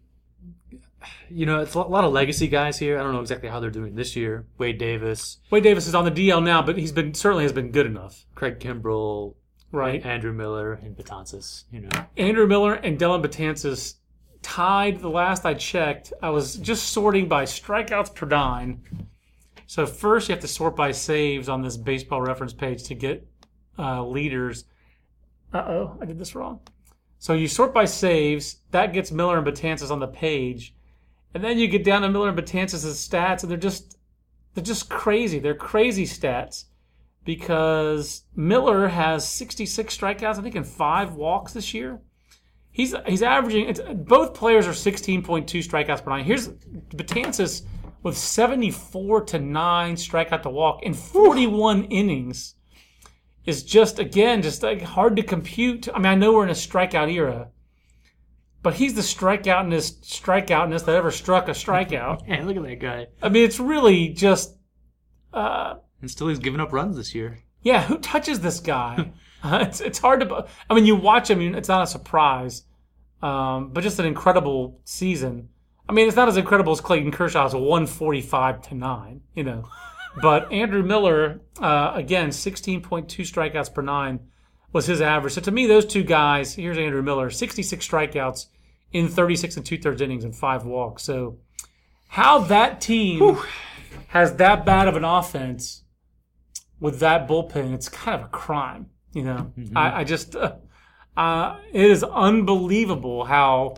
you 1.30 1.46
know, 1.46 1.60
it's 1.60 1.74
a 1.74 1.80
lot 1.80 2.04
of 2.04 2.12
legacy 2.12 2.48
guys 2.48 2.78
here. 2.78 2.98
I 2.98 3.02
don't 3.02 3.12
know 3.12 3.20
exactly 3.20 3.48
how 3.48 3.60
they're 3.60 3.70
doing 3.70 3.94
this 3.94 4.16
year. 4.16 4.46
Wade 4.58 4.78
Davis, 4.78 5.38
Wade 5.50 5.62
Davis 5.62 5.86
is 5.86 5.94
on 5.94 6.04
the 6.04 6.10
DL 6.10 6.42
now, 6.42 6.62
but 6.62 6.78
he's 6.78 6.92
been 6.92 7.14
certainly 7.14 7.44
has 7.44 7.52
been 7.52 7.70
good 7.70 7.86
enough, 7.86 8.24
Craig 8.34 8.58
Kimbrel, 8.60 9.34
right? 9.72 10.04
Andrew 10.04 10.32
Miller, 10.32 10.74
and 10.74 10.96
Betances. 10.96 11.64
You 11.70 11.80
know, 11.80 11.90
Andrew 12.16 12.46
Miller 12.46 12.74
and 12.74 12.98
Dellin 12.98 13.22
Betances 13.22 13.94
tied 14.42 15.00
the 15.00 15.10
last 15.10 15.44
I 15.44 15.54
checked. 15.54 16.12
I 16.22 16.30
was 16.30 16.56
just 16.56 16.88
sorting 16.88 17.28
by 17.28 17.44
strikeouts 17.44 18.14
per 18.14 18.26
nine. 18.26 18.82
So 19.66 19.86
first 19.86 20.28
you 20.28 20.34
have 20.34 20.40
to 20.42 20.48
sort 20.48 20.76
by 20.76 20.92
saves 20.92 21.48
on 21.48 21.62
this 21.62 21.76
baseball 21.76 22.22
reference 22.22 22.52
page 22.52 22.84
to 22.84 22.94
get 22.94 23.26
uh, 23.78 24.04
leaders. 24.04 24.64
Uh 25.52 25.58
oh, 25.58 25.98
I 26.00 26.04
did 26.06 26.18
this 26.18 26.34
wrong. 26.34 26.60
So 27.18 27.34
you 27.34 27.48
sort 27.48 27.74
by 27.74 27.84
saves. 27.84 28.58
That 28.70 28.92
gets 28.92 29.10
Miller 29.10 29.38
and 29.38 29.46
Betances 29.46 29.90
on 29.90 29.98
the 29.98 30.06
page, 30.06 30.74
and 31.34 31.42
then 31.42 31.58
you 31.58 31.68
get 31.68 31.84
down 31.84 32.02
to 32.02 32.08
Miller 32.08 32.28
and 32.28 32.38
Betances' 32.38 33.08
stats, 33.08 33.42
and 33.42 33.50
they're 33.50 33.58
just 33.58 33.98
they're 34.54 34.64
just 34.64 34.88
crazy. 34.88 35.38
They're 35.38 35.54
crazy 35.54 36.04
stats 36.04 36.64
because 37.28 38.22
Miller 38.34 38.88
has 38.88 39.28
66 39.28 39.98
strikeouts, 39.98 40.38
I 40.38 40.40
think, 40.40 40.54
and 40.54 40.66
five 40.66 41.12
walks 41.12 41.52
this 41.52 41.74
year. 41.74 42.00
He's 42.70 42.94
he's 43.06 43.22
averaging. 43.22 43.68
It's, 43.68 43.80
both 43.80 44.32
players 44.32 44.66
are 44.66 44.70
16.2 44.70 45.44
strikeouts 45.44 46.02
per 46.02 46.10
nine. 46.10 46.24
Here's 46.24 46.48
Betances 46.48 47.66
with 48.02 48.16
74 48.16 49.24
to 49.24 49.38
nine 49.40 49.96
strikeout 49.96 50.40
to 50.44 50.48
walk 50.48 50.82
in 50.84 50.94
41 50.94 51.84
innings. 51.84 52.54
Is 53.44 53.62
just 53.62 53.98
again 53.98 54.40
just 54.40 54.62
like 54.62 54.80
hard 54.80 55.14
to 55.16 55.22
compute. 55.22 55.86
I 55.94 55.98
mean, 55.98 56.06
I 56.06 56.14
know 56.14 56.32
we're 56.32 56.44
in 56.44 56.48
a 56.48 56.52
strikeout 56.54 57.12
era, 57.12 57.50
but 58.62 58.72
he's 58.72 58.94
the 58.94 59.02
strikeoutness 59.02 60.00
strikeoutness 60.00 60.86
that 60.86 60.96
ever 60.96 61.10
struck 61.10 61.48
a 61.48 61.50
strikeout. 61.50 62.26
man, 62.28 62.46
look 62.46 62.56
at 62.56 62.62
that 62.62 62.80
guy. 62.80 63.08
I 63.22 63.28
mean, 63.28 63.44
it's 63.44 63.60
really 63.60 64.08
just 64.08 64.56
uh, 65.34 65.74
And 66.00 66.10
still, 66.10 66.28
he's 66.28 66.38
giving 66.38 66.60
up 66.60 66.72
runs 66.72 66.96
this 66.96 67.14
year. 67.14 67.38
yeah, 67.62 67.82
who 67.84 67.98
touches 67.98 68.40
this 68.40 68.60
guy? 68.60 69.12
Uh, 69.40 69.60
it's 69.62 69.80
it's 69.80 70.00
hard 70.00 70.18
to. 70.18 70.46
I 70.68 70.74
mean, 70.74 70.84
you 70.84 70.96
watch 70.96 71.30
him, 71.30 71.40
it's 71.54 71.68
not 71.68 71.84
a 71.84 71.86
surprise, 71.86 72.64
um, 73.22 73.68
but 73.72 73.82
just 73.82 74.00
an 74.00 74.04
incredible 74.04 74.80
season. 74.82 75.50
I 75.88 75.92
mean, 75.92 76.08
it's 76.08 76.16
not 76.16 76.26
as 76.26 76.36
incredible 76.36 76.72
as 76.72 76.80
Clayton 76.80 77.12
Kershaw's 77.12 77.54
one 77.54 77.86
forty 77.86 78.20
five 78.20 78.60
to 78.62 78.74
nine, 78.74 79.20
you 79.36 79.44
know. 79.44 79.68
But 80.20 80.50
Andrew 80.52 80.82
Miller, 80.82 81.40
uh, 81.60 81.92
again, 81.94 82.32
sixteen 82.32 82.80
point 82.82 83.08
two 83.08 83.22
strikeouts 83.22 83.72
per 83.72 83.80
nine 83.82 84.18
was 84.72 84.86
his 84.86 85.00
average. 85.00 85.34
So 85.34 85.40
to 85.42 85.52
me, 85.52 85.68
those 85.68 85.86
two 85.86 86.02
guys. 86.02 86.54
Here's 86.54 86.76
Andrew 86.76 87.02
Miller, 87.02 87.30
sixty 87.30 87.62
six 87.62 87.86
strikeouts 87.86 88.46
in 88.92 89.06
thirty 89.06 89.36
six 89.36 89.56
and 89.56 89.64
two 89.64 89.78
thirds 89.78 90.00
innings 90.00 90.24
and 90.24 90.34
five 90.34 90.64
walks. 90.64 91.04
So 91.04 91.38
how 92.08 92.40
that 92.40 92.80
team 92.80 93.38
has 94.08 94.34
that 94.36 94.64
bad 94.66 94.88
of 94.88 94.96
an 94.96 95.04
offense 95.04 95.84
with 96.80 97.00
that 97.00 97.28
bullpen, 97.28 97.74
it's 97.74 97.88
kind 97.88 98.20
of 98.20 98.26
a 98.26 98.30
crime. 98.30 98.86
You 99.12 99.24
know, 99.24 99.52
I, 99.74 100.00
I 100.00 100.04
just, 100.04 100.36
uh, 100.36 100.56
uh, 101.16 101.56
it 101.72 101.90
is 101.90 102.04
unbelievable 102.04 103.24
how 103.24 103.76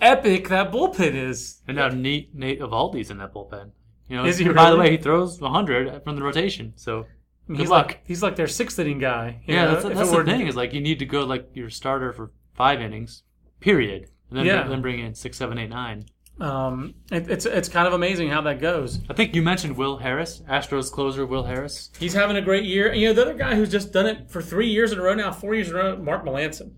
epic 0.00 0.48
that 0.48 0.70
bullpen 0.72 1.14
is. 1.14 1.60
And 1.66 1.78
how 1.78 1.88
Nate 1.88 2.34
Nate 2.34 2.60
Eovaldi's 2.60 3.10
in 3.10 3.18
that 3.18 3.32
bullpen. 3.32 3.70
You 4.08 4.16
know, 4.16 4.24
Is 4.24 4.38
he 4.38 4.48
by 4.48 4.70
the 4.70 4.76
way, 4.76 4.90
he 4.90 4.96
throws 4.96 5.40
100 5.40 6.02
from 6.04 6.16
the 6.16 6.22
rotation. 6.22 6.72
So 6.76 7.06
good 7.48 7.58
he's 7.58 7.68
luck. 7.68 7.86
like 7.88 8.00
he's 8.06 8.22
like 8.22 8.36
their 8.36 8.48
sixth 8.48 8.78
inning 8.78 8.98
guy. 8.98 9.40
you 9.46 9.54
yeah, 9.54 9.64
know, 9.66 9.80
that's, 9.80 9.94
that's 9.96 10.10
the 10.10 10.16
were- 10.16 10.24
thing 10.24 10.46
is 10.46 10.56
like 10.56 10.72
you 10.72 10.80
need 10.80 10.98
to 10.98 11.06
go 11.06 11.24
like 11.24 11.48
your 11.54 11.70
starter 11.70 12.12
for 12.12 12.32
five 12.54 12.80
innings, 12.80 13.22
period, 13.60 14.10
and 14.28 14.38
then 14.38 14.46
Yeah. 14.46 14.66
then 14.66 14.82
bring 14.82 14.98
in 15.00 15.14
six, 15.14 15.36
seven, 15.38 15.58
eight, 15.58 15.70
nine. 15.70 16.06
Um, 16.40 16.94
it, 17.12 17.30
it's 17.30 17.44
it's 17.44 17.68
kind 17.68 17.86
of 17.86 17.92
amazing 17.92 18.30
how 18.30 18.40
that 18.42 18.60
goes. 18.60 18.98
I 19.10 19.14
think 19.14 19.34
you 19.34 19.42
mentioned 19.42 19.76
Will 19.76 19.98
Harris, 19.98 20.40
Astros 20.48 20.90
closer 20.90 21.26
Will 21.26 21.44
Harris. 21.44 21.90
He's 21.98 22.14
having 22.14 22.36
a 22.36 22.42
great 22.42 22.64
year. 22.64 22.88
And, 22.88 23.00
you 23.00 23.08
know, 23.08 23.14
the 23.14 23.22
other 23.22 23.34
guy 23.34 23.54
who's 23.54 23.70
just 23.70 23.92
done 23.92 24.06
it 24.06 24.30
for 24.30 24.40
three 24.40 24.68
years 24.68 24.90
in 24.90 24.98
a 24.98 25.02
row 25.02 25.14
now, 25.14 25.32
four 25.32 25.54
years 25.54 25.68
in 25.68 25.74
a 25.74 25.78
row, 25.78 25.96
Mark 25.96 26.24
Melancon. 26.24 26.72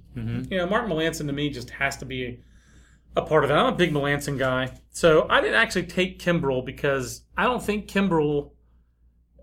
You 0.51 0.59
know, 0.59 0.67
Mark 0.67 0.89
Melancon 0.89 1.27
to 1.27 1.33
me 1.33 1.49
just 1.49 1.71
has 1.71 1.97
to 1.99 2.05
be 2.05 2.41
a 3.15 3.23
part 3.23 3.45
of 3.45 3.51
it. 3.51 3.55
I'm 3.55 3.73
a 3.73 3.77
big 3.77 3.93
Melancon 3.93 4.39
guy. 4.39 4.73
So 4.91 5.27
I 5.31 5.41
didn't 5.41 5.57
actually 5.57 5.85
take 5.85 6.19
Kimbrel 6.19 6.67
because 6.67 7.23
I 7.37 7.45
don't 7.45 7.63
think 7.63 7.87
Kimbrel 7.87 8.51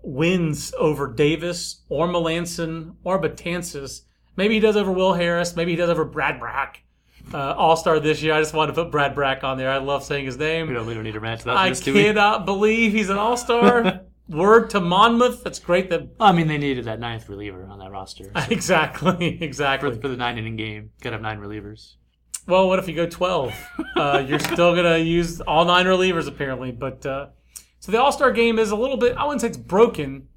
wins 0.02 0.74
over 0.78 1.12
Davis 1.12 1.82
or 1.88 2.08
Melancon 2.08 2.96
or 3.04 3.20
Betances. 3.20 4.02
Maybe 4.36 4.54
he 4.54 4.60
does 4.60 4.76
over 4.76 4.92
Will 4.92 5.14
Harris. 5.14 5.56
Maybe 5.56 5.72
he 5.72 5.76
does 5.76 5.90
over 5.90 6.04
Brad 6.04 6.38
Brach. 6.38 6.82
Uh, 7.32 7.54
All 7.56 7.76
star 7.76 8.00
this 8.00 8.22
year. 8.22 8.34
I 8.34 8.40
just 8.40 8.54
wanted 8.54 8.74
to 8.74 8.82
put 8.82 8.90
Brad 8.90 9.14
Brach 9.14 9.44
on 9.44 9.56
there. 9.56 9.70
I 9.70 9.78
love 9.78 10.02
saying 10.04 10.26
his 10.26 10.36
name. 10.36 10.66
We 10.68 10.74
don't, 10.74 10.86
we 10.86 10.94
don't 10.94 11.04
need 11.04 11.12
to 11.12 11.20
rant 11.20 11.42
about 11.42 11.56
I 11.56 11.68
this, 11.68 11.80
cannot 11.80 12.44
believe 12.44 12.92
he's 12.92 13.08
an 13.08 13.18
all 13.18 13.36
star. 13.36 14.00
Word 14.28 14.70
to 14.70 14.80
Monmouth. 14.80 15.42
That's 15.42 15.58
great 15.58 15.90
that 15.90 16.02
Well, 16.18 16.28
I 16.28 16.32
mean, 16.32 16.46
they 16.48 16.58
needed 16.58 16.84
that 16.84 17.00
ninth 17.00 17.28
reliever 17.28 17.66
on 17.66 17.78
that 17.80 17.90
roster 17.90 18.24
so 18.36 18.44
exactly, 18.50 19.38
for, 19.38 19.44
exactly. 19.44 20.00
for 20.00 20.08
the 20.08 20.16
nine 20.16 20.38
inning 20.38 20.56
game. 20.56 20.90
Got 21.00 21.10
to 21.10 21.14
have 21.14 21.22
nine 21.22 21.38
relievers. 21.40 21.94
Well, 22.46 22.68
what 22.68 22.78
if 22.78 22.88
you 22.88 22.94
go 22.96 23.06
twelve? 23.06 23.54
Uh, 23.96 24.24
you're 24.26 24.38
still 24.40 24.74
gonna 24.74 24.98
use 24.98 25.40
all 25.42 25.64
nine 25.64 25.86
relievers 25.86 26.26
apparently. 26.26 26.72
But 26.72 27.04
uh, 27.06 27.26
so 27.80 27.92
the 27.92 28.00
All 28.00 28.12
Star 28.12 28.32
game 28.32 28.58
is 28.58 28.70
a 28.70 28.76
little 28.76 28.96
bit. 28.96 29.16
I 29.16 29.24
wouldn't 29.24 29.40
say 29.42 29.48
it's 29.48 29.56
broken. 29.56 30.28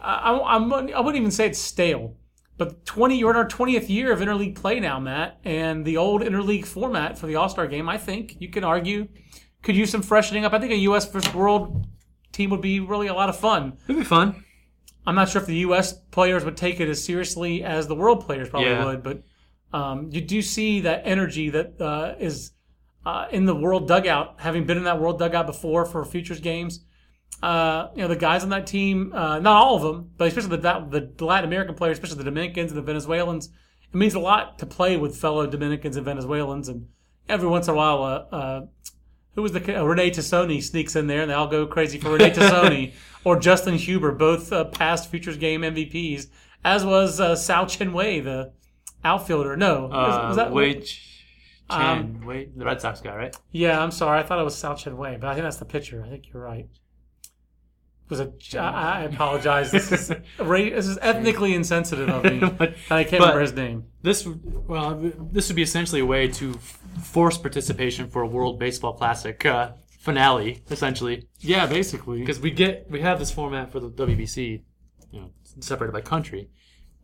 I, 0.00 0.14
I, 0.14 0.36
I'm- 0.36 0.72
I 0.72 1.00
wouldn't 1.00 1.16
even 1.16 1.30
say 1.30 1.46
it's 1.46 1.58
stale. 1.58 2.16
But 2.64 2.86
20, 2.86 3.18
you're 3.18 3.30
in 3.30 3.36
our 3.36 3.48
20th 3.48 3.88
year 3.88 4.12
of 4.12 4.20
interleague 4.20 4.54
play 4.54 4.78
now, 4.78 5.00
Matt, 5.00 5.40
and 5.42 5.84
the 5.84 5.96
old 5.96 6.22
interleague 6.22 6.64
format 6.64 7.18
for 7.18 7.26
the 7.26 7.34
All 7.34 7.48
Star 7.48 7.66
game. 7.66 7.88
I 7.88 7.98
think 7.98 8.36
you 8.38 8.50
can 8.50 8.62
argue 8.62 9.08
could 9.62 9.74
use 9.74 9.90
some 9.90 10.00
freshening 10.02 10.44
up. 10.44 10.52
I 10.52 10.60
think 10.60 10.70
a 10.70 10.76
U.S. 10.76 11.10
versus 11.10 11.34
World 11.34 11.86
team 12.30 12.50
would 12.50 12.60
be 12.60 12.78
really 12.78 13.08
a 13.08 13.14
lot 13.14 13.28
of 13.28 13.36
fun. 13.36 13.78
It'd 13.88 13.96
be 13.96 14.04
fun. 14.04 14.44
I'm 15.04 15.16
not 15.16 15.28
sure 15.28 15.40
if 15.42 15.48
the 15.48 15.56
U.S. 15.56 15.92
players 16.12 16.44
would 16.44 16.56
take 16.56 16.78
it 16.78 16.88
as 16.88 17.02
seriously 17.02 17.64
as 17.64 17.88
the 17.88 17.96
world 17.96 18.24
players 18.24 18.48
probably 18.48 18.70
Yeah. 18.70 18.84
would, 18.84 19.02
but 19.02 19.24
um, 19.72 20.10
you 20.12 20.20
do 20.20 20.40
see 20.40 20.82
that 20.82 21.02
energy 21.04 21.50
that 21.50 21.80
uh, 21.80 22.14
is 22.20 22.52
uh, 23.04 23.26
in 23.32 23.46
the 23.46 23.56
world 23.56 23.88
dugout. 23.88 24.36
Having 24.38 24.66
been 24.66 24.76
in 24.78 24.84
that 24.84 25.00
world 25.00 25.18
dugout 25.18 25.46
before 25.46 25.84
for 25.84 26.04
futures 26.04 26.38
games, 26.38 26.84
uh, 27.42 27.88
you 27.94 28.02
know 28.02 28.08
the 28.08 28.16
guys 28.16 28.42
on 28.44 28.50
that 28.50 28.66
team, 28.66 29.12
uh, 29.14 29.38
not 29.38 29.56
all 29.56 29.76
of 29.76 29.82
them, 29.82 30.10
but 30.16 30.28
especially 30.28 30.56
the, 30.56 31.10
the 31.16 31.24
Latin 31.24 31.48
American 31.48 31.74
players, 31.74 31.96
especially 31.98 32.18
the 32.18 32.24
Dominicans 32.24 32.70
and 32.72 32.78
the 32.78 32.82
Venezuelans. 32.82 33.48
It 33.92 33.96
means 33.96 34.14
a 34.14 34.20
lot 34.20 34.58
to 34.60 34.66
play 34.66 34.96
with 34.96 35.16
fellow 35.16 35.46
Dominicans 35.46 35.96
and 35.96 36.04
Venezuelans, 36.04 36.68
and 36.68 36.86
every 37.28 37.48
once 37.48 37.68
in 37.68 37.74
a 37.74 37.76
while, 37.76 38.02
uh, 38.04 38.34
uh, 38.34 38.66
who 39.34 39.42
was 39.42 39.52
the 39.52 39.80
uh, 39.80 39.82
Rene 39.84 40.10
Tosoni 40.10 40.62
sneaks 40.62 40.94
in 40.96 41.06
there, 41.08 41.22
and 41.22 41.30
they 41.30 41.34
all 41.34 41.48
go 41.48 41.66
crazy 41.66 41.98
for 41.98 42.10
Rene 42.12 42.30
Tosoni 42.34 42.92
or 43.24 43.38
Justin 43.38 43.74
Huber, 43.74 44.12
both 44.12 44.52
uh, 44.52 44.64
past 44.66 45.10
Futures 45.10 45.36
Game 45.36 45.62
MVPs, 45.62 46.26
as 46.64 46.84
was 46.84 47.18
uh, 47.20 47.34
Sao 47.36 47.64
Chen 47.66 47.92
Wei, 47.92 48.20
the 48.20 48.52
outfielder. 49.04 49.56
No, 49.56 49.86
was, 49.86 49.92
Uh, 49.92 50.24
was 50.28 50.36
that 50.36 50.52
Wade 50.52 50.84
Ch- 50.84 51.24
Um, 51.70 52.20
Chen, 52.24 52.52
the 52.56 52.64
Red 52.64 52.80
Sox 52.80 53.00
guy, 53.00 53.14
right? 53.16 53.36
Yeah, 53.50 53.80
I'm 53.82 53.90
sorry. 53.90 54.18
I 54.20 54.22
thought 54.22 54.38
it 54.38 54.44
was 54.44 54.54
Sao 54.56 54.74
Chen 54.74 54.96
Wei, 54.96 55.16
but 55.20 55.28
I 55.28 55.34
think 55.34 55.44
that's 55.44 55.56
the 55.56 55.64
pitcher. 55.64 56.02
I 56.06 56.08
think 56.08 56.32
you're 56.32 56.42
right. 56.42 56.68
It 58.04 58.10
was 58.10 58.20
a? 58.20 58.32
I 58.60 59.00
I 59.00 59.00
apologize. 59.04 59.70
This 59.70 59.90
is 59.92 60.10
ra- 60.38 60.58
this 60.78 60.86
is 60.86 60.98
ethnically 61.00 61.54
insensitive 61.54 62.08
of 62.08 62.24
me. 62.24 62.40
But- 62.58 62.70
and 62.90 62.98
I 62.98 63.04
can't 63.04 63.20
but- 63.20 63.34
remember 63.34 63.40
his 63.40 63.52
name. 63.54 63.84
This 64.02 64.26
well, 64.26 65.00
this 65.32 65.48
would 65.48 65.56
be 65.56 65.62
essentially 65.62 66.00
a 66.00 66.06
way 66.06 66.28
to 66.28 66.54
force 67.02 67.38
participation 67.38 68.08
for 68.10 68.22
a 68.22 68.26
World 68.26 68.58
Baseball 68.58 68.94
Classic 68.94 69.44
uh, 69.46 69.72
finale, 70.00 70.62
essentially, 70.70 71.28
Yeah, 71.40 71.66
basically. 71.66 72.20
because 72.20 72.40
we 72.40 72.50
get 72.50 72.86
we 72.90 73.00
have 73.00 73.18
this 73.18 73.30
format 73.30 73.70
for 73.72 73.80
the 73.80 73.88
WBC, 73.90 74.62
you 75.12 75.20
know, 75.20 75.30
separated 75.60 75.92
by 75.92 76.00
country, 76.00 76.50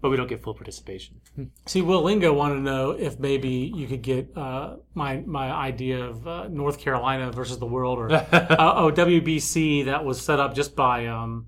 but 0.00 0.10
we 0.10 0.16
don't 0.16 0.28
get 0.28 0.42
full 0.42 0.54
participation. 0.54 1.20
See, 1.66 1.82
Will 1.82 2.02
Lingo 2.02 2.32
wanted 2.32 2.56
to 2.56 2.60
know 2.60 2.90
if 2.92 3.18
maybe 3.18 3.72
you 3.74 3.86
could 3.86 4.02
get 4.02 4.36
uh, 4.36 4.76
my 4.94 5.18
my 5.26 5.50
idea 5.50 6.04
of 6.04 6.26
uh, 6.26 6.48
North 6.48 6.78
Carolina 6.78 7.30
versus 7.32 7.58
the 7.58 7.66
world, 7.66 7.98
or 7.98 8.12
uh, 8.12 8.26
oh 8.32 8.92
WBC 8.92 9.86
that 9.86 10.04
was 10.04 10.20
set 10.20 10.38
up 10.38 10.54
just 10.54 10.76
by 10.76 11.06
um, 11.06 11.46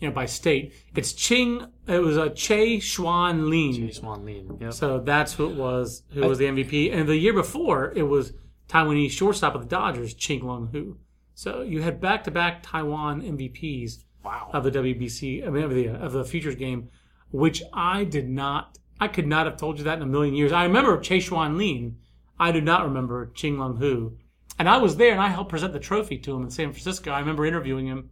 you 0.00 0.08
know 0.08 0.14
by 0.14 0.26
state. 0.26 0.74
It's 0.94 1.12
Ching. 1.12 1.66
It 1.86 1.98
was 1.98 2.16
a 2.16 2.30
Che 2.30 2.78
Xuan 2.78 3.48
Lin. 3.48 3.92
Swan 3.92 4.24
Lean. 4.24 4.58
Yep. 4.60 4.72
So 4.72 5.00
that's 5.00 5.32
who 5.32 5.50
it 5.50 5.56
was. 5.56 6.02
Who 6.12 6.20
was 6.20 6.38
the 6.38 6.46
MVP? 6.46 6.94
And 6.94 7.08
the 7.08 7.16
year 7.16 7.32
before, 7.32 7.92
it 7.96 8.04
was 8.04 8.32
Taiwanese 8.68 9.10
shortstop 9.10 9.54
of 9.54 9.62
the 9.62 9.68
Dodgers, 9.68 10.14
Chin 10.14 10.40
Lung 10.40 10.68
Hu. 10.72 10.98
So 11.34 11.62
you 11.62 11.82
had 11.82 12.00
back 12.00 12.24
to 12.24 12.30
back 12.30 12.62
Taiwan 12.62 13.22
MVPs 13.22 14.04
wow. 14.24 14.50
of 14.52 14.64
the 14.64 14.70
WBC. 14.70 15.46
I 15.46 15.50
mean, 15.50 15.64
of 15.64 15.70
the 15.70 15.88
of 15.88 16.12
the 16.12 16.24
futures 16.24 16.54
game, 16.54 16.90
which 17.30 17.62
I 17.72 18.04
did 18.04 18.28
not. 18.28 18.78
I 19.00 19.08
could 19.08 19.26
not 19.26 19.46
have 19.46 19.56
told 19.56 19.78
you 19.78 19.84
that 19.84 19.98
in 19.98 20.02
a 20.02 20.06
million 20.06 20.34
years. 20.34 20.52
I 20.52 20.64
remember 20.64 20.98
Che 20.98 21.18
Xuan 21.18 21.56
Lin. 21.56 21.98
I 22.40 22.52
do 22.52 22.60
not 22.60 22.84
remember 22.84 23.30
Chin 23.34 23.58
Lung 23.58 23.76
Hu. 23.76 24.16
And 24.58 24.68
I 24.68 24.78
was 24.78 24.96
there, 24.96 25.12
and 25.12 25.20
I 25.20 25.28
helped 25.28 25.50
present 25.50 25.72
the 25.72 25.78
trophy 25.78 26.18
to 26.18 26.34
him 26.34 26.42
in 26.42 26.50
San 26.50 26.72
Francisco. 26.72 27.10
I 27.10 27.20
remember 27.20 27.46
interviewing 27.46 27.86
him. 27.86 28.10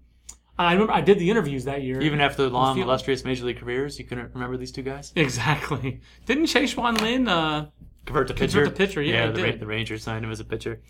I 0.58 0.72
remember 0.72 0.92
I 0.92 1.00
did 1.00 1.18
the 1.18 1.28
interviews 1.28 1.64
that 1.64 1.82
year. 1.82 2.00
Even 2.00 2.20
after 2.20 2.48
long, 2.48 2.78
illustrious 2.78 3.24
major 3.24 3.44
league 3.44 3.58
careers, 3.58 3.98
you 3.98 4.04
couldn't 4.04 4.32
remember 4.32 4.56
these 4.56 4.72
two 4.72 4.82
guys? 4.82 5.12
exactly. 5.16 6.00
Didn't 6.24 6.46
Che 6.46 6.62
Xuan 6.62 7.00
Lin 7.00 7.28
uh, 7.28 7.66
Convert 8.06 8.28
to 8.28 8.34
pitcher. 8.34 8.60
Convert 8.62 8.76
to 8.76 8.86
pitcher, 8.86 9.02
yeah, 9.02 9.26
he 9.26 9.32
the, 9.32 9.42
did. 9.42 9.60
the 9.60 9.66
Rangers 9.66 10.04
signed 10.04 10.24
him 10.24 10.30
as 10.30 10.40
a 10.40 10.44
pitcher. 10.44 10.80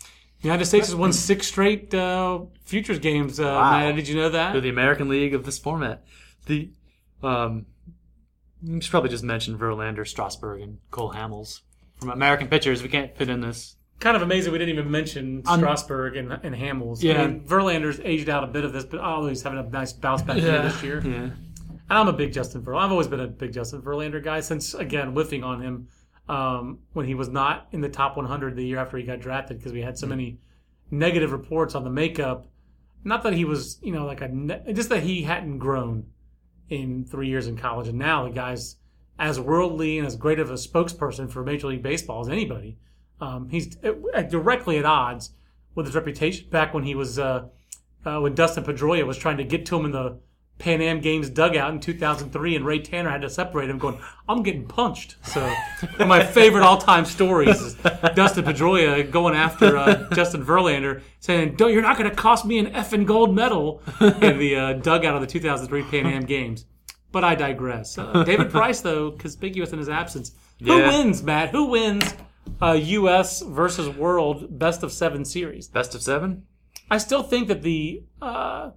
The 0.41 0.47
United 0.47 0.65
States 0.65 0.87
has 0.87 0.95
won 0.95 1.11
six 1.11 1.47
straight 1.47 1.91
uh, 1.93 2.41
futures 2.63 2.99
games. 2.99 3.39
Uh, 3.39 3.59
Matt, 3.59 3.95
did 3.95 4.07
you 4.07 4.15
know 4.15 4.29
that? 4.29 4.51
They're 4.51 4.61
the 4.61 4.69
American 4.69 5.09
League 5.09 5.33
of 5.33 5.43
this 5.43 5.57
format. 5.57 6.05
The 6.45 6.69
um, 7.23 7.65
you 8.63 8.81
should 8.81 8.91
probably 8.91 9.09
just 9.09 9.23
mention 9.23 9.57
Verlander, 9.57 10.07
Strasburg, 10.07 10.61
and 10.61 10.77
Cole 10.91 11.13
Hamels 11.13 11.61
from 11.99 12.09
American 12.09 12.47
pitchers. 12.47 12.81
We 12.83 12.89
can't 12.89 13.15
fit 13.17 13.29
in 13.29 13.41
this. 13.41 13.75
kind 13.99 14.15
of 14.15 14.21
amazing 14.21 14.51
we 14.51 14.57
didn't 14.59 14.73
even 14.73 14.91
mention 14.91 15.43
Strasburg 15.45 16.15
and, 16.15 16.31
and 16.31 16.55
Hamels. 16.55 17.01
Yeah. 17.01 17.21
I 17.21 17.27
mean, 17.27 17.41
Verlander's 17.41 17.99
aged 18.03 18.29
out 18.29 18.43
a 18.43 18.47
bit 18.47 18.63
of 18.65 18.73
this, 18.73 18.85
but 18.85 18.99
although 18.99 19.29
he's 19.29 19.41
having 19.41 19.59
a 19.59 19.63
nice 19.63 19.93
bounce 19.93 20.21
back 20.21 20.37
year 20.37 20.61
this 20.61 20.83
year. 20.83 21.01
Yeah. 21.05 21.29
And 21.89 21.97
I'm 21.97 22.07
a 22.07 22.13
big 22.13 22.33
Justin 22.33 22.61
Verlander. 22.63 22.81
I've 22.81 22.91
always 22.91 23.07
been 23.07 23.21
a 23.21 23.27
big 23.27 23.53
Justin 23.53 23.81
Verlander 23.81 24.23
guy 24.23 24.41
since, 24.41 24.73
again, 24.73 25.13
whiffing 25.13 25.43
on 25.43 25.61
him 25.61 25.87
um, 26.27 26.79
when 26.93 27.05
he 27.05 27.15
was 27.15 27.29
not 27.29 27.67
in 27.71 27.81
the 27.81 27.89
top 27.89 28.17
100 28.17 28.55
the 28.55 28.63
year 28.63 28.77
after 28.77 28.97
he 28.97 29.03
got 29.03 29.19
drafted 29.21 29.57
because 29.57 29.71
we 29.71 29.81
had 29.81 29.97
so 29.97 30.05
many 30.05 30.39
negative 30.91 31.31
reports 31.31 31.75
on 31.75 31.83
the 31.83 31.89
makeup. 31.89 32.47
Not 33.03 33.23
that 33.23 33.33
he 33.33 33.45
was, 33.45 33.79
you 33.81 33.93
know, 33.93 34.05
like 34.05 34.19
a, 34.21 34.27
ne- 34.27 34.73
just 34.73 34.89
that 34.89 35.03
he 35.03 35.21
hadn't 35.23 35.59
grown 35.59 36.07
in 36.69 37.05
three 37.05 37.27
years 37.27 37.47
in 37.47 37.57
college. 37.57 37.87
And 37.87 37.97
now 37.97 38.23
the 38.23 38.31
guy's 38.31 38.77
as 39.19 39.39
worldly 39.39 39.97
and 39.97 40.05
as 40.05 40.15
great 40.15 40.39
of 40.39 40.49
a 40.51 40.55
spokesperson 40.55 41.29
for 41.29 41.43
Major 41.43 41.67
League 41.67 41.83
Baseball 41.83 42.21
as 42.21 42.29
anybody. 42.29 42.77
Um, 43.19 43.49
he's 43.49 43.77
uh, 43.83 44.21
directly 44.23 44.77
at 44.77 44.85
odds 44.85 45.31
with 45.73 45.87
his 45.87 45.95
reputation 45.95 46.49
back 46.49 46.73
when 46.73 46.83
he 46.83 46.93
was, 46.93 47.17
uh, 47.17 47.45
uh, 48.05 48.19
when 48.19 48.35
Dustin 48.35 48.63
Pedroia 48.63 49.05
was 49.05 49.17
trying 49.17 49.37
to 49.37 49.43
get 49.43 49.65
to 49.67 49.77
him 49.77 49.85
in 49.85 49.91
the 49.91 50.19
Pan 50.59 50.81
Am 50.81 50.99
Games 51.01 51.29
dugout 51.29 51.71
in 51.71 51.79
2003, 51.79 52.55
and 52.55 52.65
Ray 52.65 52.79
Tanner 52.79 53.09
had 53.09 53.21
to 53.21 53.29
separate 53.29 53.69
him, 53.69 53.77
going, 53.77 53.99
"I'm 54.27 54.41
getting 54.43 54.65
punched." 54.67 55.15
So, 55.23 55.41
one 55.43 56.01
of 56.01 56.07
my 56.07 56.23
favorite 56.25 56.63
all-time 56.63 57.05
stories 57.05 57.59
is 57.61 57.75
Dustin 58.15 58.43
Pedroia 58.43 59.09
going 59.09 59.35
after 59.35 59.77
uh, 59.77 60.09
Justin 60.13 60.43
Verlander, 60.43 61.01
saying, 61.19 61.55
"Don't 61.55 61.71
you're 61.73 61.81
not 61.83 61.97
going 61.97 62.09
to 62.09 62.15
cost 62.15 62.43
me 62.45 62.57
an 62.59 62.67
effing 62.73 63.05
gold 63.05 63.35
medal 63.35 63.81
in 64.01 64.39
the 64.39 64.55
uh, 64.55 64.73
dugout 64.73 65.15
of 65.15 65.21
the 65.21 65.27
2003 65.27 65.83
Pan 65.83 66.05
Am 66.07 66.25
Games." 66.25 66.65
But 67.11 67.23
I 67.23 67.35
digress. 67.35 67.97
Uh, 67.97 68.23
David 68.23 68.49
Price, 68.51 68.81
though, 68.81 69.11
conspicuous 69.11 69.71
in 69.71 69.79
his 69.79 69.89
absence. 69.89 70.31
Who 70.59 70.75
Yeah. 70.77 70.87
wins, 70.89 71.23
Matt? 71.23 71.49
Who 71.51 71.65
wins? 71.67 72.13
Uh, 72.61 72.73
U.S. 72.73 73.41
versus 73.43 73.89
World 73.89 74.57
best 74.59 74.81
of 74.83 74.91
seven 74.91 75.23
series. 75.23 75.67
Best 75.67 75.93
of 75.95 76.01
seven. 76.01 76.43
I 76.89 76.97
still 76.97 77.21
think 77.23 77.47
that 77.49 77.61
the 77.61 78.03
uh, 78.21 78.71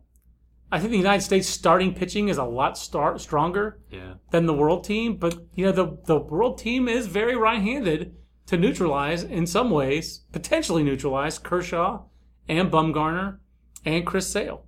I 0.73 0.79
think 0.79 0.91
the 0.93 0.97
United 0.99 1.23
States 1.23 1.49
starting 1.49 1.95
pitching 1.95 2.29
is 2.29 2.39
a 2.39 2.45
lot 2.45 2.79
star- 2.79 3.19
stronger 3.19 3.81
Yeah. 3.91 4.15
than 4.31 4.47
the 4.47 4.55
world 4.55 4.85
team, 4.85 5.17
but 5.17 5.37
you 5.55 5.65
know 5.65 5.73
the 5.73 5.99
the 6.07 6.19
world 6.19 6.59
team 6.59 6.89
is 6.89 7.07
very 7.07 7.37
right-handed 7.37 8.15
to 8.47 8.57
neutralize 8.57 9.23
in 9.25 9.47
some 9.47 9.71
ways, 9.71 10.21
potentially 10.33 10.83
neutralize 10.83 11.39
Kershaw 11.39 12.03
and 12.49 12.71
Bumgarner 12.71 13.39
and 13.85 14.07
Chris 14.07 14.29
Sale. 14.31 14.65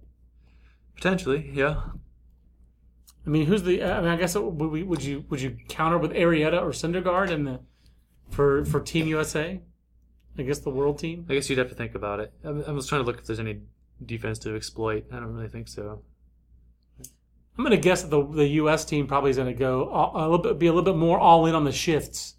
Potentially, 0.96 1.50
yeah. 1.52 1.82
I 3.26 3.30
mean, 3.30 3.46
who's 3.46 3.62
the? 3.62 3.82
I 3.84 4.00
mean, 4.00 4.10
I 4.10 4.16
guess 4.16 4.34
would, 4.34 4.50
we, 4.70 4.82
would 4.82 5.02
you 5.04 5.24
would 5.30 5.40
you 5.40 5.56
counter 5.68 5.98
with 5.98 6.12
Arrieta 6.12 6.60
or 6.60 6.70
Syndergaard 6.70 7.30
in 7.30 7.44
the 7.44 7.60
for 8.30 8.64
for 8.64 8.80
Team 8.80 9.06
USA? 9.06 9.60
I 10.38 10.42
guess 10.42 10.60
the 10.60 10.70
world 10.70 10.98
team. 10.98 11.26
I 11.28 11.34
guess 11.34 11.48
you'd 11.50 11.58
have 11.58 11.68
to 11.68 11.74
think 11.74 11.94
about 11.94 12.18
it. 12.18 12.32
I 12.44 12.50
was 12.72 12.86
trying 12.86 13.02
to 13.02 13.06
look 13.06 13.18
if 13.18 13.26
there's 13.26 13.38
any 13.38 13.60
defense 14.06 14.38
to 14.40 14.54
exploit. 14.54 15.06
I 15.12 15.16
don't 15.16 15.32
really 15.32 15.48
think 15.48 15.68
so. 15.68 16.02
I'm 17.56 17.64
going 17.64 17.70
to 17.70 17.76
guess 17.76 18.02
that 18.02 18.10
the 18.10 18.24
the 18.24 18.46
U.S. 18.48 18.84
team 18.84 19.06
probably 19.06 19.30
is 19.30 19.36
going 19.36 19.52
to 19.52 19.58
go 19.58 19.88
all, 19.90 20.12
a 20.14 20.22
little 20.22 20.38
bit, 20.38 20.58
be 20.58 20.66
a 20.66 20.72
little 20.72 20.90
bit 20.90 20.98
more 20.98 21.18
all 21.18 21.46
in 21.46 21.54
on 21.54 21.64
the 21.64 21.72
shifts 21.72 22.36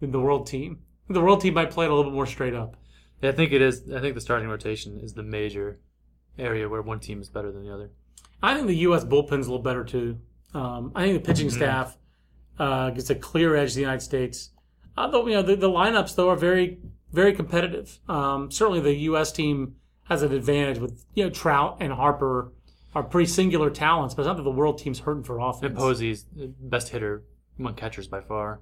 than 0.00 0.10
the 0.10 0.20
world 0.20 0.46
team. 0.46 0.80
The 1.08 1.20
world 1.20 1.40
team 1.40 1.54
might 1.54 1.70
play 1.70 1.86
it 1.86 1.90
a 1.90 1.94
little 1.94 2.10
bit 2.10 2.14
more 2.14 2.26
straight 2.26 2.54
up. 2.54 2.76
Yeah, 3.22 3.30
I 3.30 3.32
think 3.32 3.52
it 3.52 3.62
is. 3.62 3.82
I 3.94 4.00
think 4.00 4.14
the 4.14 4.20
starting 4.20 4.48
rotation 4.48 4.98
is 5.00 5.14
the 5.14 5.22
major 5.22 5.78
area 6.38 6.68
where 6.68 6.82
one 6.82 7.00
team 7.00 7.20
is 7.20 7.28
better 7.28 7.52
than 7.52 7.62
the 7.62 7.72
other. 7.72 7.90
I 8.42 8.54
think 8.54 8.66
the 8.66 8.76
U.S. 8.78 9.04
bullpen's 9.04 9.46
a 9.46 9.50
little 9.50 9.62
better 9.62 9.84
too. 9.84 10.18
Um, 10.52 10.92
I 10.94 11.04
think 11.04 11.22
the 11.22 11.26
pitching 11.26 11.50
staff 11.50 11.96
uh, 12.58 12.90
gets 12.90 13.08
a 13.10 13.14
clear 13.14 13.54
edge 13.56 13.70
to 13.70 13.74
the 13.76 13.80
United 13.82 14.02
States. 14.02 14.50
Although 14.96 15.26
you 15.26 15.34
know 15.34 15.42
the, 15.42 15.56
the 15.56 15.70
lineups 15.70 16.16
though 16.16 16.28
are 16.30 16.36
very 16.36 16.78
very 17.12 17.32
competitive. 17.32 18.00
Um, 18.08 18.50
certainly 18.50 18.80
the 18.80 18.94
U.S. 18.94 19.32
team 19.32 19.76
has 20.08 20.22
an 20.22 20.32
advantage 20.32 20.78
with 20.78 21.04
you 21.14 21.24
know 21.24 21.30
Trout 21.30 21.78
and 21.80 21.92
Harper 21.92 22.52
are 22.94 23.02
pretty 23.02 23.30
singular 23.30 23.68
talents, 23.70 24.14
but 24.14 24.22
it's 24.22 24.26
not 24.26 24.36
that 24.38 24.42
the 24.42 24.50
world 24.50 24.78
team's 24.78 25.00
hurting 25.00 25.22
for 25.24 25.38
offense. 25.38 25.64
And 25.64 25.76
Posey's 25.76 26.24
the 26.34 26.46
best 26.60 26.88
hitter 26.88 27.22
among 27.58 27.74
catchers 27.74 28.08
by 28.08 28.20
far. 28.22 28.60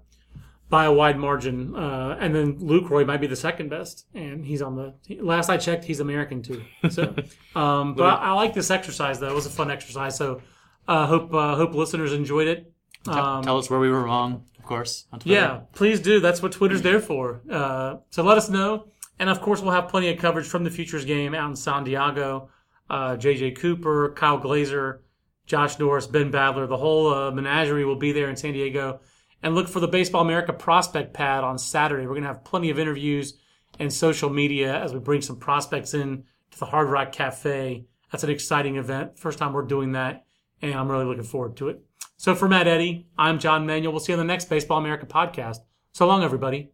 by 0.68 0.86
a 0.86 0.92
wide 0.92 1.18
margin. 1.18 1.76
Uh, 1.76 2.16
and 2.18 2.34
then 2.34 2.58
Lucroy 2.58 3.06
might 3.06 3.20
be 3.20 3.26
the 3.28 3.36
second 3.36 3.68
best, 3.68 4.06
and 4.14 4.44
he's 4.44 4.60
on 4.62 4.74
the. 4.74 4.94
Last 5.22 5.48
I 5.50 5.56
checked, 5.56 5.84
he's 5.84 6.00
American 6.00 6.42
too. 6.42 6.62
So, 6.90 7.14
um, 7.54 7.94
but 7.94 8.04
I, 8.04 8.30
I 8.30 8.32
like 8.32 8.54
this 8.54 8.70
exercise 8.70 9.20
though. 9.20 9.28
It 9.30 9.34
was 9.34 9.46
a 9.46 9.50
fun 9.50 9.70
exercise. 9.70 10.16
So, 10.16 10.40
uh, 10.88 11.06
hope 11.06 11.32
uh, 11.32 11.54
hope 11.56 11.74
listeners 11.74 12.12
enjoyed 12.12 12.48
it. 12.48 12.72
Um, 13.06 13.42
Tell 13.44 13.58
us 13.58 13.68
where 13.68 13.78
we 13.78 13.90
were 13.90 14.02
wrong, 14.02 14.46
of 14.58 14.64
course. 14.64 15.06
Yeah, 15.24 15.60
please 15.74 16.00
do. 16.00 16.18
That's 16.20 16.42
what 16.42 16.52
Twitter's 16.52 16.80
there 16.82 17.00
for. 17.00 17.42
Uh, 17.50 17.96
so 18.10 18.22
let 18.24 18.38
us 18.38 18.48
know. 18.48 18.86
And 19.18 19.30
of 19.30 19.40
course, 19.40 19.60
we'll 19.60 19.72
have 19.72 19.88
plenty 19.88 20.08
of 20.08 20.18
coverage 20.18 20.46
from 20.46 20.64
the 20.64 20.70
Futures 20.70 21.04
game 21.04 21.34
out 21.34 21.50
in 21.50 21.56
San 21.56 21.84
Diego. 21.84 22.50
Uh, 22.90 23.16
JJ 23.16 23.56
Cooper, 23.56 24.12
Kyle 24.16 24.38
Glaser, 24.38 25.02
Josh 25.46 25.78
Norris, 25.78 26.06
Ben 26.06 26.32
Badler, 26.32 26.68
the 26.68 26.76
whole 26.76 27.12
uh, 27.12 27.30
menagerie 27.30 27.84
will 27.84 27.96
be 27.96 28.12
there 28.12 28.28
in 28.28 28.36
San 28.36 28.52
Diego. 28.52 29.00
And 29.42 29.54
look 29.54 29.68
for 29.68 29.80
the 29.80 29.88
Baseball 29.88 30.22
America 30.22 30.52
prospect 30.52 31.12
pad 31.12 31.44
on 31.44 31.58
Saturday. 31.58 32.04
We're 32.04 32.14
going 32.14 32.22
to 32.22 32.28
have 32.28 32.44
plenty 32.44 32.70
of 32.70 32.78
interviews 32.78 33.34
and 33.78 33.92
social 33.92 34.30
media 34.30 34.82
as 34.82 34.92
we 34.92 35.00
bring 35.00 35.20
some 35.20 35.36
prospects 35.36 35.94
in 35.94 36.24
to 36.50 36.58
the 36.58 36.66
Hard 36.66 36.88
Rock 36.88 37.12
Cafe. 37.12 37.84
That's 38.10 38.24
an 38.24 38.30
exciting 38.30 38.76
event. 38.76 39.18
First 39.18 39.38
time 39.38 39.52
we're 39.52 39.62
doing 39.62 39.92
that, 39.92 40.24
and 40.62 40.72
I'm 40.74 40.90
really 40.90 41.04
looking 41.04 41.24
forward 41.24 41.56
to 41.58 41.68
it. 41.68 41.82
So 42.16 42.34
for 42.34 42.48
Matt 42.48 42.68
Eddy, 42.68 43.06
I'm 43.18 43.38
John 43.38 43.66
Manuel. 43.66 43.92
We'll 43.92 44.00
see 44.00 44.12
you 44.12 44.18
on 44.18 44.26
the 44.26 44.32
next 44.32 44.48
Baseball 44.48 44.78
America 44.78 45.04
podcast. 45.04 45.58
So 45.92 46.06
long, 46.06 46.22
everybody. 46.22 46.73